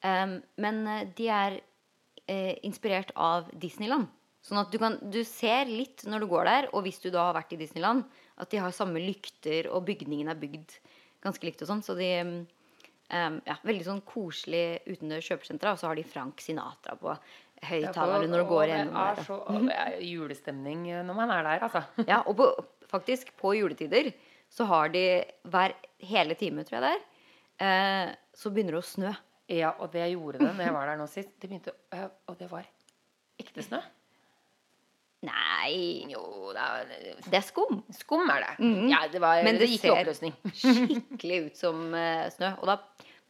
Um, 0.03 0.43
men 0.57 0.85
eh, 0.87 1.05
de 1.15 1.27
er 1.29 1.59
eh, 2.27 2.55
inspirert 2.67 3.11
av 3.15 3.49
Disneyland. 3.53 4.07
Sånn 4.45 4.61
at 4.61 4.71
du, 4.71 4.77
kan, 4.79 4.95
du 5.11 5.19
ser 5.27 5.67
litt 5.67 6.05
når 6.07 6.23
du 6.23 6.29
går 6.31 6.47
der, 6.47 6.67
og 6.71 6.85
hvis 6.85 7.01
du 7.03 7.09
da 7.11 7.25
har 7.29 7.35
vært 7.35 7.55
i 7.55 7.59
Disneyland, 7.59 8.05
at 8.39 8.51
de 8.53 8.61
har 8.61 8.75
samme 8.75 9.01
lykter, 9.01 9.67
og 9.73 9.87
bygningen 9.89 10.29
er 10.31 10.39
bygd 10.39 10.77
ganske 11.25 11.47
likt 11.47 11.63
og 11.65 11.71
sånn. 11.71 11.83
Så 11.83 11.97
de 11.97 12.11
um, 12.21 13.41
ja, 13.47 13.57
veldig 13.67 13.87
sånn 13.89 13.99
koselig 14.07 14.79
utendørs 14.87 15.27
kjøpesentre, 15.31 15.73
Og 15.73 15.81
så 15.81 15.89
har 15.89 15.99
de 15.99 16.07
Frank 16.07 16.43
Sinatra 16.43 16.95
på 17.01 17.11
Ja, 17.57 17.89
når 17.89 18.43
du 18.43 18.47
går 18.51 18.65
gjennom 18.69 18.97
er, 19.01 19.17
der. 19.17 19.25
så, 19.25 19.39
det 19.65 19.77
er 19.81 19.99
julestemning 20.05 20.83
når 21.07 21.15
man 21.17 21.31
er 21.33 21.47
der, 21.47 21.63
altså. 21.65 21.83
Ja, 22.11 22.21
og 22.29 22.37
på, 22.37 22.49
faktisk 22.91 23.33
på 23.41 23.55
juletider 23.57 24.11
så 24.53 24.67
har 24.69 24.91
de 24.93 25.05
hver 25.49 25.73
hele 26.05 26.37
time, 26.39 26.63
tror 26.63 26.77
jeg 26.77 26.85
det 26.85 26.91
er, 26.93 27.01
eh, 27.65 28.11
så 28.37 28.51
begynner 28.53 28.77
det 28.77 28.83
å 28.83 28.87
snø. 28.87 29.15
Ja, 29.47 29.71
og 29.79 29.93
det 29.93 30.03
gjorde 30.11 30.41
det 30.41 30.49
når 30.49 30.65
jeg 30.65 30.75
var 30.75 30.89
der 30.89 30.99
nå 30.99 31.07
sist. 31.07 31.29
Det 31.39 31.47
begynte, 31.47 31.73
øh, 31.95 32.09
og 32.27 32.39
det 32.39 32.49
var 32.51 32.67
ekte 33.39 33.63
snø. 33.63 33.79
Nei 35.25 36.05
Jo, 36.11 36.51
det 36.53 36.61
er 36.61 36.89
Det 37.25 37.37
er 37.39 37.45
skum. 37.45 37.79
Skum 37.95 38.29
er 38.29 38.43
det. 38.43 38.53
Mm. 38.61 38.89
Ja, 38.91 38.99
det, 39.11 39.21
var, 39.21 39.41
Men 39.43 39.57
det, 39.57 39.69
gikk 39.71 39.87
i 39.87 39.93
oppløsning. 39.93 40.35
Skikkelig 40.61 41.39
ut 41.47 41.61
som 41.61 41.87
uh, 41.95 42.27
snø. 42.33 42.51
Og 42.61 42.69
da 42.69 42.77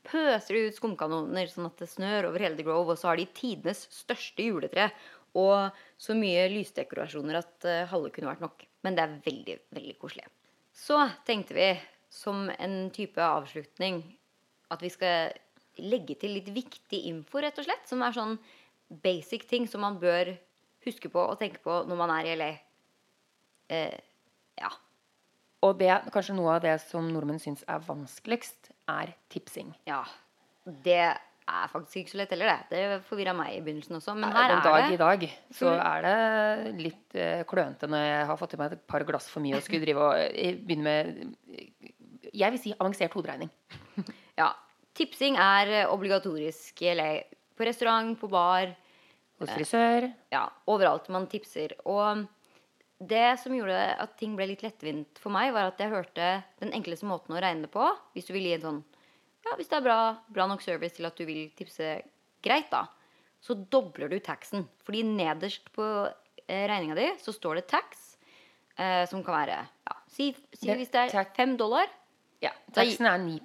pøser 0.08 0.56
de 0.56 0.66
ut 0.68 0.78
skumkanoner 0.78 1.52
sånn 1.52 1.70
at 1.70 1.84
det 1.84 1.90
snør 1.92 2.32
over 2.32 2.44
hele 2.44 2.60
The 2.60 2.66
Grove. 2.68 2.96
Og 2.96 3.00
så 3.00 3.12
har 3.12 3.22
de 3.22 3.30
tidenes 3.38 3.86
største 3.94 4.50
juletre. 4.50 4.90
Og 5.38 5.70
så 6.02 6.16
mye 6.18 6.48
lysdekorasjoner 6.52 7.40
at 7.40 7.70
uh, 7.70 7.86
halve 7.94 8.12
kunne 8.16 8.34
vært 8.34 8.44
nok. 8.44 8.68
Men 8.84 8.98
det 8.98 9.06
er 9.06 9.18
veldig, 9.24 9.58
veldig 9.78 9.98
koselig. 10.02 10.28
Så 10.76 11.00
tenkte 11.28 11.56
vi 11.58 11.72
som 12.14 12.48
en 12.54 12.78
type 12.96 13.22
avslutning 13.22 14.02
at 14.72 14.84
vi 14.84 14.92
skal 14.92 15.32
legge 15.84 16.18
til 16.20 16.36
litt 16.38 16.50
viktig 16.54 17.04
info, 17.12 17.42
rett 17.44 17.60
og 17.60 17.68
slett. 17.68 17.86
Som 17.90 18.04
er 18.06 18.16
sånn 18.16 18.38
basic 19.04 19.48
ting 19.50 19.68
som 19.70 19.84
man 19.84 20.00
bør 20.02 20.34
huske 20.88 21.12
på 21.12 21.22
og 21.22 21.38
tenke 21.40 21.62
på 21.64 21.82
når 21.88 22.00
man 22.00 22.14
er 22.18 22.30
i 22.30 22.36
LA. 22.40 22.52
Eh, 23.74 23.98
ja. 24.62 24.72
Og 25.66 25.78
det, 25.80 25.92
kanskje 26.14 26.36
noe 26.38 26.58
av 26.58 26.64
det 26.64 26.76
som 26.86 27.08
nordmenn 27.12 27.42
syns 27.42 27.66
er 27.68 27.82
vanskeligst, 27.84 28.72
er 28.92 29.16
tipsing. 29.34 29.74
Ja. 29.90 30.04
Det 30.86 31.02
er 31.48 31.72
faktisk 31.72 32.02
ikke 32.02 32.14
så 32.14 32.20
lett 32.22 32.34
heller, 32.36 32.52
det. 32.52 32.76
Det 32.76 33.00
forvirra 33.08 33.34
meg 33.36 33.56
i 33.56 33.62
begynnelsen 33.64 33.98
også. 34.00 34.16
Men 34.18 34.30
Den 34.30 34.38
her 34.38 34.54
dag 34.64 34.78
er 34.78 34.86
i 34.88 34.94
det 34.94 35.02
dag 35.02 35.26
så 35.56 35.74
er 35.76 36.06
det 36.06 36.84
litt 36.84 37.18
eh, 37.18 37.44
klønete 37.48 37.90
når 37.92 38.04
jeg 38.04 38.30
har 38.32 38.40
fått 38.40 38.56
i 38.56 38.62
meg 38.62 38.76
et 38.76 38.86
par 38.90 39.06
glass 39.08 39.30
for 39.32 39.44
mye 39.44 39.58
og 39.58 39.66
skulle 39.66 39.86
drive 39.86 40.04
og 40.10 40.22
eh, 40.28 40.60
begynne 40.60 40.84
med 40.84 42.32
Jeg 42.36 42.54
vil 42.54 42.62
si 42.62 42.76
avansert 42.76 43.16
hoderegning. 43.18 43.52
Ja. 44.38 44.52
Tipsing 44.98 45.38
er 45.38 45.70
eh, 45.84 45.90
obligatorisk 45.94 46.82
eller 46.90 47.24
På 47.58 47.66
restaurant, 47.66 48.18
på 48.20 48.30
bar. 48.30 48.74
Hos 49.38 49.50
frisør. 49.54 50.08
Ja, 50.34 50.48
overalt 50.70 51.08
man 51.14 51.28
tipser. 51.30 51.76
Og 51.86 52.24
det 52.98 53.38
som 53.42 53.54
gjorde 53.54 53.78
at 54.02 54.16
ting 54.18 54.34
ble 54.38 54.48
litt 54.50 54.64
lettvint 54.66 55.20
for 55.22 55.30
meg, 55.34 55.52
var 55.54 55.70
at 55.70 55.82
jeg 55.82 55.92
hørte 55.94 56.30
den 56.62 56.74
enkleste 56.74 57.06
måten 57.06 57.36
å 57.38 57.42
regne 57.42 57.68
det 57.68 57.72
på. 57.74 57.86
Hvis 58.18 58.26
du 58.30 58.34
vil 58.34 58.48
gi 58.50 58.56
en 58.58 58.66
sånn 58.68 58.80
Ja, 59.46 59.54
hvis 59.56 59.70
det 59.72 59.78
er 59.78 59.86
bra, 59.86 59.98
bra 60.34 60.48
nok 60.50 60.62
service 60.66 60.98
til 60.98 61.06
at 61.08 61.16
du 61.16 61.24
vil 61.30 61.46
tipse 61.56 62.02
greit, 62.44 62.68
da, 62.74 62.82
så 63.40 63.54
dobler 63.56 64.10
du 64.12 64.18
taxen. 64.20 64.66
Fordi 64.84 65.04
nederst 65.08 65.70
på 65.78 65.86
eh, 66.48 66.66
regninga 66.68 66.98
di 66.98 67.06
så 67.22 67.32
står 67.36 67.62
det 67.62 67.68
tax, 67.70 68.18
eh, 68.76 69.06
som 69.08 69.24
kan 69.24 69.38
være 69.38 69.60
ja, 69.62 69.96
Si, 70.10 70.32
si 70.54 70.66
Det- 70.66 70.78
hvis 70.82 70.92
det 70.92 71.06
er 71.14 71.30
fem 71.38 71.56
dollar. 71.58 71.86
Ja, 72.42 72.52
Taxen 72.74 73.06
er 73.06 73.18
9 73.22 73.40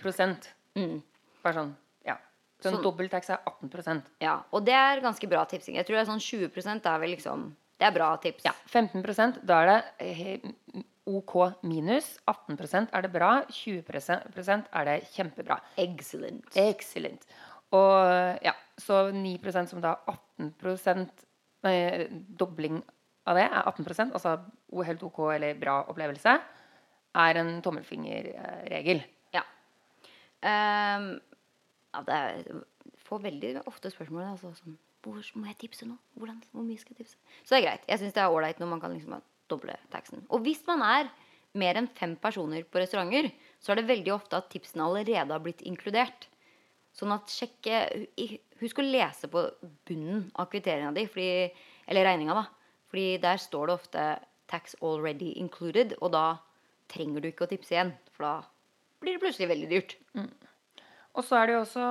Mm. 0.75 1.03
Bare 1.43 1.55
sånn. 1.59 1.73
Ja. 2.07 2.17
Så 2.61 2.69
en 2.71 2.77
Sånn- 2.77 2.85
dobbelttax 2.87 3.31
er 3.31 3.41
18% 3.47 4.03
Ja, 4.21 4.43
og 4.53 4.65
det 4.65 4.75
er 4.75 5.01
ganske 5.01 5.29
bra 5.29 5.45
tipsing. 5.45 5.77
Jeg 5.77 5.87
tror 5.87 5.97
det 5.99 6.07
er 6.07 6.13
sånn 6.13 6.51
20% 6.51 6.87
er 6.87 6.99
vel 7.03 7.11
liksom 7.17 7.57
Det 7.79 7.87
er 7.89 7.95
bra 7.97 8.17
tips. 8.17 8.45
Ja, 8.45 8.53
15% 8.71 9.41
da 9.45 9.63
er 9.63 9.67
det 9.67 9.85
eh, 9.99 10.85
OK 11.07 11.33
minus. 11.67 12.19
18% 12.31 12.93
er 12.95 13.03
det 13.03 13.11
bra. 13.13 13.43
20% 13.51 14.69
er 14.73 14.85
det 14.85 15.09
kjempebra. 15.11 15.59
Excellent. 15.77 16.47
Excellent. 16.55 17.27
Og 17.73 18.39
ja, 18.45 18.53
så 18.79 19.09
9% 19.11 19.69
som 19.73 19.81
da 19.81 19.97
18 20.07 21.11
nei, 21.65 22.07
Dobling 22.39 22.83
av 23.27 23.39
det 23.39 23.45
er 23.49 23.63
18 23.71 24.13
altså 24.13 24.37
helt 24.85 25.03
OK 25.07 25.19
eller 25.35 25.55
bra 25.59 25.81
opplevelse, 25.89 26.37
er 27.23 27.39
en 27.39 27.53
tommelfingerregel. 27.63 29.03
Ja. 29.35 29.43
Ehm, 30.43 31.21
ja, 31.93 32.03
det 32.07 32.19
er, 32.19 32.63
får 33.07 33.23
veldig 33.27 33.53
ofte 33.69 33.93
spørsmål 33.93 34.25
altså, 34.33 34.53
sånn 34.57 34.79
Hvor 35.03 35.19
må 35.37 35.49
jeg 35.51 35.59
tipse 35.65 35.87
nå? 35.89 35.97
Hvordan, 36.15 36.41
hvor 36.55 36.65
mye 36.67 36.81
skal 36.81 36.95
jeg 36.95 37.05
tipse? 37.05 37.19
Så 37.43 37.55
det 37.55 37.61
er 37.61 37.67
greit. 37.67 37.87
Jeg 37.91 38.01
syns 38.01 38.15
det 38.17 38.23
er 38.23 38.33
ålreit 38.33 38.61
når 38.63 38.71
man 38.71 38.83
kan 38.83 38.93
liksom 38.95 39.17
doble 39.51 39.75
taxen. 39.91 40.23
Og 40.31 40.45
hvis 40.47 40.63
man 40.69 40.85
er 40.87 41.11
mer 41.59 41.77
enn 41.81 41.89
fem 41.99 42.15
personer 42.17 42.65
på 42.65 42.81
restauranter, 42.81 43.29
så 43.61 43.73
er 43.73 43.81
det 43.81 43.91
veldig 43.91 44.15
ofte 44.15 44.39
at 44.39 44.49
tipsene 44.53 44.87
allerede 44.87 45.35
har 45.35 45.43
blitt 45.43 45.65
inkludert. 45.69 46.29
Sånn 46.97 47.13
at 47.15 47.33
sjekke 47.33 47.83
Husk 48.63 48.79
å 48.79 48.85
lese 48.87 49.27
på 49.27 49.41
bunnen 49.89 50.29
av 50.39 50.47
kvitteringa 50.53 50.93
di, 50.95 51.03
fordi, 51.11 51.49
eller 51.91 52.07
regninga, 52.07 52.37
da. 52.39 52.45
Fordi 52.93 53.17
der 53.19 53.41
står 53.43 53.67
det 53.67 53.75
ofte 53.75 54.03
'tax 54.47 54.77
already 54.81 55.33
included', 55.35 55.97
og 55.99 56.13
da 56.15 56.39
trenger 56.93 57.25
du 57.25 57.29
ikke 57.33 57.49
å 57.49 57.51
tipse 57.51 57.75
igjen. 57.75 57.91
For 58.15 58.23
da 58.29 58.35
blir 59.03 59.17
det 59.17 59.23
plutselig 59.25 59.49
veldig 59.51 59.71
dyrt. 59.73 59.97
Og 61.15 61.25
så 61.27 61.37
er 61.39 61.47
det 61.51 61.55
jo 61.57 61.63
også 61.67 61.87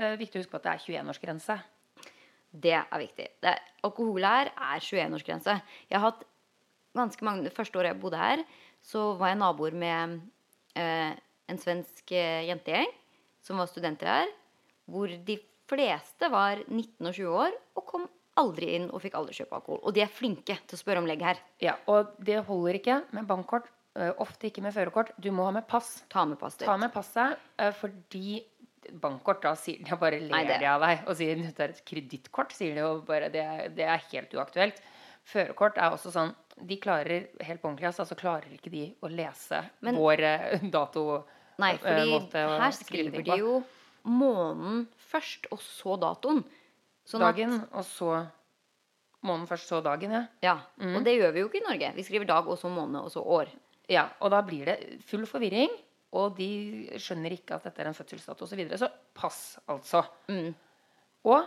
eh, 0.00 0.14
viktig 0.20 0.38
å 0.38 0.42
huske 0.42 0.52
på 0.54 0.60
at 0.60 0.66
det 0.66 0.72
er 0.72 0.84
21-årsgrense. 0.86 1.56
Det 2.52 2.74
er 2.78 3.00
viktig. 3.00 3.26
Det 3.44 3.52
alkohol 3.84 4.24
her 4.26 4.50
er 4.52 4.80
21-årsgrense. 4.84 5.58
Jeg 5.90 5.98
har 5.98 6.06
hatt 6.10 6.24
ganske 6.96 7.24
mange 7.24 7.44
Det 7.46 7.54
første 7.56 7.78
året 7.80 7.94
jeg 7.94 8.00
bodde 8.02 8.20
her, 8.20 8.42
så 8.84 9.12
var 9.16 9.30
jeg 9.32 9.40
naboer 9.40 9.76
med 9.76 10.18
eh, 10.76 11.12
en 11.48 11.60
svensk 11.60 12.12
eh, 12.12 12.42
jentegjeng 12.50 12.90
som 13.42 13.58
var 13.60 13.70
studenter 13.70 14.08
her, 14.10 14.32
hvor 14.86 15.08
de 15.08 15.38
fleste 15.70 16.28
var 16.32 16.60
19 16.68 17.08
og 17.08 17.14
20 17.16 17.38
år 17.46 17.56
og 17.78 17.86
kom 17.88 18.04
aldri 18.40 18.74
inn 18.76 18.88
og 18.92 19.00
fikk 19.04 19.16
aldri 19.18 19.36
kjøpe 19.36 19.56
alkohol. 19.58 19.80
Og 19.88 19.94
de 19.96 20.02
er 20.04 20.12
flinke 20.12 20.56
til 20.68 20.76
å 20.76 20.80
spørre 20.80 21.00
om 21.02 21.08
legg 21.08 21.20
her. 21.24 21.40
Ja, 21.64 21.76
og 21.92 22.12
det 22.24 22.42
holder 22.48 22.78
ikke 22.80 22.98
med 23.16 23.28
bankkort. 23.28 23.68
eh, 23.96 24.12
Ofte 24.20 24.48
ikke 24.48 24.62
med 24.64 24.72
førerkort. 24.76 25.12
Du 25.20 25.30
må 25.32 25.44
ha 25.48 25.52
med 25.56 25.66
pass. 25.68 26.02
Ta 26.12 26.24
med 26.28 26.38
passet. 26.40 26.64
Ta 26.68 26.76
med 26.80 26.92
passet, 26.92 27.36
eh, 27.58 27.72
fordi 27.76 28.42
bankkort 29.00 29.42
da 29.42 29.54
sier 29.54 29.82
de 29.84 29.96
bare 29.96 30.18
ler 30.20 30.30
Nei, 30.30 30.58
de 30.58 30.66
av 30.66 30.80
deg 30.80 31.04
og 31.08 31.16
sier 31.16 31.36
det 31.36 31.60
er 31.60 31.68
et 31.74 31.84
kredittkort. 31.84 32.52
Sier 32.52 32.74
de 32.74 32.80
jo 32.80 33.00
bare 33.06 33.28
det, 33.30 33.40
er- 33.42 33.68
det 33.68 33.84
er 33.84 34.02
helt 34.12 34.32
uaktuelt. 34.34 34.80
Førerkort 35.24 35.76
er 35.78 35.90
også 35.94 36.10
sånn 36.10 36.34
De 36.66 36.76
klarer 36.76 37.28
helt 37.40 37.62
på 37.62 37.68
ordentlig 37.70 37.86
altså, 37.88 38.04
så 38.04 38.14
klarer 38.18 38.50
ikke 38.52 38.70
de 38.70 38.94
å 39.02 39.08
lese 39.08 39.62
Men- 39.80 39.96
vår 39.96 40.20
eh, 40.20 40.58
dato 40.70 41.24
Nei, 41.58 41.72
eh, 41.74 41.78
fordi 41.78 42.58
her 42.58 42.70
skriver 42.72 43.22
de 43.24 43.36
jo 43.38 43.62
måneden 44.04 44.86
først, 44.98 45.46
og 45.52 45.60
så 45.62 45.96
datoen. 46.00 46.42
Sånn 47.06 47.22
at- 47.22 47.36
Dagen, 47.36 47.68
og 47.72 47.84
så 47.84 48.26
måneden 49.22 49.46
først, 49.48 49.68
så 49.70 49.80
dagen, 49.82 50.10
ja. 50.10 50.26
Ja, 50.42 50.56
Mm. 50.80 50.96
Og 50.96 51.04
det 51.04 51.14
gjør 51.20 51.32
vi 51.32 51.40
jo 51.40 51.48
ikke 51.48 51.60
i 51.62 51.68
Norge. 51.68 51.94
Vi 51.94 52.02
skriver 52.02 52.26
dag, 52.26 52.48
og 52.48 52.58
så 52.58 52.68
måned, 52.68 52.98
og 53.04 53.10
så 53.12 53.22
år. 53.24 53.48
Ja, 53.88 54.08
og 54.20 54.30
da 54.30 54.42
blir 54.42 54.64
det 54.66 55.00
full 55.04 55.24
forvirring, 55.26 55.70
og 56.12 56.36
de 56.36 56.50
skjønner 57.00 57.34
ikke 57.34 57.56
at 57.56 57.66
dette 57.68 57.82
er 57.82 57.88
en 57.88 57.96
fødselsdato 57.96 58.44
osv. 58.44 58.52
Så, 58.52 58.58
videre. 58.58 58.78
så 58.80 58.88
pass, 59.16 59.40
altså. 59.72 60.02
Mm. 60.28 60.52
Og 61.32 61.46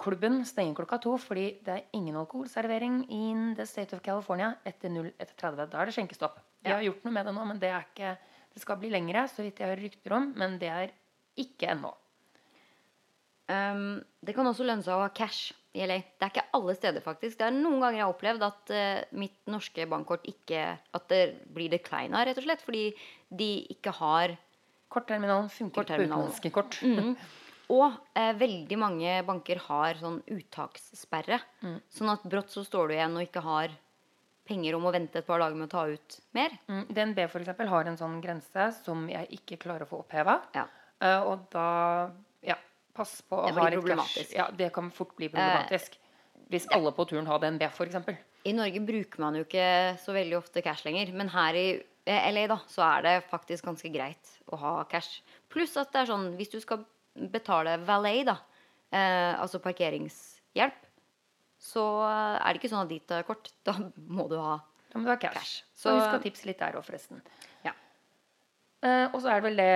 klubben 0.00 0.42
stenger 0.44 0.76
klokka 0.76 0.98
to 1.00 1.14
fordi 1.20 1.46
det 1.64 1.72
er 1.72 1.86
ingen 1.96 2.18
alkoholservering 2.20 3.04
in 3.12 3.54
the 3.56 3.66
state 3.66 3.96
of 3.96 4.02
California 4.04 4.52
etter 4.68 4.92
0-30. 4.92 5.64
Da 5.72 5.80
er 5.80 5.88
det 5.88 5.96
skjenkestopp. 5.96 6.40
De 6.64 6.74
har 6.74 6.84
gjort 6.84 7.04
noe 7.06 7.14
med 7.14 7.28
det 7.28 7.36
nå, 7.36 7.44
men 7.48 7.62
det 7.62 7.72
ikke 7.72 8.16
Det 8.56 8.62
skal 8.62 8.78
bli 8.80 8.88
lengre, 8.88 9.26
så 9.28 9.44
vidt 9.44 9.58
jeg 9.60 9.68
hører 9.68 9.82
rykter 9.84 10.12
om, 10.16 10.30
men 10.32 10.54
det 10.56 10.68
er 10.72 10.92
ikke 11.36 11.68
ennå. 11.74 11.90
Um, 13.52 14.00
det 14.24 14.32
kan 14.32 14.48
også 14.48 14.64
lønne 14.64 14.80
seg 14.82 14.96
å 14.96 15.02
ha 15.02 15.10
cash 15.12 15.52
i 15.76 15.86
LA. 15.86 16.00
Det 16.16 16.26
er 16.26 16.32
ikke 16.32 16.46
alle 16.58 16.74
steder, 16.78 17.04
faktisk. 17.04 17.38
Det 17.38 17.46
er 17.46 17.54
noen 17.54 17.78
ganger 17.82 18.00
jeg 18.00 18.06
har 18.06 18.14
opplevd 18.14 18.46
at 18.46 18.74
uh, 18.74 19.16
mitt 19.20 19.38
norske 19.52 19.86
bankkort 19.90 20.26
ikke 20.30 20.62
At 20.96 21.08
det 21.12 21.22
blir 21.52 21.72
declina, 21.72 22.24
rett 22.26 22.40
og 22.40 22.46
slett. 22.46 22.64
Fordi 22.64 22.88
de 23.28 23.50
ikke 23.76 23.94
har 24.00 24.36
Kortterminalen 24.92 25.50
funker 25.50 25.82
på 25.82 25.98
utenlandske 25.98 26.54
kort. 26.54 26.78
Mm. 26.86 27.16
Og 27.74 27.96
eh, 28.14 28.30
veldig 28.38 28.76
mange 28.78 29.14
banker 29.26 29.58
har 29.64 29.98
sånn 29.98 30.20
uttakssperre. 30.30 31.40
Mm. 31.66 31.80
Sånn 31.90 32.12
at 32.12 32.22
brått 32.30 32.52
så 32.54 32.62
står 32.62 32.86
du 32.86 32.94
igjen 32.94 33.16
og 33.18 33.24
ikke 33.24 33.42
har 33.42 33.74
penger 34.46 34.76
om 34.78 34.86
å 34.86 34.92
vente 34.94 35.18
et 35.18 35.26
par 35.26 35.42
dager 35.42 35.58
med 35.58 35.66
å 35.66 35.72
ta 35.72 35.82
ut 35.90 36.18
mer. 36.38 36.54
Mm, 36.70 36.84
DNB 36.94 37.18
for 37.24 37.42
eksempel 37.42 37.70
har 37.72 37.90
en 37.90 37.98
sånn 37.98 38.20
grense 38.22 38.68
som 38.84 39.08
jeg 39.10 39.26
ikke 39.40 39.58
klarer 39.64 39.82
å 39.82 39.90
få 39.90 40.04
oppheva. 40.04 40.38
Ja. 40.54 40.68
Uh, 41.02 41.32
og 41.32 41.48
da 41.52 41.66
pass 42.96 43.18
på 43.26 43.38
å 43.38 43.50
ha 43.52 43.68
litt 43.68 43.78
problematisk. 43.78 44.32
Ja, 44.36 44.48
det 44.50 44.72
kan 44.74 44.90
fort 44.94 45.14
bli 45.18 45.28
problematisk. 45.32 45.98
Hvis 46.52 46.68
alle 46.74 46.92
på 46.94 47.06
turen 47.10 47.26
har 47.26 47.40
DNB, 47.42 47.64
eksempel. 47.66 48.16
I 48.46 48.52
Norge 48.54 48.80
bruker 48.86 49.22
man 49.24 49.34
jo 49.34 49.42
ikke 49.46 49.68
så 49.98 50.14
veldig 50.14 50.36
ofte 50.38 50.62
cash 50.62 50.84
lenger, 50.86 51.10
men 51.18 51.30
her 51.32 51.56
i 51.58 51.64
eh, 52.06 52.28
LA 52.30 52.46
da, 52.52 52.60
så 52.70 52.84
er 52.86 53.06
det 53.06 53.14
faktisk 53.30 53.66
ganske 53.66 53.90
greit 53.90 54.36
å 54.54 54.58
ha 54.60 54.74
cash. 54.90 55.20
Pluss 55.50 55.74
at 55.80 55.90
det 55.94 56.04
er 56.04 56.12
sånn, 56.12 56.28
hvis 56.38 56.52
du 56.52 56.60
skal 56.62 56.84
betale 57.32 57.74
valet, 57.88 58.22
da, 58.28 58.36
eh, 58.94 59.32
altså 59.40 59.58
parkeringshjelp, 59.64 60.78
så 61.66 61.82
er 62.06 62.52
det 62.52 62.60
ikke 62.60 62.70
sånn 62.70 62.84
at 62.84 62.92
de 62.92 63.00
tar 63.10 63.26
kort. 63.26 63.50
Da 63.66 63.74
må 63.80 64.28
du 64.30 64.36
ha 64.38 64.60
ja, 64.94 65.16
cash. 65.18 65.34
Cash. 65.34 65.54
Så 65.74 65.90
Så- 65.90 65.96
husk 65.98 66.14
å 66.14 66.22
tipse 66.22 66.46
litt 66.46 66.62
der 66.62 66.78
òg, 66.78 66.86
forresten. 66.86 67.22
Ja. 67.66 67.74
Eh, 68.86 69.06
og 69.10 69.22
så 69.22 69.32
er 69.32 69.40
det 69.40 69.48
vel 69.48 69.58
det 69.58 69.70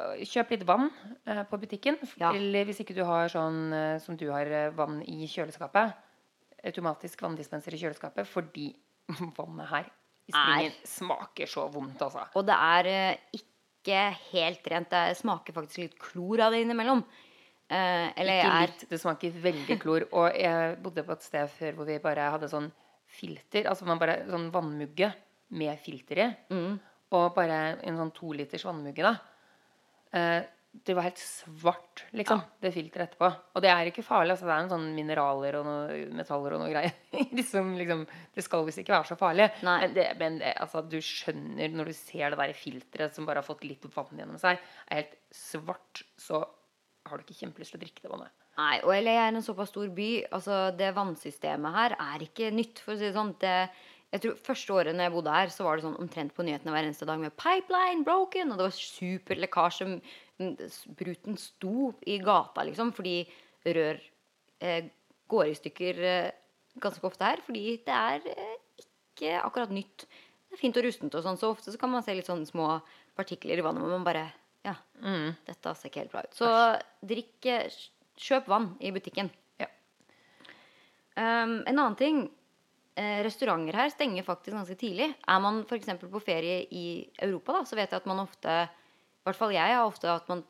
øh, 0.00 0.22
Kjøp 0.30 0.54
litt 0.54 0.64
vann 0.68 0.86
uh, 1.28 1.42
på 1.50 1.58
butikken. 1.60 1.98
Ja. 2.20 2.30
Eller 2.32 2.68
hvis 2.68 2.80
ikke 2.84 2.96
du 2.96 3.02
har 3.06 3.28
sånn 3.32 3.66
uh, 3.74 3.96
som 4.02 4.16
du 4.20 4.28
har, 4.30 4.48
eh, 4.48 4.70
vann 4.76 5.02
i 5.04 5.28
kjøleskapet. 5.30 5.98
Automatisk 6.64 7.24
vanndispenser 7.26 7.76
i 7.76 7.82
kjøleskapet. 7.82 8.30
Fordi 8.30 8.70
vannet 9.38 9.70
her 9.72 9.90
i 10.24 10.32
springen 10.32 10.78
smaker 10.88 11.50
så 11.50 11.66
vondt, 11.72 12.00
altså. 12.06 12.24
Og 12.38 12.46
det 12.48 12.56
er 12.56 12.88
eh, 12.92 13.40
ikke 13.40 14.06
helt 14.30 14.72
rent. 14.72 14.94
Det 14.94 15.18
smaker 15.18 15.56
faktisk 15.56 15.82
litt 15.82 15.98
klor 16.00 16.46
av 16.46 16.54
det 16.54 16.62
innimellom. 16.64 17.04
Eh, 17.68 18.08
eller 18.20 18.40
Ikke 18.40 18.54
er 18.54 18.70
litt, 18.70 18.86
det 18.92 19.02
smaker 19.02 19.36
veldig 19.44 19.78
klor. 19.82 20.08
Og 20.20 20.40
jeg 20.40 20.80
bodde 20.84 21.04
på 21.04 21.18
et 21.18 21.26
sted 21.26 21.52
før 21.58 21.76
hvor 21.76 21.90
vi 21.90 22.00
bare 22.02 22.30
hadde 22.36 22.48
sånn 22.52 22.70
filter. 23.18 23.68
Altså 23.68 23.88
man 23.88 24.00
bare 24.00 24.22
sånn 24.30 24.48
vannmugge 24.54 25.12
med 25.54 25.78
filter 25.84 26.24
i. 26.24 26.28
Mm. 26.54 26.80
Og 27.12 27.30
bare 27.36 27.60
en 27.84 28.00
sånn 28.00 28.12
to 28.16 28.32
liters 28.34 28.64
vannmugge, 28.66 29.04
da. 29.04 29.14
Eh, 30.14 30.42
det 30.74 30.94
var 30.96 31.06
helt 31.06 31.20
svart, 31.22 32.02
liksom, 32.18 32.40
det 32.58 32.72
filteret 32.74 33.12
etterpå. 33.12 33.28
Og 33.54 33.62
det 33.62 33.70
er 33.70 33.88
ikke 33.88 34.02
farlig. 34.02 34.34
altså 34.34 34.48
Det 34.48 34.54
er 34.56 34.64
en 34.64 34.72
sånn 34.72 34.88
mineraler 34.96 35.58
og 35.60 35.68
noe 35.68 35.98
metaller 36.18 36.56
og 36.56 36.64
noe 36.64 36.72
greier. 36.72 36.96
liksom, 37.38 37.76
liksom, 37.78 38.02
det 38.34 38.42
skal 38.42 38.66
visst 38.66 38.82
ikke 38.82 38.96
være 38.96 39.10
så 39.12 39.18
farlig. 39.20 39.46
Nei. 39.66 39.76
Men, 39.84 39.94
det, 39.94 40.06
men 40.18 40.40
det, 40.42 40.50
altså, 40.64 40.82
du 40.82 40.98
skjønner 40.98 41.76
når 41.76 41.92
du 41.92 41.96
ser 41.98 42.34
det 42.34 42.40
der 42.40 42.56
filteret 42.58 43.14
som 43.14 43.28
bare 43.28 43.44
har 43.44 43.46
fått 43.46 43.62
litt 43.68 43.86
vann 43.94 44.18
gjennom 44.18 44.40
seg, 44.42 44.58
er 44.88 45.04
helt 45.04 45.14
svart, 45.30 46.02
så 46.18 46.42
har 47.06 47.20
du 47.20 47.22
ikke 47.22 47.44
kjempelyst 47.44 47.76
til 47.76 47.78
å 47.78 47.84
drikke 47.84 48.02
det 48.06 48.10
vannet. 48.16 48.34
Nei, 48.54 48.76
og 48.86 48.92
LA 48.94 49.14
er 49.18 49.32
en 49.32 49.42
såpass 49.42 49.70
stor 49.70 49.88
by. 49.94 50.10
Altså, 50.34 50.58
det 50.78 50.92
vannsystemet 50.94 51.74
her 51.74 51.96
er 51.98 52.22
ikke 52.26 52.50
nytt, 52.54 52.82
for 52.82 52.94
å 52.94 52.98
si 52.98 53.08
det 53.08 53.14
sånn. 53.16 53.34
Det, 53.42 53.56
jeg 54.14 54.22
tror 54.22 54.36
Første 54.46 54.74
året 54.76 54.94
når 54.94 55.08
jeg 55.08 55.14
bodde 55.16 55.34
her, 55.34 55.50
så 55.50 55.64
var 55.66 55.76
det 55.76 55.84
sånn 55.86 55.98
omtrent 55.98 56.34
på 56.36 56.44
nyhetene 56.46 56.70
hver 56.70 56.86
eneste 56.86 57.06
dag 57.08 57.18
med 57.18 57.34
'pipeline 57.34 58.04
broken', 58.06 58.52
og 58.52 58.60
det 58.60 58.68
var 58.68 58.76
superlekkasje. 58.78 59.88
Bruten 60.98 61.38
sto 61.38 61.90
i 62.06 62.18
gata, 62.22 62.62
liksom, 62.66 62.92
fordi 62.94 63.24
rør 63.66 63.98
eh, 64.60 64.86
går 65.30 65.50
i 65.50 65.56
stykker 65.58 65.98
eh, 65.98 66.30
ganske 66.78 67.06
ofte 67.06 67.26
her. 67.26 67.42
Fordi 67.42 67.64
det 67.86 67.96
er 67.96 68.28
eh, 68.30 68.54
ikke 68.84 69.34
akkurat 69.40 69.74
nytt. 69.74 70.06
Det 70.06 70.54
er 70.54 70.62
fint 70.62 70.78
og 70.78 70.86
rustent 70.86 71.18
og 71.18 71.26
sånn, 71.26 71.40
så 71.40 71.50
ofte 71.50 71.74
så 71.74 71.80
kan 71.80 71.90
man 71.90 72.06
se 72.06 72.14
litt 72.14 72.30
sånne 72.30 72.46
små 72.46 72.78
partikler 73.18 73.58
i 73.58 73.66
vannet, 73.66 73.82
men 73.82 73.98
man 73.98 74.06
bare 74.06 74.30
Ja, 74.64 74.78
dette 75.44 75.74
ser 75.76 75.90
ikke 75.90 76.00
helt 76.00 76.12
bra 76.14 76.22
ut. 76.24 76.38
Så 76.38 76.48
drikk 77.04 77.50
eh, 77.50 77.66
Kjøp 78.14 78.46
vann 78.46 78.70
i 78.78 78.92
butikken. 78.94 79.26
Ja. 79.58 79.66
Um, 81.18 81.64
en 81.66 81.74
annen 81.74 81.96
ting 81.98 82.20
Restauranter 82.94 83.74
her 83.74 83.90
stenger 83.90 84.22
faktisk 84.22 84.54
ganske 84.54 84.76
tidlig. 84.78 85.08
Er 85.26 85.40
man 85.42 85.64
f.eks. 85.64 85.88
på 85.98 86.20
ferie 86.22 86.60
i 86.70 87.02
Europa, 87.18 87.56
da, 87.56 87.62
så 87.66 87.78
vet 87.78 87.90
jeg 87.90 88.02
at 88.02 88.06
man 88.06 88.22
ofte 88.22 88.58
I 88.64 89.26
hvert 89.26 89.38
fall 89.40 89.54
jeg 89.56 89.74
har 89.74 89.88
ofte 89.88 90.12
at 90.12 90.28
man 90.30 90.44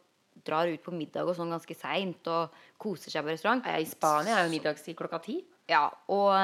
drar 0.44 0.68
ut 0.68 0.82
på 0.82 0.92
middag 0.92 1.28
og 1.30 1.36
sånn 1.38 1.52
ganske 1.54 1.76
seint 1.78 2.26
og 2.28 2.54
koser 2.80 3.12
seg 3.12 3.24
på 3.24 3.32
restaurant. 3.32 3.64
I 3.64 3.86
Spania 3.88 4.36
er 4.36 4.48
jo 4.48 4.52
middagstid 4.52 4.98
klokka 4.98 5.22
ti. 5.24 5.38
Ja, 5.70 5.86
og 6.12 6.34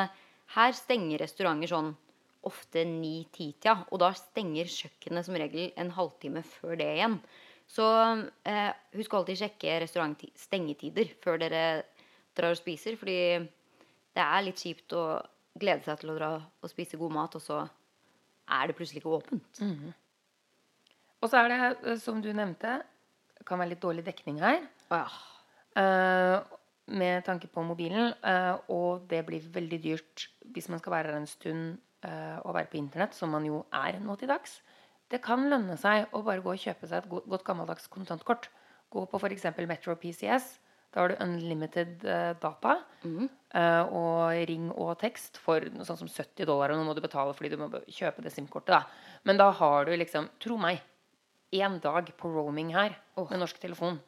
her 0.55 0.77
stenger 0.79 1.21
restauranter 1.25 1.71
sånn 1.71 1.91
ofte 2.49 2.87
ni-ti-tida. 2.89 3.85
og 3.91 4.01
da 4.01 4.13
stenger 4.17 4.71
kjøkkenet 4.71 5.27
som 5.27 5.37
regel 5.37 5.73
en 5.77 5.91
halvtime 5.93 6.43
før 6.47 6.79
det 6.81 6.89
igjen. 6.97 7.19
Så 7.71 7.87
eh, 8.49 8.71
husk 8.97 9.13
alltid 9.15 9.43
sjekke 9.43 9.77
restaurantstengetider 9.85 11.13
før 11.23 11.39
dere 11.43 11.65
drar 12.35 12.55
og 12.55 12.59
spiser, 12.59 12.97
fordi 12.99 13.45
det 14.17 14.25
er 14.25 14.47
litt 14.47 14.59
kjipt 14.59 14.97
å 14.97 15.05
glede 15.61 15.85
seg 15.87 16.01
til 16.01 16.13
å 16.13 16.17
dra 16.19 16.31
og 16.41 16.73
spise 16.73 16.99
god 17.01 17.15
mat, 17.15 17.37
og 17.37 17.45
så 17.45 17.61
er 18.51 18.71
det 18.71 18.77
plutselig 18.79 19.03
ikke 19.03 19.19
åpent. 19.19 19.61
Og 21.21 21.29
så 21.29 21.43
er 21.43 21.53
det, 21.53 21.59
eh, 21.85 21.99
som 22.01 22.23
du 22.23 22.33
nevnte, 22.33 22.81
kan 23.47 23.61
være 23.61 23.75
litt 23.75 23.83
dårlig 23.83 24.05
dekning 24.05 24.41
her. 24.41 24.65
Ja. 24.91 25.05
Uh, 25.79 26.43
med 26.91 27.23
tanke 27.25 27.49
på 27.49 27.63
mobilen. 27.65 28.13
Uh, 28.25 28.59
og 28.69 29.07
det 29.11 29.23
blir 29.27 29.47
veldig 29.55 29.79
dyrt 29.83 30.27
hvis 30.53 30.69
man 30.69 30.81
skal 30.83 30.93
være 30.93 31.13
her 31.13 31.21
en 31.21 31.31
stund 31.31 31.79
uh, 32.05 32.39
og 32.45 32.55
være 32.55 32.71
på 32.73 32.81
internett, 32.81 33.15
som 33.15 33.33
man 33.33 33.47
jo 33.47 33.65
er 33.73 34.01
nå 34.03 34.17
til 34.21 34.29
dags. 34.29 34.59
Det 35.11 35.23
kan 35.25 35.49
lønne 35.51 35.77
seg 35.81 36.11
å 36.15 36.23
bare 36.27 36.43
gå 36.45 36.53
og 36.53 36.61
kjøpe 36.61 36.87
seg 36.87 37.03
et 37.03 37.11
godt, 37.11 37.29
godt 37.31 37.47
gammeldags 37.47 37.89
kontantkort. 37.91 38.51
Gå 38.91 39.07
på 39.07 39.19
f.eks. 39.19 39.49
Metro 39.67 39.95
PCS. 39.95 40.53
Da 40.93 41.01
har 41.01 41.09
du 41.13 41.21
unlimited 41.23 42.05
eh, 42.05 42.33
data 42.43 42.81
Mm. 43.03 43.29
og 43.91 44.47
ring 44.47 44.71
og 44.71 44.99
tekst 45.01 45.39
for 45.39 45.61
noe 45.73 45.87
sånn 45.89 45.97
som 45.99 46.09
70 46.09 46.45
dollar. 46.47 46.71
Og 46.71 46.77
nå 46.79 46.85
må 46.85 46.95
du 46.95 47.01
betale 47.01 47.33
fordi 47.35 47.49
du 47.51 47.57
må 47.57 47.71
kjøpe 47.89 48.23
det 48.23 48.31
SIM-kortet. 48.35 48.67
da. 48.67 48.83
Men 49.25 49.37
da 49.39 49.51
har 49.51 49.85
du 49.87 49.93
liksom, 49.97 50.29
tro 50.39 50.57
meg, 50.59 50.81
én 51.53 51.81
dag 51.81 52.07
på 52.17 52.29
roaming 52.31 52.71
her 52.75 52.95
med 53.17 53.41
norsk 53.41 53.59
telefon, 53.59 53.99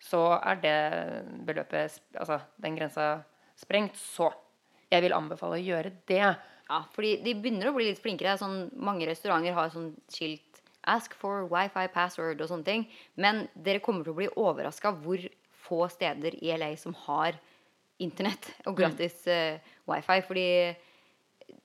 så 0.00 0.40
er 0.42 0.56
det 0.62 1.44
beløpet, 1.44 1.98
altså 2.16 2.40
den 2.62 2.76
grensa, 2.76 3.24
sprengt. 3.56 3.96
Så 3.96 4.30
jeg 4.90 5.02
vil 5.02 5.12
anbefale 5.12 5.58
å 5.58 5.64
gjøre 5.66 5.92
det. 6.06 6.36
Ja, 6.70 6.82
fordi 6.94 7.22
de 7.22 7.34
begynner 7.34 7.68
å 7.68 7.74
bli 7.76 7.90
litt 7.90 8.00
flinkere. 8.02 8.38
Sånn, 8.38 8.70
mange 8.74 9.06
restauranter 9.06 9.52
har 9.52 9.68
sånn 9.70 9.94
skilt 10.08 10.62
'ask 10.86 11.12
for 11.14 11.46
wifi 11.48 11.88
password' 11.88 12.40
og 12.40 12.48
sånne 12.48 12.64
ting. 12.64 12.86
Men 13.16 13.48
dere 13.60 13.80
kommer 13.80 14.04
til 14.04 14.12
å 14.14 14.16
bli 14.16 14.28
overraska 14.28 14.92
hvor 15.02 15.18
få 15.66 15.86
steder 15.92 16.38
i 16.42 16.52
LA 16.56 16.72
som 16.80 16.94
har 17.06 17.36
internett 18.02 18.48
og 18.66 18.76
gratis 18.78 19.22
uh, 19.30 19.58
wifi. 19.88 20.18
Fordi 20.26 20.48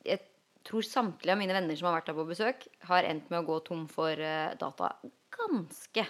jeg 0.07 0.19
tror 0.67 0.85
samtlige 0.85 1.35
av 1.35 1.41
mine 1.41 1.55
venner 1.55 1.77
som 1.77 1.89
har 1.89 1.99
vært 1.99 2.11
der 2.11 2.19
på 2.19 2.27
besøk, 2.29 2.67
har 2.89 3.07
endt 3.07 3.31
med 3.31 3.41
å 3.41 3.47
gå 3.49 3.59
tom 3.67 3.87
for 3.91 4.15
uh, 4.15 4.53
data 4.59 4.93
ganske 5.35 6.05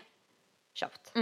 kjapt. 0.78 1.14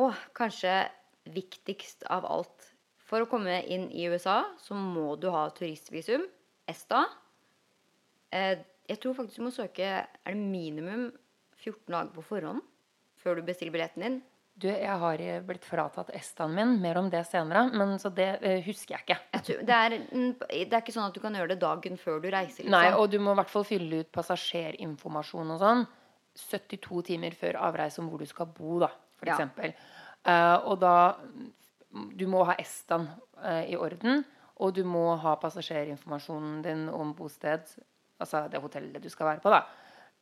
Og 0.00 0.16
kanskje 0.36 0.84
viktigst 1.32 2.06
av 2.12 2.26
alt 2.28 2.72
For 3.06 3.22
å 3.22 3.28
komme 3.30 3.60
inn 3.70 3.86
i 3.94 4.08
USA 4.10 4.40
så 4.62 4.74
må 4.74 5.14
du 5.20 5.28
ha 5.30 5.46
turistvisum, 5.54 6.24
ESTA. 6.66 7.04
Uh, 8.34 8.56
jeg 8.86 9.00
tror 9.02 9.16
faktisk 9.18 9.40
du 9.40 9.46
må 9.46 9.52
søke 9.54 9.86
Er 9.86 10.34
det 10.34 10.38
minimum 10.38 11.08
14 11.56 11.86
dager 11.90 12.10
på 12.14 12.24
forhånd 12.26 12.62
før 13.22 13.38
du 13.38 13.46
bestiller 13.46 13.74
billetten 13.74 14.04
din? 14.04 14.18
Du, 14.56 14.70
jeg 14.70 14.96
har 15.00 15.20
eh, 15.20 15.42
blitt 15.44 15.66
fratatt 15.68 16.08
Estaen 16.16 16.54
min. 16.56 16.78
Mer 16.80 16.96
om 16.96 17.10
det 17.12 17.20
senere. 17.28 17.66
Men 17.76 17.98
så 18.00 18.08
det 18.14 18.28
uh, 18.40 18.54
husker 18.64 18.96
jeg 18.96 19.04
ikke. 19.04 19.18
Jeg 19.36 19.66
det, 19.68 19.76
er, 19.76 19.96
det 20.40 20.70
er 20.70 20.80
ikke 20.80 20.94
sånn 20.94 21.10
at 21.10 21.16
du 21.16 21.20
kan 21.20 21.36
gjøre 21.36 21.52
det 21.52 21.58
dagen 21.60 21.98
før 22.00 22.22
du 22.24 22.30
reiser. 22.32 22.64
Liksom. 22.64 22.72
Nei, 22.72 22.88
og 22.96 23.10
du 23.12 23.18
må 23.20 23.34
i 23.34 23.40
hvert 23.42 23.52
fall 23.52 23.66
fylle 23.68 24.00
ut 24.00 24.10
passasjerinformasjon 24.16 25.52
og 25.52 25.60
sånn 25.60 25.84
72 26.40 27.02
timer 27.10 27.36
før 27.36 27.60
avreise 27.68 28.00
om 28.00 28.08
hvor 28.12 28.20
du 28.24 28.28
skal 28.28 28.48
bo, 28.56 28.78
da, 28.80 28.90
for 29.16 29.28
Ja. 29.28 29.36
eksempel. 29.36 29.76
Uh, 30.26 30.56
og 30.72 30.80
da 30.82 30.94
Du 32.16 32.26
må 32.28 32.42
ha 32.44 32.52
Estaen 32.60 33.06
uh, 33.38 33.62
i 33.64 33.76
orden, 33.76 34.24
og 34.60 34.74
du 34.76 34.82
må 34.84 35.14
ha 35.16 35.36
passasjerinformasjonen 35.40 36.58
din 36.64 36.88
om 36.92 37.14
bosted, 37.16 37.64
altså 38.20 38.42
det 38.52 38.60
hotellet 38.60 39.00
du 39.00 39.08
skal 39.08 39.30
være 39.30 39.40
på, 39.40 39.52
da, 39.52 39.62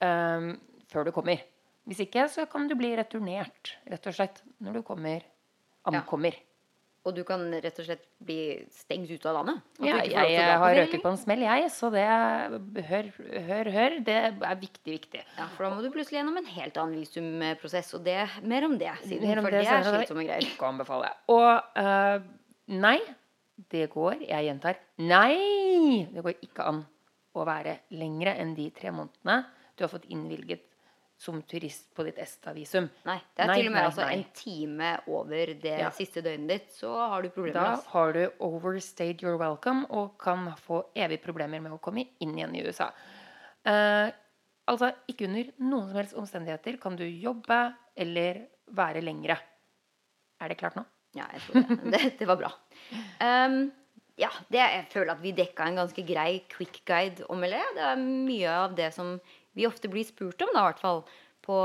um, 0.07 0.53
før 0.91 1.09
du 1.09 1.11
kommer. 1.16 1.43
Hvis 1.89 2.01
ikke, 2.07 2.24
så 2.32 2.47
kan 2.49 2.66
du 2.70 2.76
bli 2.78 2.95
returnert, 2.97 3.74
rett 3.91 4.07
og 4.09 4.16
slett, 4.16 4.41
når 4.64 4.80
du 4.80 4.85
kommer, 4.87 5.24
ankommer. 5.85 6.37
Og 7.05 7.12
du 7.12 7.20
kan 7.28 7.43
rett 7.61 7.76
og 7.82 7.85
slett 7.85 8.07
bli 8.24 8.39
stengt 8.72 9.11
ut 9.12 9.26
av 9.28 9.35
landet. 9.37 9.59
Ja, 9.85 9.99
jeg 10.09 10.47
har 10.62 10.76
røket 10.78 11.03
på 11.03 11.11
en 11.11 11.18
smell, 11.20 11.43
jeg, 11.45 11.66
så 11.74 11.91
det 11.93 12.05
Hør, 12.89 13.11
hør, 13.51 13.70
hør. 13.74 13.99
Det 14.07 14.14
er 14.16 14.57
viktig, 14.62 14.95
viktig. 14.95 15.20
Ja, 15.37 15.51
For 15.53 15.66
da 15.66 15.74
må 15.74 15.85
du 15.85 15.91
plutselig 15.93 16.22
gjennom 16.22 16.41
en 16.41 16.49
helt 16.49 16.80
annen 16.80 17.03
visumprosess. 17.03 17.93
Og 17.99 18.07
det, 18.09 18.16
mer 18.49 18.64
om 18.64 18.78
det 18.80 18.95
siden. 19.03 19.28
Mer 19.28 19.43
om 19.43 19.45
for 19.45 19.53
det 19.53 19.66
det, 19.66 19.74
er 19.74 19.91
slitsomme 19.91 20.24
greier. 20.24 20.49
Ikke 20.49 20.64
å 20.64 20.72
anbefale. 20.72 21.12
Og 21.35 21.76
uh, 21.85 22.24
nei, 22.72 22.97
det 23.70 23.87
går 23.93 24.24
Jeg 24.24 24.49
gjentar 24.49 24.80
nei! 25.05 26.09
Det 26.09 26.24
går 26.24 26.41
ikke 26.41 26.72
an 26.72 26.80
å 27.37 27.45
være 27.45 27.82
lengre 27.99 28.32
enn 28.41 28.57
de 28.57 28.70
tre 28.72 28.95
månedene 28.95 29.43
du 29.74 29.85
har 29.85 29.93
fått 29.93 30.09
innvilget 30.09 30.64
som 31.17 31.39
turist 31.49 31.87
på 31.95 32.05
ditt 32.05 32.19
ESTA-visum. 32.19 32.89
Nei, 33.07 33.17
det 33.37 33.45
er 33.45 33.49
Nei, 33.49 33.57
til 33.61 33.69
og 33.69 33.73
med 33.73 33.81
nei, 33.81 33.85
altså 33.89 34.03
nei. 34.05 34.15
en 34.17 34.25
time 34.35 34.91
over 35.07 35.53
det 35.62 35.77
Ja. 35.79 35.91
siste 35.95 36.21
døgnet 36.25 36.49
ditt, 36.51 36.73
så 36.75 36.91
har 37.09 37.23
du 37.23 37.29
problemer. 37.31 37.55
Da 37.61 37.71
altså. 37.77 37.89
har 37.95 38.12
du 38.12 38.23
overstayed 38.41 39.23
your 39.23 39.39
welcome 39.39 39.87
og 39.91 40.19
kan 40.19 40.51
få 40.67 40.83
evige 40.97 41.23
problemer 41.23 41.62
med 41.62 41.73
å 41.73 41.81
komme 41.81 42.07
inn 42.21 42.35
igjen 42.37 42.55
i 42.59 42.65
USA. 42.67 42.91
Eh, 43.65 44.11
altså, 44.67 44.91
ikke 45.09 45.29
under 45.29 45.53
noen 45.62 45.89
som 45.89 45.97
helst 46.03 46.19
omstendigheter 46.19 46.81
kan 46.83 46.97
du 46.97 47.05
jobbe 47.07 47.62
eller 47.97 48.43
være 48.75 49.01
lengre. 49.05 49.39
Er 50.43 50.49
det 50.51 50.59
klart 50.59 50.77
nå? 50.77 50.85
Ja, 51.15 51.29
jeg 51.33 51.41
tror 51.47 51.55
det. 51.62 51.93
det. 51.95 52.03
Det 52.19 52.27
var 52.27 52.37
bra. 52.41 52.51
Um, 53.23 53.71
ja, 54.19 54.31
det, 54.51 54.59
jeg 54.61 54.87
føler 54.93 55.15
at 55.15 55.23
vi 55.23 55.33
dekka 55.35 55.67
en 55.71 55.79
ganske 55.79 56.03
grei 56.07 56.43
quick 56.51 56.83
guide 56.87 57.25
om 57.31 57.41
LA. 57.47 57.62
Det 57.75 57.87
er 57.87 58.03
mye 58.03 58.51
av 58.51 58.75
det 58.79 58.93
som 58.95 59.15
vi 59.55 59.69
ofte 59.69 59.91
blir 59.91 60.07
spurt 60.07 60.43
om, 60.45 60.53
da, 60.55 60.65
i 60.65 60.69
hvert 60.73 60.83
fall 60.83 61.05
på 61.45 61.57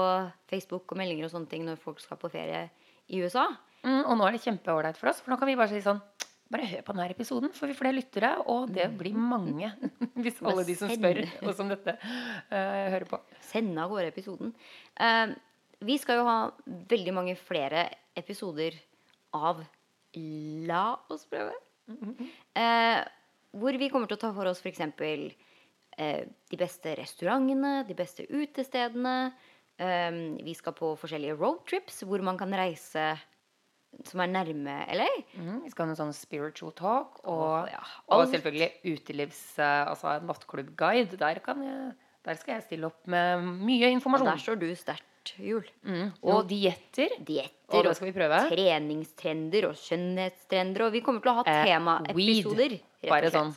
Facebook 0.52 0.92
og 0.92 1.00
meldinger 1.00 1.28
og 1.28 1.34
sånne 1.34 1.52
ting 1.52 1.66
når 1.68 1.80
folk 1.82 2.02
skal 2.04 2.20
på 2.20 2.32
ferie 2.32 2.68
i 3.10 3.22
USA. 3.24 3.48
Mm, 3.84 4.04
og 4.04 4.16
nå 4.20 4.28
er 4.28 4.36
det 4.36 4.44
kjempeålreit 4.44 5.00
for 5.00 5.12
oss, 5.12 5.22
for 5.24 5.34
nå 5.34 5.40
kan 5.40 5.50
vi 5.50 5.58
bare 5.60 5.72
si 5.72 5.84
sånn 5.84 6.02
bare 6.50 6.66
hør 6.66 6.82
på 6.82 6.94
denne 6.96 7.14
episoden, 7.14 7.52
for 7.54 7.70
vi 7.70 7.76
får 7.76 7.84
flere 7.84 7.98
lyttere, 8.00 8.30
og 8.50 8.72
det 8.74 8.88
blir 8.98 9.14
mange. 9.14 9.70
Hvis 10.24 10.40
alle 10.42 10.66
de 10.66 10.76
som 10.78 10.90
spør, 10.90 11.22
oss 11.46 11.62
om 11.62 11.70
dette, 11.70 11.94
uh, 12.50 12.86
hører 12.90 13.06
på. 13.10 13.20
Sende 13.52 13.84
av 13.84 13.94
gårde 13.94 14.10
episoden. 14.10 14.56
Uh, 14.98 15.36
vi 15.86 16.00
skal 16.02 16.20
jo 16.20 16.26
ha 16.28 16.40
veldig 16.90 17.14
mange 17.16 17.36
flere 17.40 17.86
episoder 18.18 18.76
av 19.38 19.62
La 20.18 20.86
oss 21.14 21.28
prøve. 21.30 21.54
Uh, 22.58 23.06
hvor 23.62 23.78
vi 23.78 23.92
kommer 23.94 24.10
til 24.10 24.18
å 24.18 24.24
ta 24.26 24.34
for 24.34 24.50
oss 24.50 24.64
f.eks. 24.66 24.82
Eh, 26.00 26.24
de 26.50 26.58
beste 26.60 26.94
restaurantene, 26.96 27.84
de 27.88 27.96
beste 27.98 28.24
utestedene. 28.32 29.34
Eh, 29.80 30.12
vi 30.46 30.54
skal 30.56 30.76
på 30.78 30.94
forskjellige 31.00 31.36
roadtrips 31.40 32.04
hvor 32.08 32.24
man 32.24 32.40
kan 32.40 32.54
reise 32.56 33.12
som 34.06 34.22
er 34.24 34.30
nærme 34.32 34.76
LA. 34.94 35.08
Mm, 35.34 35.64
vi 35.66 35.72
skal 35.74 35.88
ha 35.88 35.94
en 35.96 35.98
sånn 35.98 36.16
spiritual 36.16 36.74
talk, 36.78 37.20
og, 37.26 37.42
oh, 37.42 37.70
ja. 37.72 37.82
og 38.14 38.28
selvfølgelig 38.32 38.70
utelivs... 38.94 39.42
eh, 39.60 39.90
Altså 39.90 40.12
en 40.14 40.28
nattklubbguide. 40.30 41.18
Der, 41.20 41.42
der 41.42 42.40
skal 42.42 42.58
jeg 42.60 42.68
stille 42.68 42.90
opp 42.92 43.08
med 43.10 43.48
mye 43.66 43.90
informasjon. 43.96 44.28
Og 44.30 44.36
der 44.36 44.44
står 44.44 44.60
du 44.62 44.68
sterkt, 44.78 45.34
Jul. 45.42 45.66
Mm. 45.84 46.12
Og 46.22 46.46
dietter. 46.52 47.18
Dietter 47.26 47.90
og, 47.90 47.98
og 47.98 48.52
treningstrender 48.54 49.72
og 49.72 49.80
skjønnhetstrender. 49.82 50.86
Og 50.86 50.94
vi 50.96 51.02
kommer 51.06 51.26
til 51.26 51.34
å 51.34 51.40
ha 51.42 51.48
Eh, 51.50 51.66
temaepisoder. 51.74 52.78
weed. 52.78 53.10
Bare 53.10 53.34
sånn. 53.34 53.56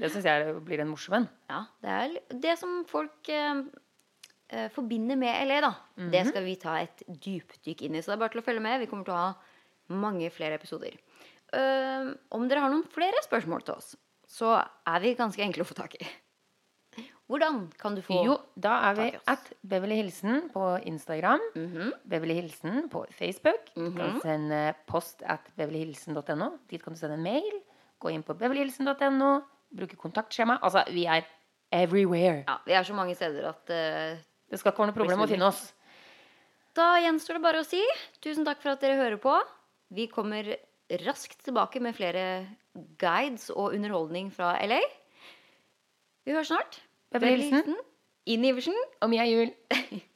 Det 0.00 0.10
syns 0.10 0.24
jeg 0.24 0.54
blir 0.64 0.80
en 0.80 0.88
morsom 0.90 1.14
en. 1.18 1.28
Ja, 1.50 1.60
det 1.84 1.90
er 1.90 2.18
det 2.40 2.54
som 2.58 2.84
folk 2.88 3.28
eh, 3.28 3.62
eh, 4.50 4.68
forbinder 4.74 5.16
med 5.20 5.46
LA, 5.46 5.60
da. 5.60 5.74
Det 5.96 6.22
Mhm. 6.24 6.30
skal 6.32 6.44
vi 6.44 6.56
ta 6.56 6.76
et 6.80 7.02
dypdykk 7.06 7.82
inn 7.86 7.94
i. 7.96 8.00
Så 8.02 8.06
det 8.10 8.16
er 8.18 8.22
bare 8.24 8.32
til 8.34 8.40
å 8.42 8.44
følge 8.48 8.62
med. 8.64 8.80
Vi 8.80 8.86
kommer 8.86 9.04
til 9.04 9.14
å 9.14 9.16
ha 9.16 9.34
mange 9.90 10.30
flere 10.32 10.54
episoder. 10.58 10.96
Uh, 11.52 12.14
om 12.30 12.44
dere 12.48 12.60
har 12.62 12.70
noen 12.70 12.84
flere 12.94 13.18
spørsmål 13.26 13.64
til 13.66 13.74
oss, 13.74 13.96
så 14.30 14.52
er 14.86 15.00
vi 15.02 15.16
ganske 15.18 15.42
enkle 15.42 15.64
å 15.64 15.66
få 15.66 15.74
tak 15.74 15.96
i. 16.00 16.06
Hvordan 17.30 17.70
kan 17.78 17.94
du 17.94 18.02
få 18.02 18.24
Jo, 18.24 18.36
da 18.58 18.90
er 18.90 18.94
vi 18.98 19.18
at 19.30 19.52
Beverly 19.66 19.96
Hilsen 20.00 20.48
på 20.50 20.82
Instagram. 20.86 21.40
Mhm. 21.54 21.92
Beverly 22.08 22.34
Hilsen 22.40 22.88
på 22.90 23.04
Facebook. 23.14 23.72
Du 23.74 23.90
Mhm. 23.90 23.96
kan 23.96 24.20
sende 24.20 24.74
post 24.86 25.22
at 25.22 25.40
beverlyhilsen.no. 25.56 26.58
Dit 26.68 26.82
kan 26.82 26.92
du 26.94 26.98
sende 26.98 27.14
en 27.14 27.22
mail. 27.22 27.60
Gå 28.00 28.10
inn 28.12 28.22
på 28.24 28.34
beverlyhilsen.no. 28.36 29.42
Bruke 29.76 29.98
kontaktskjema. 30.00 30.58
Altså, 30.66 30.84
vi 30.90 31.04
er 31.06 31.26
everywhere. 31.72 32.44
Ja, 32.46 32.56
vi 32.66 32.74
er 32.74 32.86
så 32.86 32.96
mange 32.96 33.14
steder 33.14 33.50
at 33.52 33.70
uh, 33.70 34.18
Det 34.50 34.58
skal 34.58 34.72
ikke 34.72 34.82
være 34.82 34.92
noe 34.92 34.98
problem 34.98 35.22
å 35.24 35.28
finne 35.30 35.50
oss. 35.50 35.62
Da 36.78 36.92
gjenstår 37.02 37.38
det 37.38 37.44
bare 37.44 37.62
å 37.62 37.66
si 37.66 37.80
tusen 38.22 38.46
takk 38.46 38.60
for 38.62 38.74
at 38.74 38.82
dere 38.82 38.98
hører 38.98 39.20
på. 39.22 39.34
Vi 39.94 40.06
kommer 40.10 40.46
raskt 41.06 41.42
tilbake 41.46 41.82
med 41.82 41.96
flere 41.98 42.24
guides 42.98 43.48
og 43.50 43.74
underholdning 43.74 44.30
fra 44.34 44.54
LA. 44.62 44.80
Vi 46.26 46.34
høres 46.34 46.50
snart. 46.52 46.78
Beverly 47.10 47.48
Hilsen. 47.48 47.78
Inn 48.30 48.46
Iversen. 48.46 48.76
Og 49.02 49.10
Mia 49.10 49.26
Juel. 49.26 49.54